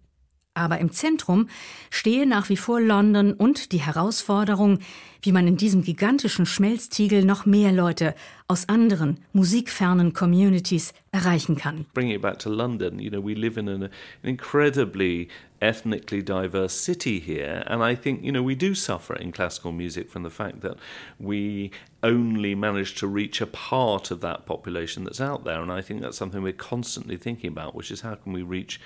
Aber 0.59 0.79
im 0.79 0.91
Zentrum 0.91 1.49
stehe 1.89 2.27
nach 2.27 2.49
wie 2.49 2.57
vor 2.57 2.81
London 2.81 3.33
und 3.33 3.71
die 3.71 3.79
Herausforderung, 3.81 4.81
wie 5.23 5.31
man 5.31 5.47
in 5.47 5.57
diesem 5.57 5.83
gigantischen 5.83 6.47
Schmelztiegel 6.47 7.25
noch 7.25 7.47
mehr 7.47 7.71
Leute 7.71 8.15
aus 8.49 8.69
anderen 8.69 9.19
musikfernen 9.33 10.15
Communities 10.15 10.95
erreichen 11.13 11.57
kann. 11.57 11.87
Bringing 11.95 12.17
it 12.17 12.23
back 12.23 12.39
to 12.41 12.51
London, 12.51 12.99
you 12.99 13.09
know, 13.09 13.25
we 13.25 13.35
live 13.35 13.57
in 13.57 13.69
an 13.69 13.89
incredibly 14.23 15.29
ethnically 15.61 16.23
diverse 16.23 16.73
city 16.73 17.19
here, 17.19 17.65
and 17.67 17.83
I 17.83 17.95
think 17.97 18.23
you 18.23 18.33
know 18.33 18.43
we 18.43 18.55
do 18.55 18.75
suffer 18.75 19.15
in 19.17 19.33
classical 19.33 19.73
music 19.73 20.11
from 20.11 20.23
the 20.23 20.31
fact 20.31 20.61
that 20.61 20.77
we 21.19 21.71
only 22.03 22.55
manage 22.55 22.95
to 22.97 23.09
reach 23.09 23.41
a 23.41 23.47
part 23.47 24.11
of 24.11 24.21
that 24.21 24.47
population 24.47 25.05
that's 25.05 25.21
out 25.21 25.45
there, 25.45 25.61
and 25.61 25.73
I 25.73 25.83
think 25.83 26.01
that's 26.01 26.17
something 26.17 26.43
we're 26.43 26.53
constantly 26.53 27.17
thinking 27.17 27.51
about, 27.51 27.75
which 27.75 27.91
is 27.91 28.03
how 28.03 28.15
can 28.15 28.33
we 28.33 28.43
reach 28.43 28.81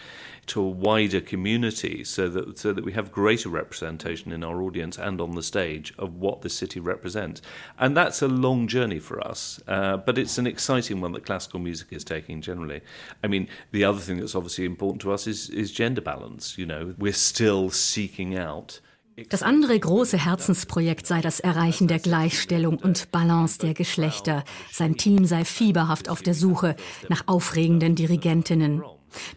to 0.46 0.60
a 0.60 0.68
wider 0.68 1.20
community 1.20 2.02
so 2.04 2.28
that 2.28 2.58
so 2.58 2.72
that 2.72 2.84
we 2.84 2.92
have 2.92 3.12
greater 3.12 3.48
representation 3.48 4.32
in 4.32 4.42
our 4.42 4.60
audience 4.60 4.98
and 4.98 5.20
on 5.20 5.34
the 5.34 5.42
stage 5.42 5.94
of 5.98 6.16
what 6.16 6.42
the 6.42 6.48
city 6.48 6.80
represents, 6.80 7.40
and 7.78 7.96
that's 7.96 8.22
a 8.22 8.28
long 8.28 8.66
journey 8.66 8.98
for 8.98 9.20
us, 9.26 9.60
uh, 9.68 9.96
but 9.96 10.18
it's 10.18 10.38
an 10.38 10.46
exciting 10.46 11.00
one 11.00 11.12
that 11.12 11.24
classical 11.24 11.60
music 11.60 11.88
is 11.92 12.04
taking 12.04 12.40
generally. 12.40 12.80
I 13.22 13.28
mean, 13.28 13.48
the 13.70 13.84
other 13.84 14.00
thing 14.00 14.18
that's 14.18 14.34
obviously 14.34 14.64
important 14.64 15.00
to 15.02 15.12
us 15.12 15.26
is 15.26 15.48
is 15.50 15.70
gender 15.70 16.02
balance. 16.02 16.58
You 16.58 16.66
know, 16.66 16.94
we're 16.98 17.12
still 17.12 17.70
seeking 17.70 18.36
out. 18.36 18.80
Das 19.28 19.42
andere 19.42 19.78
große 19.78 20.16
Herzensprojekt 20.16 21.06
sei 21.06 21.20
das 21.20 21.38
Erreichen 21.38 21.86
der 21.86 21.98
Gleichstellung 21.98 22.78
und 22.78 23.12
Balance 23.12 23.58
der 23.58 23.74
Geschlechter. 23.74 24.42
Sein 24.72 24.96
Team 24.96 25.26
sei 25.26 25.44
fieberhaft 25.44 26.08
auf 26.08 26.22
der 26.22 26.34
Suche 26.34 26.76
nach 27.08 27.24
aufregenden 27.26 27.94
Dirigentinnen. 27.94 28.82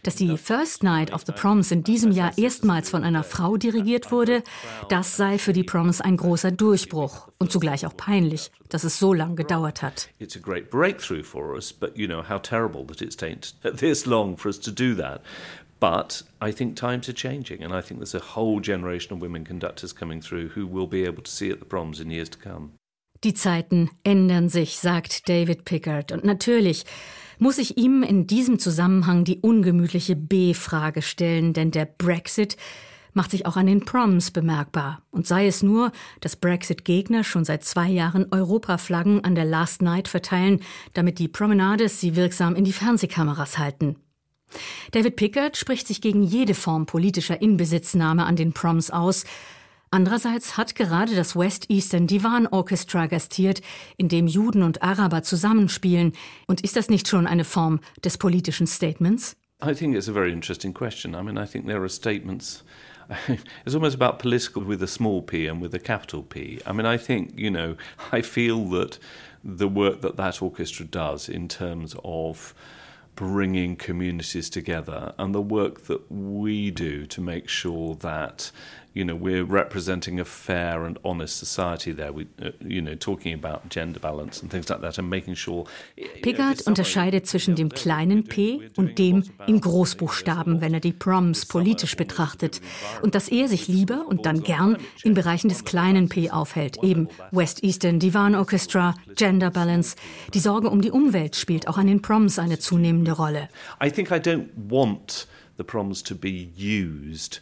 Dass 0.02 0.16
die 0.16 0.36
First 0.36 0.82
Night 0.82 1.12
of 1.12 1.24
the 1.26 1.32
Proms 1.32 1.70
in 1.70 1.82
diesem 1.82 2.12
Jahr 2.12 2.36
erstmals 2.36 2.90
von 2.90 3.04
einer 3.04 3.24
Frau 3.24 3.56
dirigiert 3.56 4.10
wurde, 4.12 4.42
das 4.88 5.16
sei 5.16 5.38
für 5.38 5.52
die 5.52 5.64
Proms 5.64 6.00
ein 6.00 6.16
großer 6.16 6.50
Durchbruch 6.50 7.28
und 7.38 7.52
zugleich 7.52 7.86
auch 7.86 7.96
peinlich, 7.96 8.50
dass 8.68 8.84
es 8.84 8.98
so 8.98 9.12
lange 9.12 9.34
gedauert 9.34 9.82
hat. 9.82 10.08
It's 10.18 10.36
a 10.36 10.40
great 10.40 10.70
breakthrough 10.70 11.24
for 11.24 11.54
us, 11.54 11.72
but 11.72 11.96
you 11.96 12.06
know 12.06 12.22
how 12.28 12.40
terrible 12.40 12.84
that 12.86 13.00
it's 13.00 13.16
taken 13.16 13.40
this 13.76 14.06
long 14.06 14.36
for 14.36 14.48
us 14.48 14.58
to 14.60 14.70
do 14.70 14.94
that. 14.94 15.22
But 15.78 16.22
I 16.40 16.52
think 16.52 16.76
times 16.76 17.08
are 17.08 17.14
changing, 17.14 17.62
and 17.62 17.72
I 17.74 17.82
think 17.82 18.00
there's 18.00 18.14
a 18.14 18.34
whole 18.34 18.60
generation 18.60 19.12
of 19.12 19.20
women 19.20 19.44
conductors 19.44 19.92
coming 19.92 20.22
through 20.22 20.48
who 20.54 20.66
will 20.66 20.86
be 20.86 21.04
able 21.04 21.22
to 21.22 21.30
see 21.30 21.50
at 21.50 21.58
the 21.58 21.66
proms 21.66 22.00
in 22.00 22.10
years 22.10 22.30
to 22.30 22.38
come. 22.38 22.72
Die 23.24 23.34
Zeiten 23.34 23.90
ändern 24.04 24.48
sich, 24.48 24.78
sagt 24.78 25.28
David 25.28 25.64
Pickard. 25.64 26.12
Und 26.12 26.24
natürlich 26.24 26.84
muss 27.38 27.58
ich 27.58 27.76
ihm 27.76 28.02
in 28.02 28.26
diesem 28.26 28.58
Zusammenhang 28.58 29.24
die 29.24 29.38
ungemütliche 29.38 30.16
B-Frage 30.16 31.02
stellen, 31.02 31.52
denn 31.52 31.70
der 31.70 31.86
Brexit 31.86 32.56
macht 33.16 33.30
sich 33.30 33.46
auch 33.46 33.56
an 33.56 33.66
den 33.66 33.84
Proms 33.84 34.30
bemerkbar. 34.30 35.02
Und 35.10 35.26
sei 35.26 35.46
es 35.46 35.62
nur, 35.62 35.90
dass 36.20 36.36
Brexit-Gegner 36.36 37.24
schon 37.24 37.46
seit 37.46 37.64
zwei 37.64 37.88
Jahren 37.88 38.26
Europaflaggen 38.30 39.24
an 39.24 39.34
der 39.34 39.46
Last 39.46 39.80
Night 39.80 40.06
verteilen, 40.06 40.60
damit 40.92 41.18
die 41.18 41.28
Promenades 41.28 41.98
sie 41.98 42.14
wirksam 42.14 42.54
in 42.54 42.64
die 42.64 42.74
Fernsehkameras 42.74 43.56
halten. 43.56 43.96
David 44.92 45.16
Pickard 45.16 45.56
spricht 45.56 45.86
sich 45.86 46.00
gegen 46.00 46.22
jede 46.22 46.54
Form 46.54 46.86
politischer 46.86 47.40
Inbesitznahme 47.40 48.24
an 48.24 48.36
den 48.36 48.52
Proms 48.52 48.90
aus. 48.90 49.24
Andererseits 49.96 50.58
hat 50.58 50.74
gerade 50.74 51.14
das 51.14 51.34
West 51.36 51.70
Eastern 51.70 52.06
Divan 52.06 52.46
Orchestra 52.46 53.06
gastiert, 53.06 53.62
in 53.96 54.10
dem 54.10 54.26
Juden 54.26 54.62
und 54.62 54.82
Araber 54.82 55.22
zusammenspielen. 55.22 56.12
Und 56.46 56.60
ist 56.60 56.76
das 56.76 56.90
nicht 56.90 57.08
schon 57.08 57.26
eine 57.26 57.44
Form 57.44 57.80
des 58.04 58.18
politischen 58.18 58.66
Statements? 58.66 59.38
I 59.64 59.72
think 59.72 59.96
it's 59.96 60.06
a 60.06 60.12
very 60.12 60.30
interesting 60.32 60.74
question. 60.74 61.14
I 61.14 61.22
mean, 61.22 61.38
I 61.42 61.46
think 61.46 61.64
there 61.64 61.80
are 61.80 61.88
statements. 61.88 62.62
It's 63.64 63.74
almost 63.74 63.94
about 63.94 64.18
political 64.18 64.62
with 64.62 64.82
a 64.82 64.86
small 64.86 65.22
p 65.22 65.46
and 65.46 65.62
with 65.62 65.74
a 65.74 65.78
capital 65.78 66.22
P. 66.22 66.60
I 66.66 66.72
mean, 66.74 66.84
I 66.84 66.98
think, 66.98 67.32
you 67.34 67.50
know, 67.50 67.76
I 68.12 68.20
feel 68.20 68.66
that 68.72 68.98
the 69.42 69.66
work 69.66 70.02
that 70.02 70.18
that 70.18 70.42
orchestra 70.42 70.84
does 70.84 71.26
in 71.26 71.48
terms 71.48 71.96
of 72.04 72.52
bringing 73.14 73.76
communities 73.76 74.50
together 74.50 75.14
and 75.16 75.34
the 75.34 75.40
work 75.40 75.86
that 75.86 76.12
we 76.12 76.70
do 76.70 77.06
to 77.06 77.22
make 77.22 77.48
sure 77.48 77.94
that 77.94 78.52
you 78.96 79.04
know, 79.04 79.14
we're 79.14 79.44
representing 79.44 80.18
a 80.20 80.24
fair 80.24 80.86
and 80.86 80.98
honest 81.04 81.36
society 81.38 81.92
there. 81.92 82.14
We, 82.14 82.26
uh, 82.42 82.52
you 82.66 82.80
know, 82.80 82.94
talking 82.94 83.34
about 83.34 83.68
gender 83.68 84.00
balance 84.00 84.40
and 84.40 84.50
things 84.50 84.70
like 84.70 84.80
that, 84.80 84.98
and 84.98 85.10
making 85.10 85.34
sure. 85.34 85.66
Pickard 86.22 86.62
unterscheidet 86.66 87.26
zwischen 87.26 87.56
dem 87.56 87.68
kleinen 87.68 88.24
P 88.24 88.70
und 88.76 88.98
dem 88.98 89.24
in 89.46 89.60
Großbuchstaben, 89.60 90.62
wenn 90.62 90.72
er 90.72 90.80
die 90.80 90.94
Proms 90.94 91.44
politisch 91.44 91.94
betrachtet. 91.96 92.62
Und 93.02 93.14
dass 93.14 93.28
er 93.28 93.48
sich 93.48 93.68
lieber 93.68 94.06
und 94.08 94.24
dann 94.24 94.42
gern 94.42 94.78
in 95.04 95.12
Bereichen 95.12 95.50
des 95.50 95.64
kleinen 95.64 96.08
P 96.08 96.30
aufhält, 96.30 96.82
eben 96.82 97.08
West 97.32 97.62
Eastern 97.62 97.98
Divan 97.98 98.34
Orchestra, 98.34 98.94
Gender 99.14 99.50
Balance. 99.50 99.96
Die 100.32 100.40
Sorge 100.40 100.70
um 100.70 100.80
die 100.80 100.90
Umwelt 100.90 101.36
spielt 101.36 101.68
auch 101.68 101.76
an 101.76 101.86
den 101.86 102.00
Proms 102.00 102.38
eine 102.38 102.58
zunehmende 102.58 103.12
Rolle. 103.12 103.50
I 103.84 103.90
think 103.90 104.10
I 104.10 104.14
don't 104.14 104.48
want 104.56 105.28
the 105.58 105.64
proms 105.64 106.02
to 106.02 106.14
be 106.14 106.48
used 106.56 107.40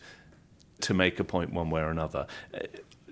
to 0.85 0.95
make 0.95 1.19
a 1.19 1.25
point 1.25 1.53
one 1.53 1.71
way 1.71 1.81
or 1.81 1.91
another. 1.91 2.27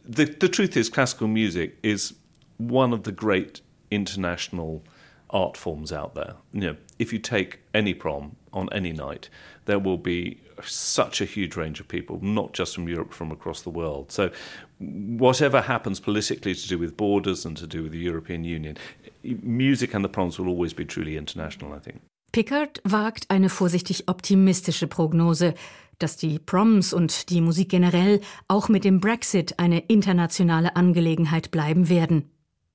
The, 0.05 0.25
the 0.25 0.49
truth 0.49 0.77
is, 0.77 0.89
classical 0.89 1.29
music 1.29 1.79
is 1.83 2.15
one 2.59 2.93
of 2.93 3.05
the 3.05 3.13
great 3.13 3.61
international 3.91 4.83
art 5.31 5.57
forms 5.57 5.93
out 5.93 6.15
there. 6.15 6.35
You 6.53 6.61
know, 6.61 6.77
if 6.99 7.13
you 7.13 7.19
take 7.19 7.61
any 7.73 7.95
prom 7.95 8.37
on 8.53 8.69
any 8.73 8.93
night, 8.93 9.29
there 9.65 9.79
will 9.79 9.97
be 9.97 10.39
such 10.63 11.21
a 11.21 11.25
huge 11.25 11.57
range 11.57 11.81
of 11.81 11.89
people, 11.89 12.21
not 12.23 12.53
just 12.53 12.75
from 12.75 12.89
Europe, 12.89 13.13
from 13.13 13.33
across 13.33 13.63
the 13.63 13.71
world. 13.71 14.13
So, 14.13 14.31
whatever 14.79 15.63
happens 15.63 16.01
politically 16.01 16.55
to 16.55 16.69
do 16.69 16.79
with 16.79 16.97
borders 16.97 17.47
and 17.47 17.57
to 17.57 17.67
do 17.67 17.85
with 17.85 17.93
the 17.93 17.99
European 17.99 18.45
Union, 18.45 18.77
music 19.23 19.95
and 19.95 20.05
the 20.05 20.09
proms 20.09 20.39
will 20.39 20.49
always 20.49 20.75
be 20.75 20.85
truly 20.85 21.17
international, 21.17 21.73
I 21.73 21.79
think. 21.79 22.03
Pickard 22.33 22.81
wagt 22.83 23.31
eine 23.31 23.51
vorsichtig 23.51 24.09
optimistische 24.09 24.87
Prognose, 24.87 25.53
dass 25.99 26.17
die 26.17 26.39
Proms 26.39 26.95
und 26.95 27.29
die 27.29 27.43
Musik 27.43 27.69
generell 27.69 28.23
auch 28.49 28.71
mit 28.71 28.85
dem 28.85 29.01
Brexit 29.01 29.59
eine 29.59 29.81
internationale 29.81 30.75
Angelegenheit 30.75 31.51
bleiben 31.51 31.91
werden. 31.91 32.31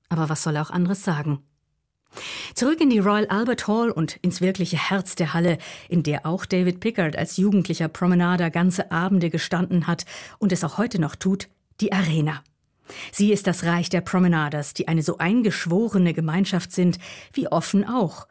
Aber 0.08 0.28
was 0.28 0.44
soll 0.44 0.54
er 0.54 0.62
auch 0.62 0.70
anderes 0.70 1.02
sagen? 1.02 1.40
Zurück 2.54 2.80
in 2.80 2.88
die 2.88 3.00
Royal 3.00 3.26
Albert 3.26 3.66
Hall 3.66 3.90
und 3.90 4.16
ins 4.22 4.40
wirkliche 4.40 4.78
Herz 4.78 5.16
der 5.16 5.34
Halle, 5.34 5.58
in 5.88 6.04
der 6.04 6.24
auch 6.24 6.46
David 6.46 6.78
Pickard 6.78 7.16
als 7.16 7.36
jugendlicher 7.36 7.88
Promenader 7.88 8.50
ganze 8.50 8.92
Abende 8.92 9.28
gestanden 9.28 9.88
hat 9.88 10.04
und 10.38 10.52
es 10.52 10.62
auch 10.62 10.78
heute 10.78 11.00
noch 11.00 11.16
tut, 11.16 11.48
die 11.80 11.92
Arena. 11.92 12.44
Sie 13.12 13.32
ist 13.32 13.48
das 13.48 13.64
Reich 13.64 13.90
der 13.90 14.00
Promenaders, 14.02 14.72
die 14.72 14.86
eine 14.86 15.02
so 15.02 15.18
eingeschworene 15.18 16.14
Gemeinschaft 16.14 16.72
sind, 16.72 16.98
wie 17.32 17.48
offen 17.48 17.84
auch. 17.84 18.28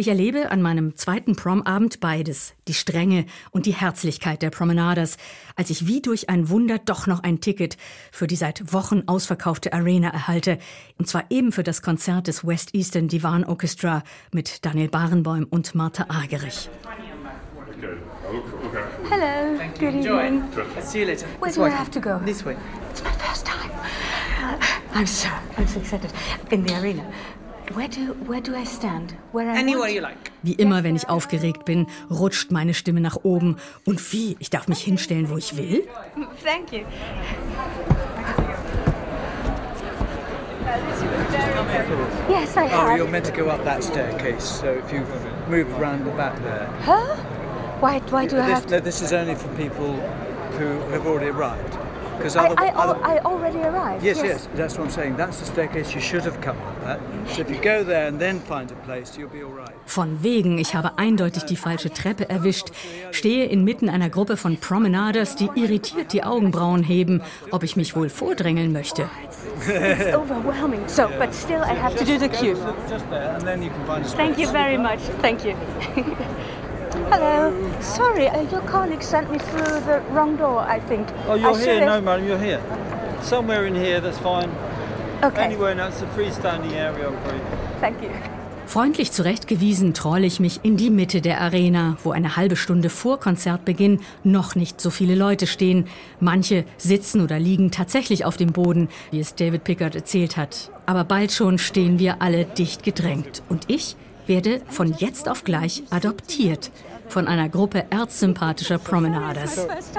Ich 0.00 0.08
erlebe 0.08 0.50
an 0.50 0.62
meinem 0.62 0.96
zweiten 0.96 1.36
Prom-Abend 1.36 2.00
beides, 2.00 2.54
die 2.68 2.72
Strenge 2.72 3.26
und 3.50 3.66
die 3.66 3.74
Herzlichkeit 3.74 4.40
der 4.40 4.48
Promenaders, 4.48 5.18
als 5.56 5.68
ich 5.68 5.86
wie 5.86 6.00
durch 6.00 6.30
ein 6.30 6.48
Wunder 6.48 6.78
doch 6.78 7.06
noch 7.06 7.22
ein 7.22 7.42
Ticket 7.42 7.76
für 8.10 8.26
die 8.26 8.36
seit 8.36 8.72
Wochen 8.72 9.02
ausverkaufte 9.04 9.74
Arena 9.74 10.08
erhalte, 10.08 10.56
und 10.96 11.06
zwar 11.06 11.24
eben 11.28 11.52
für 11.52 11.64
das 11.64 11.82
Konzert 11.82 12.28
des 12.28 12.46
West 12.46 12.74
Eastern 12.74 13.08
Divan 13.08 13.44
Orchestra 13.44 14.02
mit 14.32 14.64
Daniel 14.64 14.88
Barenboim 14.88 15.46
und 15.50 15.74
Martha 15.74 16.06
Argerich. 16.08 16.70
Hello. 19.10 19.58
Thank 19.58 19.82
you. 19.82 19.90
Good 19.90 19.96
Enjoy. 19.96 20.26
evening. 20.26 20.44
I'll 20.76 20.82
see 20.82 21.00
you 21.00 21.08
later. 21.08 21.26
Where 21.40 21.52
do 21.52 21.62
I 21.62 21.68
have 21.68 21.90
to 21.90 22.00
go? 22.00 22.18
This 22.24 22.42
way. 22.42 22.56
It's 22.90 23.04
my 23.04 23.12
first 23.12 23.44
time. 23.44 23.70
I'm 24.94 25.06
so, 25.06 25.28
I'm 25.58 25.68
so 25.68 25.78
excited. 25.78 26.10
In 26.50 26.64
the 26.64 26.80
arena. 26.80 27.04
Where 27.74 27.88
do, 27.88 28.14
where 28.26 28.40
do 28.40 28.54
I 28.56 28.64
stand? 28.64 29.14
Where 29.32 29.48
I 29.48 29.56
Anywhere 29.58 29.82
want? 29.82 29.92
you 29.94 30.00
like. 30.00 30.32
Wie 30.42 30.54
immer, 30.54 30.82
wenn 30.82 30.96
ich 30.96 31.08
aufgeregt 31.08 31.64
bin, 31.64 31.86
rutscht 32.10 32.50
meine 32.50 32.74
Stimme 32.74 33.00
nach 33.00 33.18
oben. 33.22 33.56
Und 33.84 34.12
wie? 34.12 34.36
Ich 34.40 34.50
darf 34.50 34.66
mich 34.68 34.80
hinstellen, 34.82 35.30
wo 35.30 35.36
ich 35.36 35.56
will? 35.56 35.86
Thank 36.44 36.72
you. 36.72 36.84
Yes, 42.28 42.56
I 42.56 42.64
Oh, 42.64 42.68
have. 42.68 42.98
you're 42.98 43.08
meant 43.10 43.26
to 43.26 43.32
go 43.32 43.48
up 43.50 43.64
that 43.64 43.82
staircase, 43.84 44.44
so 44.60 44.72
if 44.72 44.92
you 44.92 45.00
move 45.48 45.68
round 45.78 46.06
the 46.06 46.10
back 46.12 46.36
there. 46.42 46.66
Huh? 46.82 47.16
Why, 47.80 47.98
why 48.10 48.26
do 48.26 48.36
I 48.38 48.46
this, 48.46 48.50
have 48.54 48.66
to? 48.66 48.70
no, 48.76 48.80
this 48.80 49.02
is 49.02 49.12
only 49.12 49.34
for 49.34 49.48
people 49.56 49.94
who 50.58 50.78
have 50.92 51.06
already 51.06 51.28
arrived. 51.30 51.76
Because 52.20 52.36
I, 52.36 52.48
I, 52.58 52.68
other- 52.74 53.00
I 53.02 53.18
already 53.20 53.58
arrived. 53.60 54.04
yes, 54.04 54.20
yes, 54.22 54.46
that's 54.54 54.76
what 54.76 54.84
I'm 54.84 54.90
saying. 54.90 55.16
That's 55.16 55.38
the 55.38 55.46
staircase 55.46 55.94
you 55.94 56.02
should 56.02 56.22
have 56.24 56.38
come 56.42 56.56
up 56.58 56.86
at. 56.86 57.00
So 57.34 57.40
if 57.40 57.50
you 57.50 57.56
go 57.56 57.82
there 57.82 58.06
and 58.08 58.20
then 58.20 58.40
find 58.40 58.70
a 58.70 58.74
place, 58.84 59.16
you'll 59.16 59.30
be 59.30 59.42
all 59.42 59.52
right. 59.52 59.72
Von 59.86 60.22
wegen, 60.22 60.58
ich 60.58 60.74
habe 60.74 60.98
eindeutig 60.98 61.44
die 61.44 61.56
falsche 61.56 61.90
Treppe 61.90 62.28
erwischt, 62.28 62.72
stehe 63.10 63.46
inmitten 63.46 63.88
einer 63.88 64.10
Gruppe 64.10 64.36
von 64.36 64.58
Promenaders, 64.58 65.34
die 65.34 65.48
irritiert 65.54 66.12
die 66.12 66.22
Augenbrauen 66.22 66.82
heben, 66.82 67.22
ob 67.50 67.62
ich 67.62 67.76
mich 67.76 67.96
wohl 67.96 68.10
vordrängeln 68.10 68.72
möchte. 68.72 69.08
It's 69.66 70.14
overwhelming. 70.14 70.80
So, 70.88 71.08
but 71.18 71.34
still, 71.34 71.62
I 71.62 71.74
have 71.74 71.96
to 71.96 72.04
do 72.04 72.18
the 72.18 72.28
queue. 72.28 72.56
Thank 74.16 74.38
you 74.38 74.48
very 74.48 74.76
much. 74.76 75.00
Thank 75.22 75.44
you. 75.44 75.54
Hello. 77.10 77.52
Sorry, 77.80 78.28
uh, 78.28 78.42
your 78.52 78.60
colleague 78.62 79.02
sent 79.02 79.32
me 79.32 79.38
through 79.38 79.80
the 79.80 80.00
wrong 80.12 80.36
door, 80.36 80.60
I 80.60 80.78
think. 80.78 81.08
Oh, 81.26 81.34
you're 81.34 81.56
I 81.56 81.58
here? 81.58 81.84
No, 81.84 82.00
madam, 82.00 82.24
you're 82.24 82.38
here. 82.38 82.60
Somewhere 83.20 83.66
in 83.66 83.74
here, 83.74 84.00
that's 84.00 84.18
fine. 84.18 84.48
Okay. 85.20 85.42
Anywhere, 85.42 85.74
no, 85.74 85.88
it's 85.88 86.02
a 86.02 86.06
freestanding 86.06 86.72
area, 86.72 87.08
I'm 87.08 87.16
afraid. 87.16 87.42
Thank 87.80 88.02
you. 88.02 88.10
Freundlich 88.66 89.10
zurechtgewiesen 89.10 89.92
troll 89.94 90.22
ich 90.22 90.38
mich 90.38 90.60
in 90.62 90.76
die 90.76 90.90
Mitte 90.90 91.20
der 91.20 91.40
Arena, 91.40 91.96
wo 92.04 92.12
eine 92.12 92.36
halbe 92.36 92.54
Stunde 92.54 92.88
vor 92.88 93.18
Konzertbeginn 93.18 93.98
noch 94.22 94.54
nicht 94.54 94.80
so 94.80 94.90
viele 94.90 95.16
Leute 95.16 95.48
stehen. 95.48 95.88
Manche 96.20 96.64
sitzen 96.76 97.20
oder 97.22 97.40
liegen 97.40 97.72
tatsächlich 97.72 98.24
auf 98.24 98.36
dem 98.36 98.52
Boden, 98.52 98.88
wie 99.10 99.18
es 99.18 99.34
David 99.34 99.64
Pickard 99.64 99.96
erzählt 99.96 100.36
hat. 100.36 100.70
Aber 100.86 101.02
bald 101.02 101.32
schon 101.32 101.58
stehen 101.58 101.98
wir 101.98 102.22
alle 102.22 102.44
dicht 102.44 102.84
gedrängt. 102.84 103.42
Und 103.48 103.64
ich 103.66 103.96
werde 104.28 104.60
von 104.68 104.94
jetzt 104.96 105.28
auf 105.28 105.42
gleich 105.42 105.82
adoptiert 105.90 106.70
von 107.10 107.26
einer 107.26 107.48
Gruppe 107.48 107.84
erzsympathischer 107.90 108.78
Promenaders. 108.78 109.58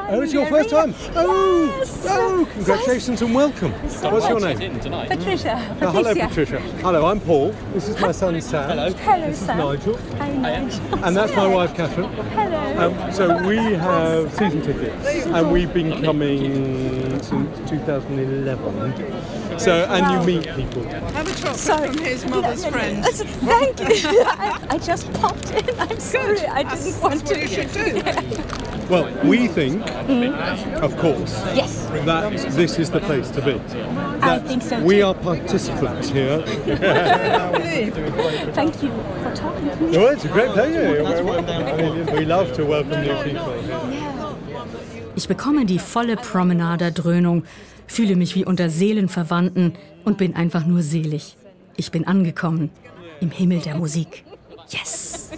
Oh, 0.09 0.21
it's 0.21 0.33
your 0.33 0.45
first 0.47 0.69
time? 0.69 0.93
Oh, 1.15 1.69
oh, 2.07 2.47
congratulations 2.53 3.21
and 3.21 3.35
welcome. 3.35 3.71
What's 3.71 4.29
your 4.29 4.39
name? 4.39 4.79
Patricia. 5.07 5.59
Oh, 5.81 5.91
hello, 5.91 6.13
Patricia. 6.15 6.59
Hello, 6.81 7.05
I'm 7.05 7.19
Paul. 7.19 7.53
This 7.73 7.89
is 7.89 7.99
my 7.99 8.11
son 8.11 8.39
Sam. 8.41 8.69
Hello. 8.69 8.93
Hello, 8.93 9.27
This 9.27 9.39
is 9.39 9.45
Sam. 9.45 9.57
Nigel. 9.57 9.97
Hi, 10.17 10.31
Nigel. 10.31 11.05
And 11.05 11.15
that's 11.17 11.35
my 11.35 11.47
wife, 11.47 11.75
Catherine. 11.75 12.09
Hello. 12.31 12.87
Um, 12.87 13.11
so 13.11 13.47
we 13.47 13.57
have 13.57 14.31
season 14.33 14.61
tickets, 14.61 15.05
and 15.27 15.51
we've 15.51 15.73
been 15.73 16.01
coming 16.01 17.21
since 17.21 17.69
2011. 17.69 19.40
So, 19.57 19.85
and 19.89 20.11
you 20.11 20.19
meet 20.39 20.55
people. 20.55 20.83
Have 20.83 21.27
a 21.27 21.33
chocolate 21.35 21.55
Sorry. 21.57 21.87
from 21.89 21.97
his 22.03 22.25
mother's 22.25 22.65
friend. 22.65 23.05
Thank 23.05 23.79
you. 23.79 24.23
I, 24.25 24.67
I 24.71 24.77
just 24.77 25.11
popped 25.13 25.51
in. 25.51 25.69
I'm 25.79 25.99
sorry. 25.99 26.39
I 26.47 26.63
didn't 26.63 27.01
want 27.01 27.25
to. 27.27 27.33
what 27.33 27.41
you 27.41 27.47
should 27.47 27.71
do. 27.71 28.01
Well, 28.89 29.07
we 29.25 29.47
think, 29.47 29.81
of 30.81 30.97
course, 30.97 31.33
Yes. 31.55 31.85
that 32.05 32.31
this 32.55 32.77
is 32.79 32.89
the 32.89 32.99
place 32.99 33.29
to 33.31 33.41
be. 33.41 33.53
I 33.53 34.39
That 34.39 34.47
think 34.47 34.63
so 34.63 34.81
We 34.83 35.01
are 35.01 35.13
participants 35.13 36.09
here. 36.09 36.41
Thank 38.53 38.83
you 38.83 38.91
for 39.23 39.33
talking 39.35 39.69
to 39.69 39.75
me. 39.77 39.91
No, 39.91 40.07
it's 40.07 40.25
a 40.25 40.27
great 40.29 40.49
pleasure. 40.51 40.93
You're 40.95 41.07
very 41.07 41.23
welcome. 41.23 42.15
We 42.17 42.25
love 42.25 42.51
to 42.53 42.65
welcome 42.65 43.01
new 43.01 43.23
people. 43.23 43.55
Yeah. 43.67 43.87
Ich 45.15 45.27
bekomme 45.27 45.65
die 45.65 45.77
volle 45.79 46.15
Promenaderdröhnung, 46.15 47.43
fühle 47.91 48.15
mich 48.15 48.35
wie 48.35 48.45
unter 48.45 48.69
Seelenverwandten 48.69 49.73
und 50.05 50.17
bin 50.17 50.35
einfach 50.35 50.65
nur 50.65 50.81
selig. 50.81 51.35
Ich 51.75 51.91
bin 51.91 52.07
angekommen 52.07 52.69
im 53.19 53.31
Himmel 53.31 53.59
der 53.59 53.75
Musik. 53.75 54.23
Yes! 54.69 55.29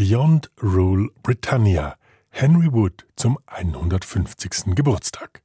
Beyond 0.00 0.50
Rule 0.62 1.10
Britannia, 1.22 1.94
Henry 2.30 2.72
Wood 2.72 3.06
zum 3.16 3.38
150. 3.44 4.74
Geburtstag. 4.74 5.42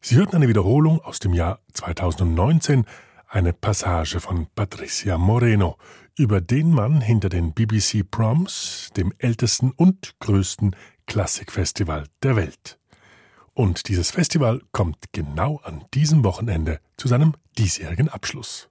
Sie 0.00 0.14
hörten 0.14 0.36
eine 0.36 0.46
Wiederholung 0.46 1.00
aus 1.00 1.18
dem 1.18 1.32
Jahr 1.32 1.58
2019, 1.72 2.86
eine 3.26 3.52
Passage 3.52 4.20
von 4.20 4.46
Patricia 4.54 5.18
Moreno 5.18 5.76
über 6.16 6.40
den 6.40 6.70
Mann 6.70 7.00
hinter 7.00 7.28
den 7.28 7.52
BBC 7.52 8.08
Proms, 8.08 8.90
dem 8.96 9.12
ältesten 9.18 9.72
und 9.72 10.14
größten 10.20 10.76
Klassikfestival 11.08 12.04
der 12.22 12.36
Welt. 12.36 12.78
Und 13.54 13.88
dieses 13.88 14.12
Festival 14.12 14.62
kommt 14.70 14.98
genau 15.10 15.60
an 15.64 15.84
diesem 15.94 16.22
Wochenende 16.22 16.78
zu 16.96 17.08
seinem 17.08 17.34
diesjährigen 17.58 18.08
Abschluss. 18.08 18.68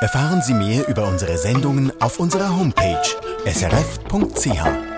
Erfahren 0.00 0.42
Sie 0.42 0.52
mehr 0.52 0.86
über 0.86 1.08
unsere 1.08 1.38
Sendungen 1.38 1.98
auf 2.02 2.20
unserer 2.20 2.54
Homepage 2.54 3.33
srf.ch. 3.46 4.93